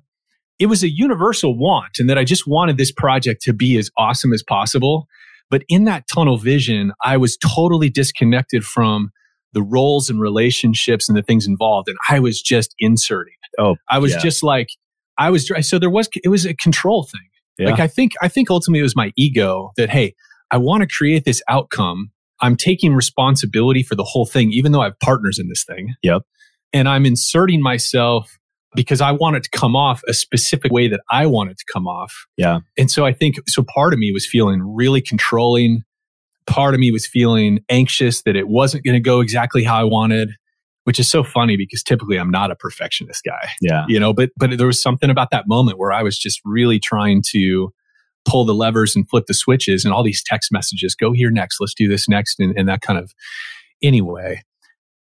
it 0.59 0.65
was 0.67 0.83
a 0.83 0.89
universal 0.89 1.57
want, 1.57 1.97
and 1.97 2.09
that 2.09 2.17
I 2.17 2.23
just 2.23 2.45
wanted 2.45 2.77
this 2.77 2.91
project 2.91 3.41
to 3.43 3.53
be 3.53 3.77
as 3.77 3.89
awesome 3.97 4.33
as 4.33 4.43
possible. 4.43 5.07
But 5.49 5.63
in 5.69 5.85
that 5.85 6.05
tunnel 6.11 6.37
vision, 6.37 6.93
I 7.03 7.17
was 7.17 7.37
totally 7.37 7.89
disconnected 7.89 8.63
from 8.63 9.11
the 9.53 9.61
roles 9.61 10.09
and 10.09 10.21
relationships 10.21 11.09
and 11.09 11.17
the 11.17 11.23
things 11.23 11.47
involved, 11.47 11.87
and 11.87 11.97
I 12.09 12.19
was 12.19 12.41
just 12.41 12.75
inserting. 12.79 13.33
Oh, 13.59 13.75
I 13.89 13.99
was 13.99 14.13
yeah. 14.13 14.19
just 14.19 14.43
like 14.43 14.67
I 15.25 15.29
was. 15.29 15.51
So 15.61 15.79
there 15.79 15.89
was 15.89 16.09
it 16.23 16.29
was 16.29 16.45
a 16.45 16.53
control 16.53 17.03
thing. 17.03 17.27
Yeah. 17.57 17.71
Like 17.71 17.79
I 17.79 17.87
think 17.87 18.13
I 18.21 18.27
think 18.27 18.49
ultimately 18.49 18.79
it 18.79 18.83
was 18.83 18.95
my 18.95 19.11
ego 19.15 19.71
that 19.77 19.89
hey, 19.89 20.15
I 20.51 20.57
want 20.57 20.81
to 20.81 20.87
create 20.87 21.25
this 21.25 21.41
outcome 21.47 22.11
I'm 22.41 22.55
taking 22.55 22.93
responsibility 22.93 23.83
for 23.83 23.95
the 23.95 24.03
whole 24.03 24.25
thing, 24.25 24.51
even 24.51 24.71
though 24.71 24.81
I 24.81 24.85
have 24.85 24.99
partners 24.99 25.39
in 25.39 25.47
this 25.47 25.63
thing. 25.63 25.93
Yep. 26.01 26.23
And 26.73 26.89
I'm 26.89 27.05
inserting 27.05 27.61
myself 27.61 28.37
because 28.73 29.01
I 29.01 29.11
want 29.11 29.35
it 29.35 29.43
to 29.43 29.49
come 29.51 29.75
off 29.75 30.01
a 30.07 30.13
specific 30.13 30.71
way 30.71 30.87
that 30.87 31.01
I 31.11 31.25
want 31.25 31.51
it 31.51 31.57
to 31.57 31.65
come 31.71 31.87
off. 31.87 32.25
Yeah. 32.37 32.59
And 32.77 32.89
so 32.89 33.05
I 33.05 33.13
think, 33.13 33.35
so 33.47 33.63
part 33.63 33.93
of 33.93 33.99
me 33.99 34.11
was 34.11 34.25
feeling 34.25 34.61
really 34.63 35.01
controlling. 35.01 35.83
Part 36.47 36.73
of 36.73 36.79
me 36.79 36.91
was 36.91 37.05
feeling 37.05 37.59
anxious 37.69 38.23
that 38.23 38.35
it 38.35 38.47
wasn't 38.47 38.83
going 38.83 38.95
to 38.95 39.01
go 39.01 39.19
exactly 39.19 39.63
how 39.63 39.79
I 39.79 39.83
wanted, 39.83 40.31
which 40.83 40.99
is 40.99 41.09
so 41.09 41.23
funny 41.23 41.57
because 41.57 41.83
typically 41.83 42.17
I'm 42.17 42.31
not 42.31 42.51
a 42.51 42.55
perfectionist 42.55 43.23
guy. 43.23 43.49
Yeah. 43.61 43.85
You 43.87 43.99
know, 43.99 44.13
but, 44.13 44.31
but 44.35 44.57
there 44.57 44.67
was 44.67 44.81
something 44.81 45.09
about 45.09 45.29
that 45.31 45.47
moment 45.47 45.77
where 45.77 45.91
I 45.91 46.01
was 46.03 46.17
just 46.17 46.41
really 46.43 46.79
trying 46.79 47.21
to 47.31 47.71
pull 48.25 48.45
the 48.45 48.53
levers 48.53 48.95
and 48.95 49.07
flip 49.09 49.25
the 49.27 49.33
switches 49.33 49.85
and 49.85 49.93
all 49.93 50.03
these 50.03 50.23
text 50.23 50.51
messages 50.51 50.95
go 50.95 51.11
here 51.11 51.31
next. 51.31 51.57
Let's 51.59 51.73
do 51.73 51.87
this 51.87 52.07
next 52.09 52.39
and, 52.39 52.57
and 52.57 52.67
that 52.67 52.81
kind 52.81 52.99
of 52.99 53.13
anyway. 53.81 54.41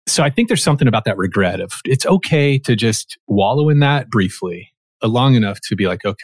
So 0.07 0.23
i 0.23 0.29
think 0.31 0.47
there's 0.47 0.63
something 0.63 0.87
about 0.87 1.05
that 1.05 1.17
regret 1.17 1.59
of 1.59 1.71
it's 1.85 2.05
okay 2.05 2.57
to 2.57 2.75
just 2.75 3.17
wallow 3.27 3.69
in 3.69 3.79
that 3.81 4.09
briefly 4.09 4.73
uh, 5.03 5.07
long 5.07 5.35
enough 5.35 5.59
to 5.67 5.75
be 5.75 5.85
like 5.85 6.03
okay. 6.03 6.23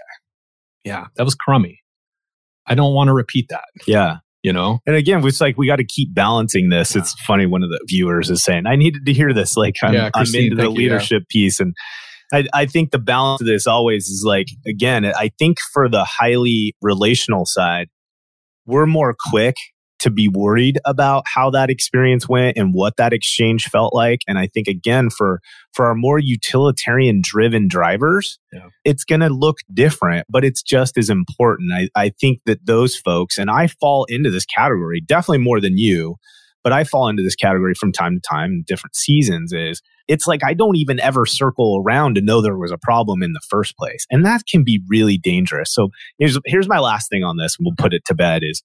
Yeah 0.84 1.06
that 1.16 1.24
was 1.24 1.36
crummy. 1.36 1.82
I 2.66 2.74
don't 2.74 2.95
want 2.95 3.10
to 3.10 3.14
repeat 3.14 3.47
that. 3.49 3.66
Yeah 3.86 4.18
you 4.46 4.54
know 4.54 4.80
and 4.86 4.96
again 4.96 5.26
it's 5.26 5.41
like 5.41 5.58
we 5.58 5.66
got 5.66 5.78
to 5.78 5.84
keep 5.84 6.14
balancing 6.14 6.70
this 6.70 6.93
yeah. 6.93 7.02
it's 7.02 7.14
funny 7.22 7.48
one 7.48 7.64
of 7.64 7.70
the 7.70 7.84
viewers 7.88 8.30
is 8.30 8.43
saying 8.43 8.68
i 8.68 8.76
needed 8.76 9.04
to 9.04 9.12
hear 9.12 9.34
this 9.34 9.58
like 9.58 9.76
i'm, 9.82 9.93
yeah, 9.93 10.12
I'm 10.14 10.28
into 10.36 10.56
the 10.56 10.70
leadership 10.70 11.24
you, 11.32 11.41
yeah. 11.41 11.48
piece 11.48 11.60
and 11.60 11.76
I, 12.34 12.46
I 12.54 12.66
think 12.66 12.91
the 12.91 12.98
balance 12.98 13.41
of 13.41 13.46
this 13.46 13.68
always 13.68 14.06
is 14.06 14.24
like, 14.26 14.48
again, 14.68 15.06
I 15.06 15.30
think 15.38 15.60
for 15.72 15.88
the 15.88 16.04
highly 16.04 16.74
relational 16.82 17.46
side, 17.46 17.88
we're 18.66 18.88
more 18.88 19.16
quick 19.30 19.56
to 20.00 20.10
be 20.10 20.28
worried 20.28 20.80
about 20.86 21.24
how 21.34 21.50
that 21.50 21.70
experience 21.70 22.28
went 22.28 22.58
and 22.58 22.74
what 22.74 22.98
that 22.98 23.14
exchange 23.14 23.66
felt 23.66 23.93
like 23.93 24.22
and 24.28 24.38
i 24.38 24.48
think 24.48 24.68
again 24.68 25.10
for 25.10 25.41
for 25.74 25.86
our 25.86 25.96
more 25.96 26.20
utilitarian 26.20 27.22
driven 27.24 27.68
drivers 27.68 28.39
yeah. 28.54 28.68
it's 28.84 29.04
going 29.04 29.22
to 29.22 29.30
look 29.30 29.58
different 29.74 30.26
but 30.30 30.43
it's 30.43 30.62
just 30.62 30.98
as 30.98 31.10
important 31.10 31.72
I, 31.74 31.89
I 31.96 32.10
think 32.10 32.39
that 32.46 32.66
those 32.66 32.96
folks 32.96 33.38
and 33.38 33.50
i 33.50 33.68
fall 33.68 34.06
into 34.06 34.30
this 34.30 34.46
category 34.46 35.02
definitely 35.02 35.43
more 35.43 35.60
than 35.60 35.78
you 35.78 36.16
but 36.64 36.74
i 36.74 36.84
fall 36.84 37.08
into 37.08 37.24
this 37.24 37.36
category 37.36 37.74
from 37.74 37.91
time 37.91 38.16
to 38.16 38.22
time 38.22 38.52
in 38.52 38.64
different 38.68 38.96
seasons 38.96 39.54
is 39.54 39.82
it's 40.08 40.28
like 40.28 40.43
I 40.43 40.54
don't 40.54 40.76
even 40.76 41.00
ever 41.00 41.26
circle 41.26 41.82
around 41.84 42.16
to 42.16 42.22
know 42.22 42.41
there 42.41 42.58
was 42.58 42.72
a 42.72 42.78
problem 42.78 43.24
in 43.24 43.34
the 43.34 43.41
first 43.50 43.76
place. 43.78 44.06
And 44.12 44.26
that 44.26 44.43
can 44.50 44.64
be 44.64 44.82
really 44.88 45.18
dangerous. 45.18 45.74
So 45.74 45.89
here's 46.20 46.38
here's 46.46 46.68
my 46.68 46.80
last 46.80 47.10
thing 47.10 47.24
on 47.24 47.38
this, 47.38 47.58
and 47.58 47.66
we'll 47.66 47.76
put 47.78 47.93
it 47.93 48.06
to 48.06 48.16
bed 48.16 48.41
is 48.43 48.64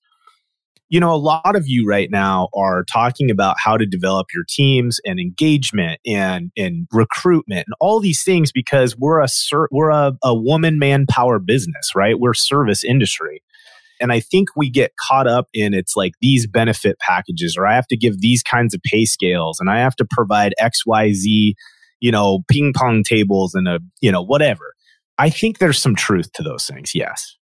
you 0.91 0.99
know, 0.99 1.15
a 1.15 1.17
lot 1.17 1.55
of 1.55 1.69
you 1.69 1.87
right 1.87 2.11
now 2.11 2.49
are 2.53 2.85
talking 2.85 3.31
about 3.31 3.57
how 3.59 3.77
to 3.77 3.87
develop 3.87 4.27
your 4.35 4.45
teams 4.49 5.01
and 5.07 5.21
engagement 5.21 6.01
and 6.05 6.51
and 6.57 6.89
recruitment 6.93 7.61
and 7.69 7.75
all 7.81 8.01
these 8.01 8.25
things 8.25 8.51
because 8.53 8.97
we're 8.99 9.21
a 9.21 9.29
we're 9.71 9.91
a, 9.91 10.13
a 10.23 10.35
woman 10.35 10.81
manpower 10.81 11.39
business, 11.39 11.93
right? 11.95 12.19
We're 12.19 12.35
service 12.35 12.83
industry. 12.85 13.41
And 14.01 14.13
I 14.13 14.21
think 14.21 14.49
we 14.57 14.69
get 14.71 14.93
caught 15.09 15.29
up 15.29 15.47
in 15.55 15.75
it's 15.75 15.95
like 15.95 16.13
these 16.21 16.47
benefit 16.47 16.99
packages, 16.99 17.57
or 17.57 17.67
I 17.67 17.75
have 17.75 17.87
to 17.89 17.97
give 17.97 18.21
these 18.21 18.43
kinds 18.43 18.75
of 18.75 18.81
pay 18.83 19.05
scales, 19.05 19.61
and 19.61 19.71
I 19.71 19.79
have 19.79 19.95
to 19.97 20.07
provide 20.11 20.55
X, 20.59 20.85
Y, 20.87 21.13
Z, 21.13 21.55
you 22.01 22.11
know, 22.11 22.41
ping 22.49 22.73
pong 22.75 23.05
tables 23.05 23.55
and 23.55 23.69
a, 23.69 23.79
you 24.01 24.11
know, 24.11 24.23
whatever. 24.23 24.75
I 25.19 25.31
think 25.31 25.59
there's 25.59 25.79
some 25.79 25.95
truth 25.95 26.33
to 26.33 26.43
those 26.43 26.67
things, 26.67 26.95
yes. 26.95 27.37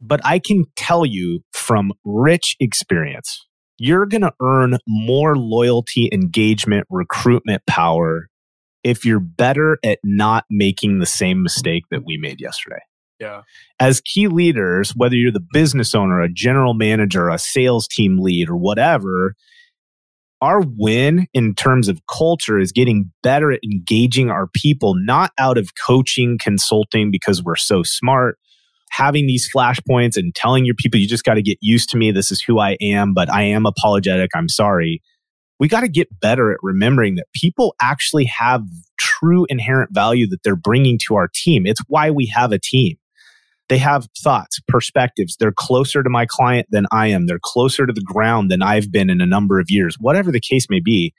But 0.00 0.20
I 0.24 0.38
can 0.38 0.64
tell 0.76 1.06
you 1.06 1.42
from 1.52 1.92
rich 2.04 2.56
experience, 2.60 3.46
you're 3.78 4.06
going 4.06 4.22
to 4.22 4.32
earn 4.40 4.78
more 4.86 5.36
loyalty, 5.36 6.08
engagement, 6.12 6.86
recruitment 6.90 7.62
power 7.66 8.28
if 8.84 9.04
you're 9.04 9.20
better 9.20 9.78
at 9.84 9.98
not 10.04 10.44
making 10.50 10.98
the 10.98 11.06
same 11.06 11.42
mistake 11.42 11.84
that 11.90 12.04
we 12.04 12.16
made 12.16 12.40
yesterday. 12.40 12.80
Yeah. 13.18 13.42
As 13.80 14.00
key 14.00 14.28
leaders, 14.28 14.92
whether 14.94 15.16
you're 15.16 15.32
the 15.32 15.44
business 15.52 15.94
owner, 15.94 16.20
a 16.20 16.28
general 16.28 16.74
manager, 16.74 17.28
a 17.28 17.38
sales 17.38 17.88
team 17.88 18.18
lead, 18.20 18.48
or 18.48 18.56
whatever, 18.56 19.34
our 20.42 20.60
win 20.60 21.26
in 21.32 21.54
terms 21.54 21.88
of 21.88 22.00
culture 22.06 22.58
is 22.58 22.72
getting 22.72 23.10
better 23.22 23.50
at 23.50 23.60
engaging 23.64 24.30
our 24.30 24.46
people, 24.46 24.94
not 24.94 25.32
out 25.38 25.56
of 25.56 25.70
coaching, 25.86 26.38
consulting 26.38 27.10
because 27.10 27.42
we're 27.42 27.56
so 27.56 27.82
smart, 27.82 28.38
having 28.96 29.26
these 29.26 29.48
flashpoints 29.54 30.16
and 30.16 30.34
telling 30.34 30.64
your 30.64 30.74
people, 30.74 30.98
you 30.98 31.06
just 31.06 31.24
got 31.24 31.34
to 31.34 31.42
get 31.42 31.58
used 31.60 31.90
to 31.90 31.98
me. 31.98 32.10
This 32.10 32.32
is 32.32 32.40
who 32.40 32.58
I 32.58 32.78
am, 32.80 33.12
but 33.12 33.30
I 33.30 33.42
am 33.42 33.66
apologetic. 33.66 34.30
I'm 34.34 34.48
sorry. 34.48 35.02
We 35.60 35.68
got 35.68 35.80
to 35.80 35.88
get 35.88 36.08
better 36.20 36.50
at 36.50 36.58
remembering 36.62 37.16
that 37.16 37.26
people 37.34 37.74
actually 37.80 38.24
have 38.24 38.62
true 38.98 39.44
inherent 39.50 39.92
value 39.92 40.26
that 40.28 40.42
they're 40.42 40.56
bringing 40.56 40.98
to 41.06 41.14
our 41.16 41.28
team. 41.32 41.66
It's 41.66 41.80
why 41.88 42.10
we 42.10 42.26
have 42.26 42.52
a 42.52 42.58
team. 42.58 42.96
They 43.68 43.78
have 43.78 44.08
thoughts, 44.18 44.60
perspectives. 44.66 45.36
They're 45.36 45.52
closer 45.54 46.02
to 46.02 46.08
my 46.08 46.24
client 46.26 46.68
than 46.70 46.86
I 46.90 47.08
am. 47.08 47.26
They're 47.26 47.40
closer 47.42 47.84
to 47.86 47.92
the 47.92 48.04
ground 48.04 48.50
than 48.50 48.62
I've 48.62 48.90
been 48.90 49.10
in 49.10 49.20
a 49.20 49.26
number 49.26 49.60
of 49.60 49.66
years, 49.68 49.96
whatever 50.00 50.32
the 50.32 50.40
case 50.40 50.68
may 50.70 50.80
be. 50.80 51.12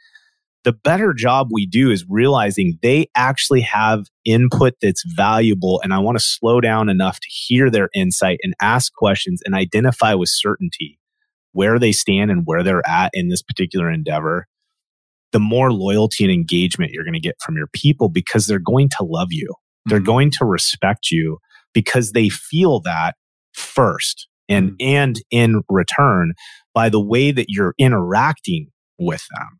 The 0.67 0.73
better 0.73 1.13
job 1.13 1.47
we 1.49 1.65
do 1.65 1.91
is 1.91 2.03
realizing 2.09 2.77
they 2.81 3.07
actually 3.15 3.61
have 3.61 4.07
input 4.25 4.73
that's 4.81 5.01
valuable. 5.05 5.79
And 5.81 5.93
I 5.93 5.99
want 5.99 6.17
to 6.17 6.21
slow 6.21 6.59
down 6.59 6.89
enough 6.89 7.21
to 7.21 7.27
hear 7.29 7.69
their 7.69 7.87
insight 7.95 8.41
and 8.43 8.53
ask 8.61 8.91
questions 8.93 9.41
and 9.45 9.55
identify 9.55 10.13
with 10.13 10.27
certainty 10.27 10.99
where 11.53 11.79
they 11.79 11.93
stand 11.93 12.31
and 12.31 12.41
where 12.43 12.63
they're 12.63 12.85
at 12.85 13.11
in 13.13 13.29
this 13.29 13.41
particular 13.41 13.89
endeavor. 13.89 14.45
The 15.31 15.39
more 15.39 15.71
loyalty 15.71 16.25
and 16.25 16.33
engagement 16.33 16.91
you're 16.91 17.05
going 17.05 17.13
to 17.13 17.21
get 17.21 17.39
from 17.41 17.55
your 17.55 17.67
people 17.67 18.09
because 18.09 18.45
they're 18.45 18.59
going 18.59 18.89
to 18.97 19.05
love 19.05 19.29
you. 19.31 19.47
They're 19.85 19.99
mm-hmm. 19.99 20.05
going 20.05 20.31
to 20.31 20.43
respect 20.43 21.11
you 21.11 21.37
because 21.73 22.11
they 22.11 22.27
feel 22.27 22.81
that 22.81 23.15
first 23.53 24.27
and 24.49 24.71
mm. 24.71 24.75
and 24.81 25.21
in 25.31 25.61
return 25.69 26.33
by 26.73 26.89
the 26.89 26.99
way 26.99 27.31
that 27.31 27.45
you're 27.47 27.73
interacting 27.77 28.67
with 28.99 29.25
them 29.35 29.59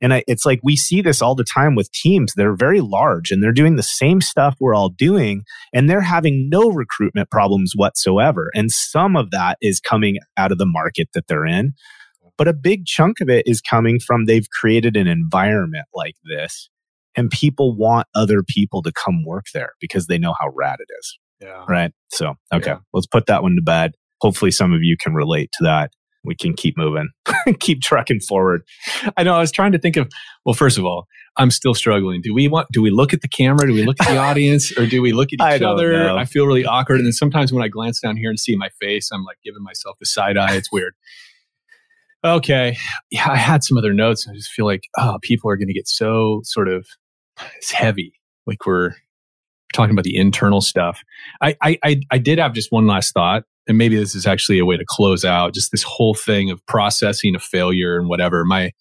and 0.00 0.14
I, 0.14 0.24
it's 0.26 0.44
like 0.44 0.60
we 0.62 0.76
see 0.76 1.00
this 1.02 1.20
all 1.20 1.34
the 1.34 1.44
time 1.44 1.74
with 1.74 1.90
teams 1.92 2.34
that 2.34 2.46
are 2.46 2.56
very 2.56 2.80
large 2.80 3.30
and 3.30 3.42
they're 3.42 3.52
doing 3.52 3.76
the 3.76 3.82
same 3.82 4.20
stuff 4.20 4.56
we're 4.60 4.74
all 4.74 4.88
doing 4.88 5.42
and 5.72 5.88
they're 5.88 6.00
having 6.00 6.48
no 6.50 6.70
recruitment 6.70 7.30
problems 7.30 7.72
whatsoever 7.74 8.50
and 8.54 8.70
some 8.70 9.16
of 9.16 9.30
that 9.30 9.58
is 9.60 9.80
coming 9.80 10.18
out 10.36 10.52
of 10.52 10.58
the 10.58 10.66
market 10.66 11.08
that 11.14 11.26
they're 11.26 11.46
in 11.46 11.72
but 12.38 12.48
a 12.48 12.52
big 12.52 12.86
chunk 12.86 13.20
of 13.20 13.28
it 13.28 13.44
is 13.46 13.60
coming 13.60 13.98
from 13.98 14.24
they've 14.24 14.50
created 14.50 14.96
an 14.96 15.06
environment 15.06 15.86
like 15.94 16.14
this 16.24 16.68
and 17.16 17.30
people 17.30 17.74
want 17.74 18.06
other 18.14 18.42
people 18.42 18.82
to 18.82 18.92
come 18.92 19.24
work 19.24 19.46
there 19.54 19.72
because 19.80 20.06
they 20.06 20.18
know 20.18 20.34
how 20.38 20.48
rad 20.54 20.76
it 20.80 20.92
is 20.98 21.18
yeah. 21.40 21.64
Right. 21.68 21.92
So, 22.08 22.34
okay, 22.52 22.72
yeah. 22.72 22.78
let's 22.92 23.06
put 23.06 23.26
that 23.26 23.42
one 23.42 23.56
to 23.56 23.62
bed. 23.62 23.92
Hopefully, 24.20 24.50
some 24.50 24.72
of 24.72 24.82
you 24.82 24.96
can 24.96 25.14
relate 25.14 25.50
to 25.58 25.64
that. 25.64 25.92
We 26.26 26.34
can 26.34 26.54
keep 26.54 26.76
moving, 26.76 27.08
keep 27.60 27.80
trucking 27.80 28.20
forward. 28.20 28.62
I 29.16 29.22
know. 29.22 29.34
I 29.34 29.40
was 29.40 29.52
trying 29.52 29.72
to 29.72 29.78
think 29.78 29.96
of. 29.96 30.10
Well, 30.44 30.54
first 30.54 30.78
of 30.78 30.84
all, 30.84 31.06
I'm 31.36 31.50
still 31.50 31.74
struggling. 31.74 32.20
Do 32.22 32.34
we 32.34 32.48
want? 32.48 32.68
Do 32.72 32.82
we 32.82 32.90
look 32.90 33.12
at 33.12 33.22
the 33.22 33.28
camera? 33.28 33.66
Do 33.66 33.74
we 33.74 33.84
look 33.84 33.96
at 34.00 34.08
the 34.08 34.18
audience, 34.18 34.76
or 34.76 34.86
do 34.86 35.00
we 35.02 35.12
look 35.12 35.28
at 35.28 35.34
each 35.54 35.62
I 35.62 35.64
other? 35.64 35.92
Know. 35.92 36.16
I 36.16 36.24
feel 36.24 36.46
really 36.46 36.64
awkward, 36.64 36.96
and 36.96 37.06
then 37.06 37.12
sometimes 37.12 37.52
when 37.52 37.62
I 37.62 37.68
glance 37.68 38.00
down 38.00 38.16
here 38.16 38.30
and 38.30 38.38
see 38.38 38.56
my 38.56 38.68
face, 38.80 39.10
I'm 39.12 39.24
like 39.24 39.38
giving 39.44 39.62
myself 39.62 39.96
the 40.00 40.06
side 40.06 40.36
eye. 40.36 40.54
It's 40.54 40.72
weird. 40.72 40.94
Okay, 42.24 42.76
yeah, 43.10 43.30
I 43.30 43.36
had 43.36 43.62
some 43.62 43.78
other 43.78 43.92
notes. 43.92 44.26
I 44.28 44.34
just 44.34 44.50
feel 44.50 44.64
like 44.64 44.84
oh, 44.98 45.18
people 45.22 45.50
are 45.50 45.56
going 45.56 45.68
to 45.68 45.74
get 45.74 45.88
so 45.88 46.40
sort 46.44 46.68
of 46.68 46.86
it's 47.56 47.70
heavy, 47.70 48.14
like 48.46 48.66
we're 48.66 48.94
talking 49.72 49.92
about 49.92 50.04
the 50.04 50.16
internal 50.16 50.60
stuff. 50.60 51.02
I, 51.42 51.56
I, 51.62 52.00
I 52.10 52.18
did 52.18 52.38
have 52.38 52.54
just 52.54 52.72
one 52.72 52.86
last 52.86 53.12
thought, 53.12 53.44
and 53.66 53.78
maybe 53.78 53.96
this 53.96 54.14
is 54.14 54.26
actually 54.26 54.58
a 54.58 54.64
way 54.64 54.76
to 54.76 54.84
close 54.86 55.24
out 55.24 55.54
just 55.54 55.72
this 55.72 55.82
whole 55.82 56.14
thing 56.14 56.50
of 56.50 56.64
processing 56.66 57.34
a 57.34 57.38
failure 57.38 57.98
and 57.98 58.08
whatever. 58.08 58.44
My, 58.44 58.72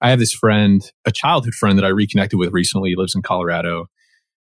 I 0.00 0.10
have 0.10 0.18
this 0.18 0.32
friend, 0.32 0.82
a 1.04 1.12
childhood 1.12 1.54
friend 1.54 1.78
that 1.78 1.84
I 1.84 1.88
reconnected 1.88 2.38
with 2.38 2.52
recently. 2.52 2.90
He 2.90 2.96
lives 2.96 3.14
in 3.14 3.22
Colorado, 3.22 3.86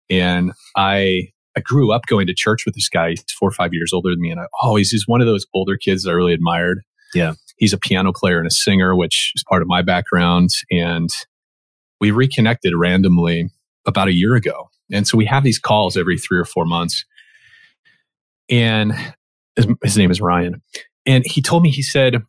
and 0.09 0.53
I 0.75 1.29
I 1.57 1.61
grew 1.61 1.91
up 1.91 2.05
going 2.05 2.27
to 2.27 2.33
church 2.33 2.65
with 2.65 2.75
this 2.75 2.89
guy. 2.89 3.09
He's 3.09 3.23
four 3.37 3.49
or 3.49 3.53
five 3.53 3.73
years 3.73 3.91
older 3.91 4.09
than 4.09 4.21
me, 4.21 4.31
and 4.31 4.39
I 4.39 4.45
always 4.61 4.91
he's 4.91 5.07
one 5.07 5.21
of 5.21 5.27
those 5.27 5.45
older 5.53 5.77
kids 5.77 6.03
that 6.03 6.11
I 6.11 6.13
really 6.13 6.33
admired. 6.33 6.81
Yeah, 7.13 7.33
he's 7.57 7.73
a 7.73 7.77
piano 7.77 8.13
player 8.13 8.37
and 8.37 8.47
a 8.47 8.51
singer, 8.51 8.95
which 8.95 9.33
is 9.35 9.43
part 9.49 9.61
of 9.61 9.67
my 9.67 9.81
background, 9.81 10.49
and 10.71 11.09
we 11.99 12.11
reconnected 12.11 12.73
randomly 12.75 13.49
about 13.85 14.07
a 14.07 14.13
year 14.13 14.35
ago 14.35 14.69
and 14.91 15.07
so 15.07 15.17
we 15.17 15.25
have 15.25 15.43
these 15.43 15.59
calls 15.59 15.97
every 15.97 16.17
three 16.17 16.37
or 16.37 16.45
four 16.45 16.65
months. 16.65 17.05
And 18.49 18.93
his, 19.65 19.75
his 19.83 19.97
name 19.97 20.11
is 20.11 20.21
Ryan. 20.21 20.61
And 21.05 21.23
he 21.25 21.41
told 21.41 21.63
me, 21.63 21.69
he 21.69 21.81
said, 21.81 22.21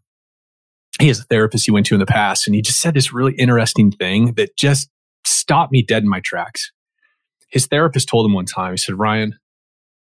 he 0.98 1.08
has 1.08 1.20
a 1.20 1.24
therapist 1.24 1.66
he 1.66 1.72
went 1.72 1.86
to 1.86 1.94
in 1.94 2.00
the 2.00 2.06
past. 2.06 2.46
And 2.46 2.54
he 2.54 2.62
just 2.62 2.80
said 2.80 2.94
this 2.94 3.12
really 3.12 3.34
interesting 3.34 3.90
thing 3.90 4.34
that 4.34 4.56
just 4.56 4.88
stopped 5.24 5.72
me 5.72 5.82
dead 5.82 6.02
in 6.02 6.08
my 6.08 6.20
tracks. 6.20 6.72
His 7.48 7.66
therapist 7.66 8.08
told 8.08 8.26
him 8.26 8.34
one 8.34 8.46
time, 8.46 8.72
he 8.72 8.76
said, 8.76 8.98
Ryan, 8.98 9.38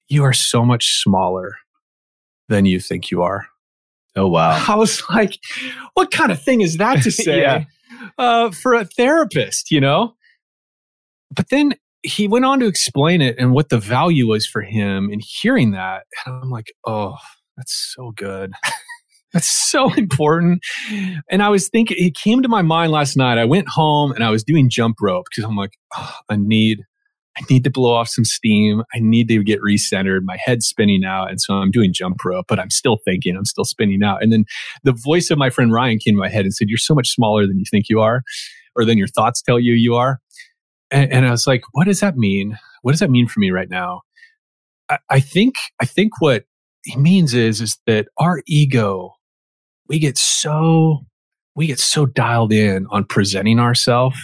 you 0.07 0.23
are 0.23 0.33
so 0.33 0.65
much 0.65 1.01
smaller 1.01 1.55
than 2.49 2.65
you 2.65 2.79
think 2.79 3.11
you 3.11 3.21
are. 3.21 3.47
Oh, 4.15 4.27
wow. 4.27 4.63
I 4.67 4.75
was 4.75 5.03
like, 5.09 5.37
what 5.93 6.11
kind 6.11 6.31
of 6.31 6.41
thing 6.41 6.61
is 6.61 6.77
that 6.77 7.01
to 7.03 7.11
say 7.11 7.41
yeah. 7.41 7.65
uh, 8.17 8.51
for 8.51 8.73
a 8.73 8.85
therapist, 8.85 9.71
you 9.71 9.81
know? 9.81 10.15
But 11.35 11.49
then 11.49 11.73
he 12.03 12.27
went 12.27 12.45
on 12.45 12.59
to 12.59 12.67
explain 12.67 13.21
it 13.21 13.37
and 13.39 13.53
what 13.53 13.69
the 13.69 13.79
value 13.79 14.27
was 14.27 14.45
for 14.45 14.61
him 14.61 15.09
in 15.11 15.19
hearing 15.21 15.71
that. 15.71 16.03
And 16.25 16.35
I'm 16.43 16.49
like, 16.49 16.73
oh, 16.85 17.15
that's 17.57 17.93
so 17.95 18.11
good. 18.11 18.53
that's 19.33 19.47
so 19.47 19.91
important. 19.93 20.61
And 21.31 21.41
I 21.41 21.49
was 21.49 21.69
thinking, 21.69 21.97
it 21.99 22.15
came 22.15 22.41
to 22.41 22.49
my 22.49 22.61
mind 22.61 22.91
last 22.91 23.15
night. 23.15 23.37
I 23.37 23.45
went 23.45 23.67
home 23.69 24.11
and 24.11 24.23
I 24.23 24.29
was 24.29 24.43
doing 24.43 24.69
jump 24.69 24.97
rope 25.01 25.25
because 25.29 25.49
I'm 25.49 25.55
like, 25.55 25.71
oh, 25.97 26.15
I 26.29 26.35
need, 26.35 26.81
I 27.37 27.41
need 27.49 27.63
to 27.63 27.71
blow 27.71 27.93
off 27.93 28.09
some 28.09 28.25
steam. 28.25 28.83
I 28.93 28.99
need 28.99 29.29
to 29.29 29.43
get 29.43 29.59
recentered. 29.61 30.19
My 30.23 30.37
head's 30.43 30.67
spinning 30.67 31.03
out. 31.05 31.29
And 31.29 31.41
so 31.41 31.55
I'm 31.55 31.71
doing 31.71 31.93
jump 31.93 32.23
rope, 32.23 32.45
but 32.47 32.59
I'm 32.59 32.69
still 32.69 32.97
thinking, 33.05 33.35
I'm 33.35 33.45
still 33.45 33.65
spinning 33.65 34.03
out. 34.03 34.21
And 34.21 34.31
then 34.31 34.45
the 34.83 34.93
voice 34.93 35.31
of 35.31 35.37
my 35.37 35.49
friend 35.49 35.71
Ryan 35.71 35.99
came 35.99 36.15
to 36.15 36.19
my 36.19 36.29
head 36.29 36.45
and 36.45 36.53
said, 36.53 36.67
You're 36.69 36.77
so 36.77 36.93
much 36.93 37.09
smaller 37.09 37.47
than 37.47 37.57
you 37.57 37.65
think 37.71 37.89
you 37.89 38.01
are, 38.01 38.21
or 38.75 38.85
than 38.85 38.97
your 38.97 39.07
thoughts 39.07 39.41
tell 39.41 39.59
you 39.59 39.73
you 39.73 39.95
are 39.95 40.19
and, 40.93 41.11
and 41.11 41.27
I 41.27 41.31
was 41.31 41.47
like, 41.47 41.63
what 41.71 41.85
does 41.85 41.99
that 42.01 42.15
mean? 42.15 42.57
What 42.83 42.91
does 42.91 42.99
that 42.99 43.09
mean 43.09 43.27
for 43.27 43.39
me 43.39 43.51
right 43.51 43.69
now? 43.69 44.01
I, 44.89 44.99
I 45.09 45.19
think 45.19 45.55
I 45.81 45.85
think 45.85 46.21
what 46.21 46.45
he 46.83 46.95
means 46.95 47.33
is 47.33 47.61
is 47.61 47.77
that 47.87 48.07
our 48.17 48.41
ego, 48.47 49.15
we 49.89 49.99
get 49.99 50.17
so 50.17 50.99
we 51.55 51.67
get 51.67 51.79
so 51.79 52.05
dialed 52.05 52.53
in 52.53 52.85
on 52.91 53.05
presenting 53.05 53.59
ourselves 53.59 54.17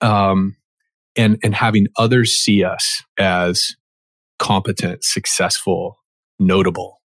um, 0.00 0.56
and 1.16 1.38
and 1.42 1.54
having 1.54 1.88
others 1.98 2.32
see 2.32 2.64
us 2.64 3.02
as 3.18 3.76
competent, 4.38 5.04
successful, 5.04 5.98
notable, 6.38 7.02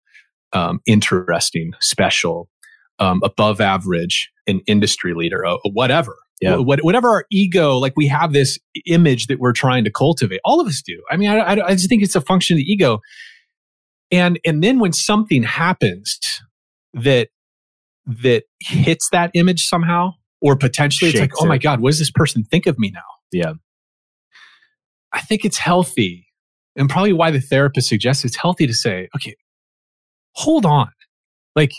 um, 0.52 0.82
interesting, 0.86 1.74
special, 1.80 2.50
um, 2.98 3.22
above 3.24 3.62
average, 3.62 4.32
an 4.48 4.60
industry 4.68 5.14
leader, 5.14 5.46
uh, 5.46 5.58
whatever 5.72 6.16
yeah. 6.42 6.56
whatever 6.58 7.10
our 7.10 7.26
ego, 7.30 7.78
like 7.78 7.94
we 7.96 8.08
have 8.08 8.34
this 8.34 8.58
image 8.86 9.28
that 9.28 9.40
we're 9.40 9.54
trying 9.54 9.84
to 9.84 9.92
cultivate. 9.92 10.40
All 10.46 10.62
of 10.62 10.68
us 10.68 10.82
do. 10.82 11.02
I 11.12 11.18
mean, 11.18 11.30
I, 11.30 11.40
I, 11.40 11.68
I 11.68 11.72
just 11.72 11.90
think 11.90 12.02
it's 12.02 12.16
a 12.16 12.22
function 12.22 12.56
of 12.56 12.60
the 12.60 12.72
ego. 12.72 13.00
And 14.12 14.40
and 14.46 14.64
then 14.64 14.80
when 14.80 14.94
something 14.94 15.44
happens 15.44 16.20
that 16.94 17.30
that 18.06 18.44
hits 18.62 19.10
that 19.12 19.32
image 19.34 19.66
somehow, 19.68 20.14
or 20.42 20.56
potentially 20.56 21.12
Shakes 21.12 21.24
it's 21.24 21.34
like, 21.34 21.44
oh 21.44 21.48
my 21.48 21.58
god, 21.58 21.82
what 21.82 21.90
does 21.90 22.00
this 22.00 22.12
person 22.12 22.44
think 22.44 22.66
of 22.66 22.80
me 22.80 22.92
now? 22.92 23.02
Yeah. 23.32 23.54
I 25.12 25.22
think 25.22 25.46
it's 25.46 25.58
healthy 25.58 26.28
and 26.76 26.90
probably 26.90 27.14
why 27.14 27.32
the 27.32 27.42
therapist 27.42 27.90
suggests 27.90 28.24
it's 28.24 28.38
healthy 28.38 28.68
to 28.68 28.74
say, 28.74 29.10
okay, 29.16 29.36
hold 30.34 30.66
on. 30.66 30.92
Like 31.56 31.72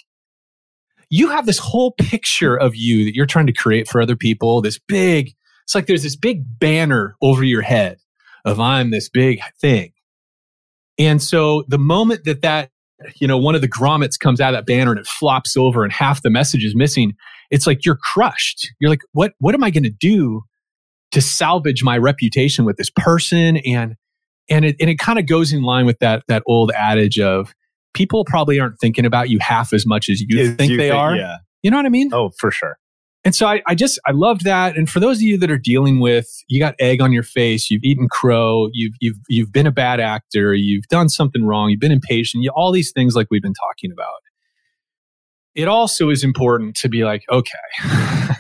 you 1.11 1.29
have 1.29 1.45
this 1.45 1.59
whole 1.59 1.93
picture 1.99 2.57
of 2.57 2.77
you 2.77 3.05
that 3.05 3.15
you're 3.15 3.27
trying 3.27 3.49
to 3.49 3.53
create 3.53 3.89
for 3.89 4.01
other 4.01 4.17
people, 4.17 4.63
this 4.63 4.79
big, 4.79 5.35
it's 5.65 5.75
like 5.75 5.87
there's 5.87 6.05
this 6.05 6.17
big 6.17 6.43
banner 6.59 7.17
over 7.21 7.43
your 7.45 7.63
head 7.63 7.99
of 8.45 8.61
I'm 8.61 8.91
this 8.91 9.09
big 9.09 9.41
thing. 9.61 9.93
And 10.99 11.21
so 11.21 11.65
the 11.69 11.79
moment 11.79 12.25
that 12.25 12.43
that, 12.43 12.71
you 13.17 13.27
know, 13.27 13.39
one 13.39 13.55
of 13.55 13.61
the 13.61 13.69
grommets 13.69 14.19
comes 14.19 14.41
out 14.41 14.55
of 14.55 14.59
that 14.59 14.67
banner 14.67 14.93
and 14.93 15.01
it 15.01 15.07
flops 15.07 15.57
over 15.57 15.83
and 15.83 15.93
half 15.93 16.23
the 16.23 16.31
message 16.31 16.65
is 16.65 16.77
missing, 16.77 17.15
it's 17.51 17.67
like 17.67 17.85
you're 17.85 17.99
crushed. 18.15 18.71
You're 18.79 18.91
like, 18.91 19.03
what, 19.13 19.33
what 19.39 19.55
am 19.55 19.65
I 19.65 19.71
going 19.71 19.85
to 19.85 19.91
do 19.91 20.43
to 21.11 21.21
salvage 21.21 21.83
my 21.83 21.99
reputation 21.99 22.65
with 22.65 22.77
this 22.77 22.91
person? 22.95 23.57
And, 23.59 23.97
and 24.49 24.65
it, 24.65 24.77
and 24.79 24.89
it 24.89 24.99
kind 24.99 25.19
of 25.19 25.27
goes 25.27 25.53
in 25.53 25.63
line 25.63 25.87
with 25.87 25.99
that, 25.99 26.23
that 26.29 26.43
old 26.47 26.71
adage 26.73 27.19
of 27.19 27.53
people 27.95 28.25
probably 28.25 28.59
aren't 28.61 28.79
thinking 28.81 29.05
about 29.05 29.29
you 29.31 29.39
half 29.41 29.73
as 29.73 29.87
much 29.87 30.09
as 30.09 30.21
you 30.21 30.41
As 30.41 30.55
think 30.57 30.71
you 30.73 30.77
they 30.77 30.89
think- 30.91 30.95
are. 30.95 31.15
Yeah. 31.17 31.37
You 31.63 31.71
know 31.71 31.77
what 31.77 31.87
I 31.87 31.91
mean? 31.91 32.11
Oh, 32.13 32.31
for 32.39 32.51
sure. 32.51 32.79
And 33.23 33.35
so 33.35 33.47
I, 33.47 33.61
I 33.67 33.75
just, 33.75 33.99
I 34.07 34.13
loved 34.13 34.45
that. 34.45 34.77
And 34.79 34.89
for 34.89 34.99
those 34.99 35.19
of 35.19 35.23
you 35.23 35.37
that 35.39 35.51
are 35.51 35.59
dealing 35.59 36.01
with, 36.01 36.27
you 36.49 36.59
got 36.59 36.75
egg 36.79 37.03
on 37.03 37.13
your 37.13 37.23
face, 37.23 37.71
you've 37.71 37.83
eaten 37.85 38.09
crow, 38.11 38.69
you've, 38.73 38.95
you've, 38.99 39.17
you've 39.29 39.53
been 39.53 39.67
a 39.67 39.71
bad 39.71 40.01
actor, 40.01 40.55
you've 40.55 40.87
done 40.89 41.11
something 41.11 41.45
wrong, 41.45 41.69
you've 41.69 41.81
been 41.81 41.93
impatient, 41.93 42.43
you, 42.45 42.51
all 42.57 42.73
these 42.73 42.93
things 42.93 43.15
like 43.15 43.27
we've 43.31 43.43
been 43.43 43.53
talking 43.53 43.93
about. 43.93 44.09
It 45.55 45.69
also 45.69 46.09
is 46.09 46.25
important 46.25 46.77
to 46.77 46.89
be 46.89 47.05
like, 47.05 47.25
okay, 47.31 47.59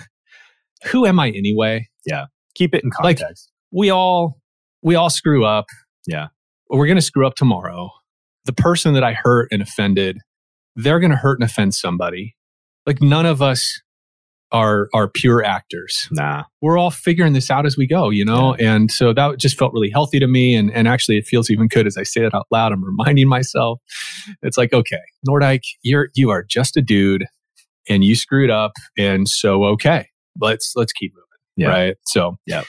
who 0.90 1.05
am 1.05 1.20
I 1.20 1.28
anyway? 1.30 1.88
Yeah. 2.07 2.26
Keep 2.55 2.74
it 2.74 2.82
in 2.82 2.90
Like- 3.03 3.18
context. 3.18 3.51
We 3.72 3.90
all, 3.90 4.40
we 4.82 4.94
all 4.94 5.11
screw 5.11 5.44
up. 5.44 5.66
Yeah. 6.07 6.28
We're 6.70 6.86
going 6.86 6.96
to 6.96 7.03
screw 7.03 7.26
up 7.26 7.34
tomorrow. 7.34 7.90
The 8.45 8.53
person 8.53 8.95
that 8.95 9.05
I 9.05 9.12
hurt 9.12 9.49
and 9.51 9.62
offended, 9.62 10.18
they're 10.76 11.01
going 11.01 11.11
to 11.11 11.16
hurt 11.16 11.38
and 11.41 11.49
offend 11.49 11.74
somebody. 11.74 12.34
Like 12.86 13.01
none 13.03 13.26
of 13.26 13.43
us 13.43 13.80
are, 14.53 14.88
are 14.93 15.09
pure 15.09 15.45
actors. 15.45 16.09
nah. 16.11 16.43
we're 16.61 16.76
all 16.76 16.91
figuring 16.91 17.34
this 17.34 17.51
out 17.51 17.66
as 17.66 17.76
we 17.76 17.86
go, 17.86 18.11
you 18.11 18.24
know? 18.24 18.55
And 18.55 18.91
so 18.91 19.12
that 19.12 19.38
just 19.38 19.57
felt 19.57 19.72
really 19.72 19.91
healthy 19.91 20.18
to 20.18 20.26
me. 20.26 20.55
And, 20.57 20.72
and 20.72 20.88
actually, 20.88 21.18
it 21.18 21.26
feels 21.26 21.51
even 21.51 21.68
good 21.68 21.86
as 21.86 21.97
I 21.97 22.03
say 22.03 22.24
it 22.24 22.34
out 22.34 22.47
loud. 22.51 22.72
I'm 22.72 22.84
reminding 22.84 23.28
myself, 23.28 23.80
it's 24.43 24.59
like, 24.59 24.72
okay, 24.72 25.01
Nordyke, 25.28 25.62
you're, 25.82 26.09
you 26.14 26.30
are 26.30 26.43
just 26.43 26.76
a 26.76 26.82
dude 26.82 27.26
and 27.88 28.03
you 28.03 28.16
screwed 28.16 28.51
up. 28.51 28.72
And 28.99 29.28
so, 29.28 29.64
okay, 29.66 30.09
let's, 30.41 30.72
let's 30.74 30.93
keep 30.93 31.12
moving. 31.14 31.24
Yeah. 31.57 31.68
Right. 31.68 31.97
So, 32.07 32.36
Yeah. 32.47 32.64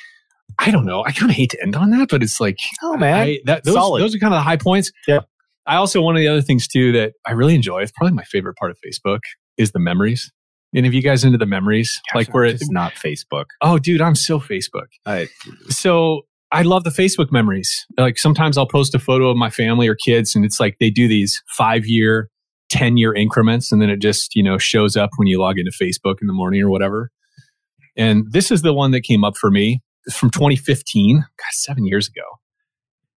I 0.59 0.69
don't 0.69 0.85
know. 0.85 1.03
I 1.03 1.11
kind 1.13 1.31
of 1.31 1.35
hate 1.35 1.49
to 1.51 1.61
end 1.63 1.75
on 1.75 1.89
that, 1.91 2.09
but 2.09 2.21
it's 2.21 2.39
like, 2.39 2.59
Oh 2.83 2.95
man. 2.95 3.23
I, 3.23 3.39
that, 3.45 3.63
those, 3.63 3.73
Solid. 3.73 4.01
those 4.01 4.13
are 4.13 4.19
kind 4.19 4.33
of 4.33 4.37
the 4.37 4.43
high 4.43 4.57
points. 4.57 4.91
Yeah. 5.07 5.21
I 5.71 5.77
also, 5.77 6.01
one 6.01 6.17
of 6.17 6.19
the 6.19 6.27
other 6.27 6.41
things 6.41 6.67
too 6.67 6.91
that 6.91 7.13
I 7.25 7.31
really 7.31 7.55
enjoy, 7.55 7.81
it's 7.81 7.93
probably 7.93 8.13
my 8.13 8.25
favorite 8.25 8.57
part 8.57 8.71
of 8.71 8.77
Facebook 8.85 9.19
is 9.57 9.71
the 9.71 9.79
memories. 9.79 10.29
And 10.75 10.85
if 10.85 10.93
you 10.93 11.01
guys 11.01 11.23
into 11.23 11.37
the 11.37 11.45
memories, 11.45 12.01
like 12.13 12.33
where 12.33 12.43
it's 12.43 12.69
not 12.69 12.91
Facebook. 12.93 13.45
oh, 13.61 13.79
dude, 13.79 14.01
I'm 14.01 14.15
so 14.15 14.37
Facebook 14.37 14.87
I, 15.05 15.29
so 15.69 16.23
I 16.51 16.63
love 16.63 16.83
the 16.83 16.89
Facebook 16.89 17.31
memories. 17.31 17.85
Like 17.97 18.19
sometimes 18.19 18.57
I'll 18.57 18.67
post 18.67 18.93
a 18.95 18.99
photo 18.99 19.29
of 19.29 19.37
my 19.37 19.49
family 19.49 19.87
or 19.87 19.95
kids, 19.95 20.35
and 20.35 20.43
it's 20.43 20.59
like 20.59 20.75
they 20.81 20.89
do 20.89 21.07
these 21.07 21.41
five 21.47 21.85
year, 21.85 22.29
10 22.69 22.97
year 22.97 23.13
increments, 23.13 23.71
and 23.71 23.81
then 23.81 23.89
it 23.89 24.01
just, 24.01 24.35
you 24.35 24.43
know, 24.43 24.57
shows 24.57 24.97
up 24.97 25.11
when 25.15 25.29
you 25.29 25.39
log 25.39 25.57
into 25.57 25.71
Facebook 25.71 26.15
in 26.21 26.27
the 26.27 26.33
morning 26.33 26.61
or 26.61 26.69
whatever. 26.69 27.11
And 27.95 28.25
this 28.29 28.51
is 28.51 28.61
the 28.61 28.73
one 28.73 28.91
that 28.91 29.03
came 29.03 29.23
up 29.23 29.37
for 29.37 29.49
me. 29.49 29.81
It's 30.05 30.17
from 30.17 30.31
2015, 30.31 31.19
God, 31.19 31.25
seven 31.51 31.85
years 31.85 32.09
ago. 32.09 32.23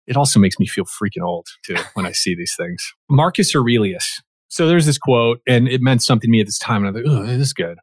It 0.07 0.17
also 0.17 0.39
makes 0.39 0.59
me 0.59 0.67
feel 0.67 0.85
freaking 0.85 1.23
old 1.25 1.47
too 1.65 1.77
when 1.95 2.07
I 2.07 2.13
see 2.13 2.35
these 2.35 2.55
things. 2.57 2.93
Marcus 3.09 3.55
Aurelius. 3.55 4.21
So 4.49 4.69
there's 4.69 4.87
this 4.87 4.99
quote, 4.99 5.41
and 5.49 5.67
it 5.67 5.81
meant 5.81 6.03
something 6.03 6.29
to 6.29 6.31
me 6.31 6.41
at 6.41 6.47
this 6.47 6.59
time. 6.59 6.85
And 6.85 6.97
I 6.97 7.01
thought, 7.03 7.11
oh, 7.11 7.23
this 7.27 7.41
is 7.41 7.53
good. 7.53 7.79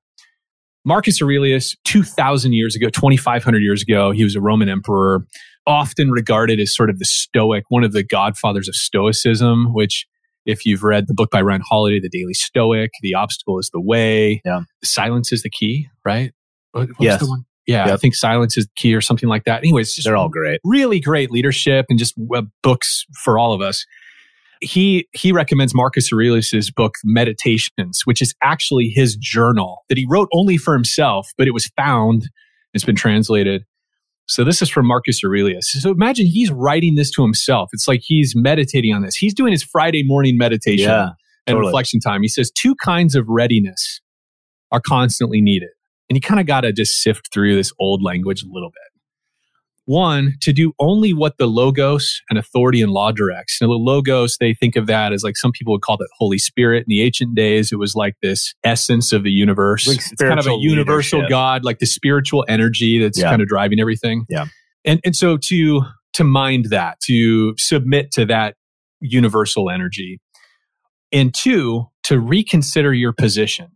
Marcus 0.85 1.21
Aurelius, 1.21 1.75
2,000 1.85 2.53
years 2.53 2.75
ago, 2.75 2.89
2,500 2.89 3.61
years 3.61 3.81
ago, 3.83 4.11
he 4.11 4.23
was 4.23 4.35
a 4.35 4.41
Roman 4.41 4.69
emperor, 4.69 5.25
often 5.67 6.09
regarded 6.11 6.59
as 6.59 6.75
sort 6.75 6.89
of 6.89 6.97
the 6.97 7.05
Stoic, 7.05 7.65
one 7.69 7.83
of 7.83 7.91
the 7.91 8.03
godfathers 8.03 8.67
of 8.67 8.75
Stoicism, 8.75 9.73
which, 9.73 10.07
if 10.45 10.65
you've 10.65 10.81
read 10.83 11.05
the 11.07 11.13
book 11.13 11.29
by 11.29 11.41
Ryan 11.41 11.61
Holiday, 11.63 11.99
The 11.99 12.09
Daily 12.09 12.33
Stoic, 12.33 12.91
The 13.01 13.13
Obstacle 13.13 13.59
is 13.59 13.69
the 13.71 13.81
Way, 13.81 14.41
Yeah. 14.43 14.61
Silence 14.83 15.31
is 15.31 15.43
the 15.43 15.51
Key, 15.51 15.87
right? 16.03 16.31
What, 16.71 16.89
Yes. 16.99 17.19
the 17.19 17.27
one? 17.27 17.45
Yeah, 17.67 17.93
I 17.93 17.97
think 17.97 18.15
Silence 18.15 18.57
is 18.57 18.67
Key 18.75 18.93
or 18.95 19.01
something 19.01 19.29
like 19.29 19.43
that. 19.45 19.59
Anyways, 19.59 19.93
just 19.93 20.05
they're 20.05 20.15
all 20.17 20.29
great. 20.29 20.59
really 20.63 20.99
great 20.99 21.29
leadership 21.31 21.85
and 21.89 21.97
just 21.99 22.15
books 22.63 23.05
for 23.23 23.37
all 23.37 23.53
of 23.53 23.61
us. 23.61 23.85
He 24.61 25.07
he 25.13 25.31
recommends 25.31 25.73
Marcus 25.73 26.11
Aurelius's 26.13 26.69
book 26.71 26.95
Meditations, 27.03 28.01
which 28.05 28.21
is 28.21 28.33
actually 28.43 28.89
his 28.89 29.15
journal 29.15 29.83
that 29.89 29.97
he 29.97 30.05
wrote 30.09 30.27
only 30.33 30.57
for 30.57 30.73
himself, 30.73 31.29
but 31.37 31.47
it 31.47 31.51
was 31.51 31.67
found. 31.77 32.29
It's 32.73 32.83
been 32.85 32.95
translated. 32.95 33.63
So 34.27 34.43
this 34.43 34.61
is 34.61 34.69
from 34.69 34.85
Marcus 34.85 35.21
Aurelius. 35.25 35.71
So 35.71 35.91
imagine 35.91 36.25
he's 36.25 36.51
writing 36.51 36.95
this 36.95 37.11
to 37.11 37.21
himself. 37.21 37.69
It's 37.73 37.87
like 37.87 38.01
he's 38.03 38.33
meditating 38.35 38.93
on 38.93 39.01
this. 39.01 39.15
He's 39.15 39.33
doing 39.33 39.51
his 39.51 39.63
Friday 39.63 40.03
morning 40.05 40.37
meditation 40.37 40.89
Yeah. 40.89 41.09
and 41.47 41.55
totally. 41.55 41.65
reflection 41.67 41.99
time. 41.99 42.21
He 42.21 42.27
says 42.29 42.49
two 42.51 42.75
kinds 42.75 43.15
of 43.15 43.25
readiness 43.27 43.99
are 44.71 44.79
constantly 44.79 45.41
needed. 45.41 45.69
And 46.11 46.17
you 46.17 46.21
kind 46.21 46.41
of 46.41 46.45
got 46.45 46.61
to 46.61 46.73
just 46.73 47.01
sift 47.01 47.29
through 47.33 47.55
this 47.55 47.71
old 47.79 48.03
language 48.03 48.43
a 48.43 48.47
little 48.51 48.67
bit. 48.69 49.01
One, 49.85 50.33
to 50.41 50.51
do 50.51 50.73
only 50.77 51.13
what 51.13 51.37
the 51.37 51.45
logos 51.45 52.19
and 52.29 52.37
authority 52.37 52.81
and 52.81 52.91
law 52.91 53.13
directs. 53.13 53.59
Now, 53.61 53.67
the 53.69 53.75
logos, 53.75 54.35
they 54.37 54.53
think 54.53 54.75
of 54.75 54.87
that 54.87 55.13
as 55.13 55.23
like 55.23 55.37
some 55.37 55.53
people 55.53 55.71
would 55.71 55.83
call 55.83 55.95
that 55.95 56.09
Holy 56.17 56.37
Spirit. 56.37 56.79
In 56.79 56.85
the 56.89 57.01
ancient 57.01 57.33
days, 57.33 57.71
it 57.71 57.77
was 57.77 57.95
like 57.95 58.15
this 58.21 58.53
essence 58.65 59.13
of 59.13 59.23
the 59.23 59.31
universe. 59.31 59.87
Like 59.87 59.99
it's 59.99 60.21
kind 60.21 60.37
of 60.37 60.47
a 60.47 60.57
universal 60.59 61.19
leadership. 61.19 61.29
God, 61.29 61.63
like 61.63 61.79
the 61.79 61.85
spiritual 61.85 62.43
energy 62.49 62.99
that's 62.99 63.17
Yeah. 63.17 63.29
kind 63.29 63.41
of 63.41 63.47
driving 63.47 63.79
everything. 63.79 64.25
Yeah. 64.27 64.47
And 64.83 64.99
and 65.05 65.15
so 65.15 65.37
to 65.37 65.81
to 66.15 66.25
mind 66.25 66.65
that, 66.71 66.99
to 67.05 67.53
submit 67.57 68.11
to 68.15 68.25
that 68.25 68.55
universal 68.99 69.69
energy. 69.69 70.19
And 71.13 71.33
two, 71.33 71.85
to 72.03 72.19
reconsider 72.19 72.93
your 72.93 73.13
position 73.13 73.69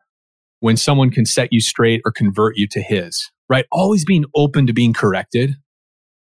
when 0.60 0.78
someone 0.78 1.10
can 1.12 1.26
set 1.26 1.50
you 1.52 1.60
straight 1.62 2.02
or 2.06 2.12
convert 2.12 2.58
you 2.58 2.68
to 2.72 2.82
his, 2.82 3.32
right? 3.50 3.66
Always 3.72 4.06
being 4.06 4.26
open 4.36 4.68
to 4.68 4.74
being 4.74 4.94
corrected, 4.94 5.56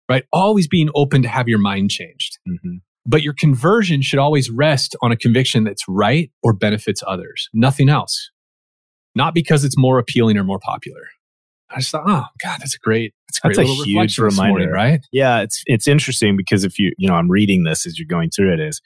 right? 0.10 0.24
Always 0.32 0.68
being 0.68 0.90
open 0.96 1.22
to 1.24 1.28
have 1.30 1.48
your 1.48 1.60
mind 1.60 1.92
changed. 1.92 2.38
Mhm. 2.48 2.82
But 3.06 3.24
your 3.24 3.34
conversion 3.34 4.02
should 4.02 4.20
always 4.20 4.50
rest 4.50 4.96
on 5.02 5.12
a 5.12 5.16
conviction 5.18 5.64
that's 5.64 5.84
right 5.88 6.32
or 6.44 6.54
benefits 6.54 7.02
others, 7.08 7.50
nothing 7.54 7.90
else. 7.90 8.30
Not 9.16 9.34
because 9.34 9.66
it's 9.66 9.78
more 9.78 9.98
appealing 10.00 10.38
or 10.38 10.44
more 10.44 10.60
popular. 10.60 11.02
I 11.72 11.80
just 11.80 11.92
thought, 11.92 12.04
oh 12.08 12.26
God, 12.44 12.60
that's 12.60 12.76
a 12.76 12.80
great, 12.80 13.14
that's 13.28 13.40
a 13.44 13.64
great 13.64 13.70
a 13.70 13.84
huge 13.84 14.18
this 14.18 14.38
morning, 14.38 14.56
reminder. 14.68 14.72
right? 14.74 15.02
Yeah, 15.12 15.42
it's 15.42 15.64
it's 15.68 15.88
interesting 15.88 16.36
because 16.38 16.64
if 16.64 16.80
you 16.80 16.94
you 16.98 17.08
know 17.08 17.16
I'm 17.16 17.30
reading 17.30 17.64
this 17.64 17.86
as 17.86 17.98
you're 18.00 18.08
going 18.08 18.30
through 18.36 18.54
it 18.54 18.60
is 18.60 18.82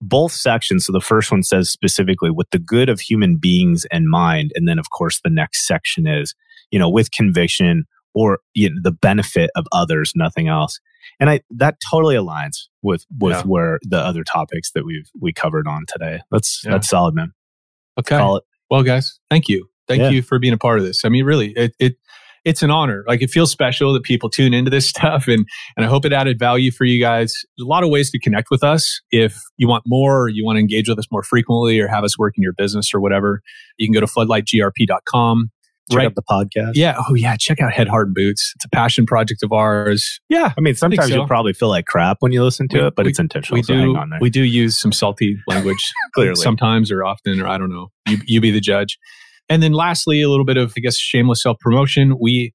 both 0.00 0.32
sections. 0.32 0.86
So 0.86 0.92
the 0.92 1.00
first 1.00 1.30
one 1.30 1.42
says 1.42 1.70
specifically 1.70 2.30
with 2.30 2.50
the 2.50 2.58
good 2.58 2.88
of 2.88 3.00
human 3.00 3.36
beings 3.36 3.86
in 3.90 4.08
mind, 4.08 4.52
and 4.54 4.68
then 4.68 4.78
of 4.78 4.90
course 4.90 5.20
the 5.22 5.30
next 5.30 5.66
section 5.66 6.06
is 6.06 6.34
you 6.70 6.78
know 6.78 6.88
with 6.90 7.10
conviction 7.12 7.84
or 8.14 8.38
you 8.54 8.70
know, 8.70 8.76
the 8.82 8.92
benefit 8.92 9.50
of 9.56 9.66
others, 9.72 10.12
nothing 10.16 10.48
else. 10.48 10.80
And 11.20 11.30
I 11.30 11.40
that 11.50 11.76
totally 11.90 12.14
aligns 12.16 12.56
with 12.82 13.04
with 13.18 13.36
Yeah. 13.36 13.42
where 13.42 13.78
the 13.82 13.98
other 13.98 14.24
topics 14.24 14.72
that 14.72 14.84
we've 14.84 15.08
we 15.20 15.32
covered 15.32 15.66
on 15.68 15.84
today. 15.88 16.20
That's 16.30 16.62
Yeah. 16.64 16.72
that's 16.72 16.88
solid, 16.88 17.14
man. 17.14 17.32
Okay. 17.98 18.16
Well, 18.70 18.82
guys, 18.82 19.18
thank 19.30 19.48
you. 19.48 19.68
Thank 19.88 20.00
Yeah. 20.00 20.10
you 20.10 20.22
for 20.22 20.38
being 20.38 20.52
a 20.52 20.58
part 20.58 20.78
of 20.78 20.84
this. 20.84 21.04
I 21.04 21.08
mean, 21.08 21.24
really, 21.24 21.52
it, 21.52 21.74
it 21.78 21.96
it's 22.46 22.62
an 22.62 22.70
honor. 22.70 23.04
Like 23.06 23.20
it 23.20 23.28
feels 23.30 23.50
special 23.50 23.92
that 23.92 24.04
people 24.04 24.30
tune 24.30 24.54
into 24.54 24.70
this 24.70 24.88
stuff 24.94 25.26
and 25.28 25.44
and 25.76 25.84
I 25.84 25.88
hope 25.88 26.04
it 26.06 26.12
added 26.12 26.38
value 26.38 26.70
for 26.70 26.84
you 26.84 26.98
guys. 27.00 27.34
There's 27.58 27.66
a 27.66 27.68
lot 27.68 27.82
of 27.82 27.90
ways 27.90 28.10
to 28.12 28.18
connect 28.18 28.48
with 28.50 28.64
us. 28.64 29.00
If 29.10 29.38
you 29.58 29.68
want 29.68 29.84
more 29.86 30.22
or 30.22 30.28
you 30.28 30.44
want 30.44 30.56
to 30.56 30.60
engage 30.60 30.88
with 30.88 30.98
us 30.98 31.06
more 31.10 31.22
frequently 31.22 31.78
or 31.80 31.88
have 31.88 32.04
us 32.04 32.18
work 32.18 32.34
in 32.38 32.42
your 32.42 32.52
business 32.54 32.94
or 32.94 33.00
whatever, 33.00 33.42
you 33.76 33.86
can 33.86 33.92
go 33.92 34.00
to 34.00 34.06
floodlightgrp.com. 34.06 35.50
Check 35.88 35.98
Right. 35.98 36.06
out 36.06 36.14
the 36.16 36.22
podcast. 36.22 36.72
Yeah. 36.74 36.96
Oh 37.08 37.14
yeah. 37.14 37.36
Check 37.36 37.60
out 37.60 37.72
Head 37.72 37.86
Heart 37.86 38.08
and 38.08 38.14
Boots. 38.16 38.52
It's 38.56 38.64
a 38.64 38.68
passion 38.68 39.06
project 39.06 39.44
of 39.44 39.52
ours. 39.52 40.18
Yeah. 40.28 40.52
I 40.58 40.60
mean, 40.60 40.74
sometimes 40.74 41.08
so. 41.10 41.14
you'll 41.14 41.28
probably 41.28 41.52
feel 41.52 41.68
like 41.68 41.86
crap 41.86 42.16
when 42.20 42.32
you 42.32 42.42
listen 42.42 42.66
to 42.70 42.78
We- 42.80 42.86
it, 42.88 42.94
but 42.96 43.04
we- 43.06 43.10
it's 43.10 43.20
intentional. 43.20 43.56
We 43.58 43.62
so 43.62 43.74
do 43.74 43.78
hang 43.80 43.96
on 43.96 44.10
there. 44.10 44.18
we 44.20 44.28
do 44.30 44.42
use 44.42 44.76
some 44.76 44.90
salty 44.90 45.36
language 45.46 45.92
Clearly. 46.14 46.34
sometimes 46.42 46.90
or 46.90 47.04
often 47.04 47.40
or 47.40 47.46
I 47.46 47.56
don't 47.56 47.70
know. 47.70 47.92
You 48.08 48.18
you 48.26 48.40
be 48.40 48.50
the 48.50 48.60
judge. 48.60 48.98
And 49.48 49.62
then 49.62 49.72
lastly, 49.72 50.22
a 50.22 50.28
little 50.28 50.44
bit 50.44 50.56
of 50.56 50.72
I 50.76 50.80
guess 50.80 50.96
shameless 50.96 51.42
self 51.42 51.58
promotion. 51.60 52.16
We 52.20 52.52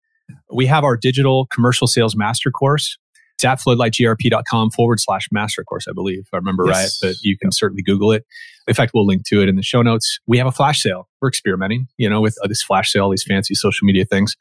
we 0.54 0.66
have 0.66 0.84
our 0.84 0.98
digital 0.98 1.48
commercial 1.48 1.88
sales 1.88 2.16
master 2.16 2.52
course. 2.52 2.98
It's 3.36 3.46
at 3.46 3.60
floodlightgrp.com 3.60 4.72
forward 4.72 5.00
slash 5.00 5.28
master 5.32 5.64
course, 5.64 5.88
I 5.90 5.94
believe, 5.94 6.20
if 6.20 6.28
I 6.34 6.38
remember 6.38 6.66
Yes. 6.68 7.00
right. 7.02 7.10
But 7.10 7.16
you 7.22 7.38
can 7.38 7.52
certainly 7.52 7.82
Google 7.82 8.12
it. 8.12 8.24
In 8.68 8.74
fact, 8.76 8.92
we'll 8.94 9.06
link 9.08 9.24
to 9.28 9.42
it 9.42 9.50
in 9.50 9.56
the 9.56 9.64
show 9.64 9.82
notes. 9.82 10.20
We 10.28 10.38
have 10.38 10.46
a 10.48 10.52
flash 10.52 10.82
sale. 10.82 11.08
We're 11.22 11.30
experimenting, 11.30 11.88
you 11.98 12.08
know, 12.10 12.22
with 12.22 12.38
uh, 12.44 12.48
this 12.48 12.62
flash 12.62 12.92
sale, 12.92 13.06
all 13.06 13.10
these 13.10 13.24
fancy 13.28 13.56
social 13.56 13.86
media 13.86 14.06
things. 14.06 14.36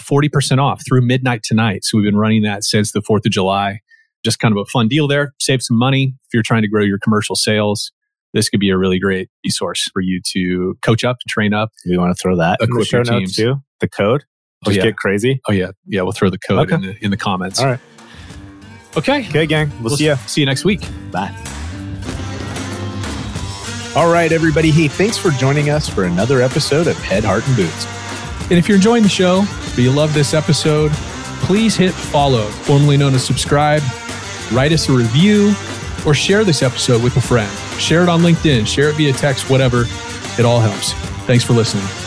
40% 0.00 0.58
off 0.58 0.82
through 0.86 1.02
midnight 1.02 1.42
tonight. 1.42 1.84
So 1.84 1.96
we've 1.98 2.04
been 2.04 2.18
running 2.18 2.42
that 2.42 2.62
since 2.62 2.92
the 2.92 3.00
4th 3.00 3.26
of 3.26 3.32
July. 3.32 3.80
Just 4.24 4.38
kind 4.38 4.52
of 4.52 4.58
a 4.58 4.64
fun 4.66 4.86
deal 4.88 5.08
there. 5.08 5.32
Save 5.40 5.62
some 5.62 5.76
money 5.78 6.14
if 6.26 6.34
you're 6.34 6.42
trying 6.42 6.62
to 6.62 6.68
grow 6.68 6.82
your 6.82 6.98
commercial 7.02 7.34
sales. 7.36 7.90
This 8.34 8.48
could 8.48 8.60
be 8.60 8.70
a 8.70 8.76
really 8.76 8.98
great 8.98 9.28
resource 9.44 9.88
for 9.92 10.00
you 10.02 10.20
to 10.32 10.76
coach 10.82 11.04
up 11.04 11.16
and 11.24 11.28
train 11.30 11.54
up. 11.54 11.70
We 11.88 11.96
want 11.96 12.14
to 12.16 12.20
throw 12.20 12.36
that 12.36 12.58
in 12.60 12.68
the 12.70 12.84
show 12.84 12.98
notes 12.98 13.08
teams. 13.08 13.36
too. 13.36 13.56
The 13.80 13.88
code. 13.88 14.24
Oh, 14.64 14.70
Just 14.70 14.78
yeah. 14.78 14.84
get 14.84 14.96
crazy. 14.96 15.40
Oh 15.48 15.52
yeah, 15.52 15.70
yeah. 15.86 16.02
We'll 16.02 16.12
throw 16.12 16.28
the 16.30 16.38
code 16.38 16.70
Okay. 16.72 16.74
in 16.74 16.80
the 16.80 17.04
in 17.04 17.10
the 17.10 17.16
comments. 17.16 17.60
All 17.60 17.66
right. 17.66 17.80
Okay. 18.96 19.26
Okay, 19.28 19.46
gang. 19.46 19.70
We'll, 19.82 19.96
see 19.96 20.06
you. 20.06 20.16
See 20.26 20.40
you 20.40 20.46
next 20.46 20.64
week. 20.64 20.80
Bye. 21.12 21.34
All 23.94 24.12
right, 24.12 24.30
everybody. 24.30 24.70
Hey, 24.70 24.88
thanks 24.88 25.16
for 25.16 25.30
joining 25.30 25.70
us 25.70 25.88
for 25.88 26.04
another 26.04 26.42
episode 26.42 26.86
of 26.86 26.98
Head, 26.98 27.24
Heart, 27.24 27.46
and 27.48 27.56
Boots. 27.56 27.86
And 28.50 28.58
if 28.58 28.68
you're 28.68 28.76
enjoying 28.76 29.02
the 29.02 29.08
show, 29.08 29.44
or 29.76 29.80
you 29.80 29.90
love 29.90 30.12
this 30.12 30.34
episode, 30.34 30.90
please 31.44 31.76
hit 31.76 31.92
follow, 31.94 32.44
formerly 32.48 32.98
known 32.98 33.14
as 33.14 33.24
subscribe, 33.24 33.82
write 34.52 34.72
us 34.72 34.88
a 34.90 34.92
review, 34.92 35.54
or 36.06 36.14
share 36.14 36.44
this 36.44 36.62
episode 36.62 37.02
with 37.02 37.16
a 37.16 37.20
friend. 37.20 37.52
Share 37.80 38.02
it 38.02 38.08
on 38.08 38.20
LinkedIn, 38.20 38.66
share 38.66 38.88
it 38.88 38.94
via 38.94 39.12
text, 39.12 39.50
whatever. 39.50 39.84
It 40.38 40.44
all 40.44 40.60
helps. 40.60 40.92
Thanks 41.26 41.44
for 41.44 41.52
listening. 41.52 42.05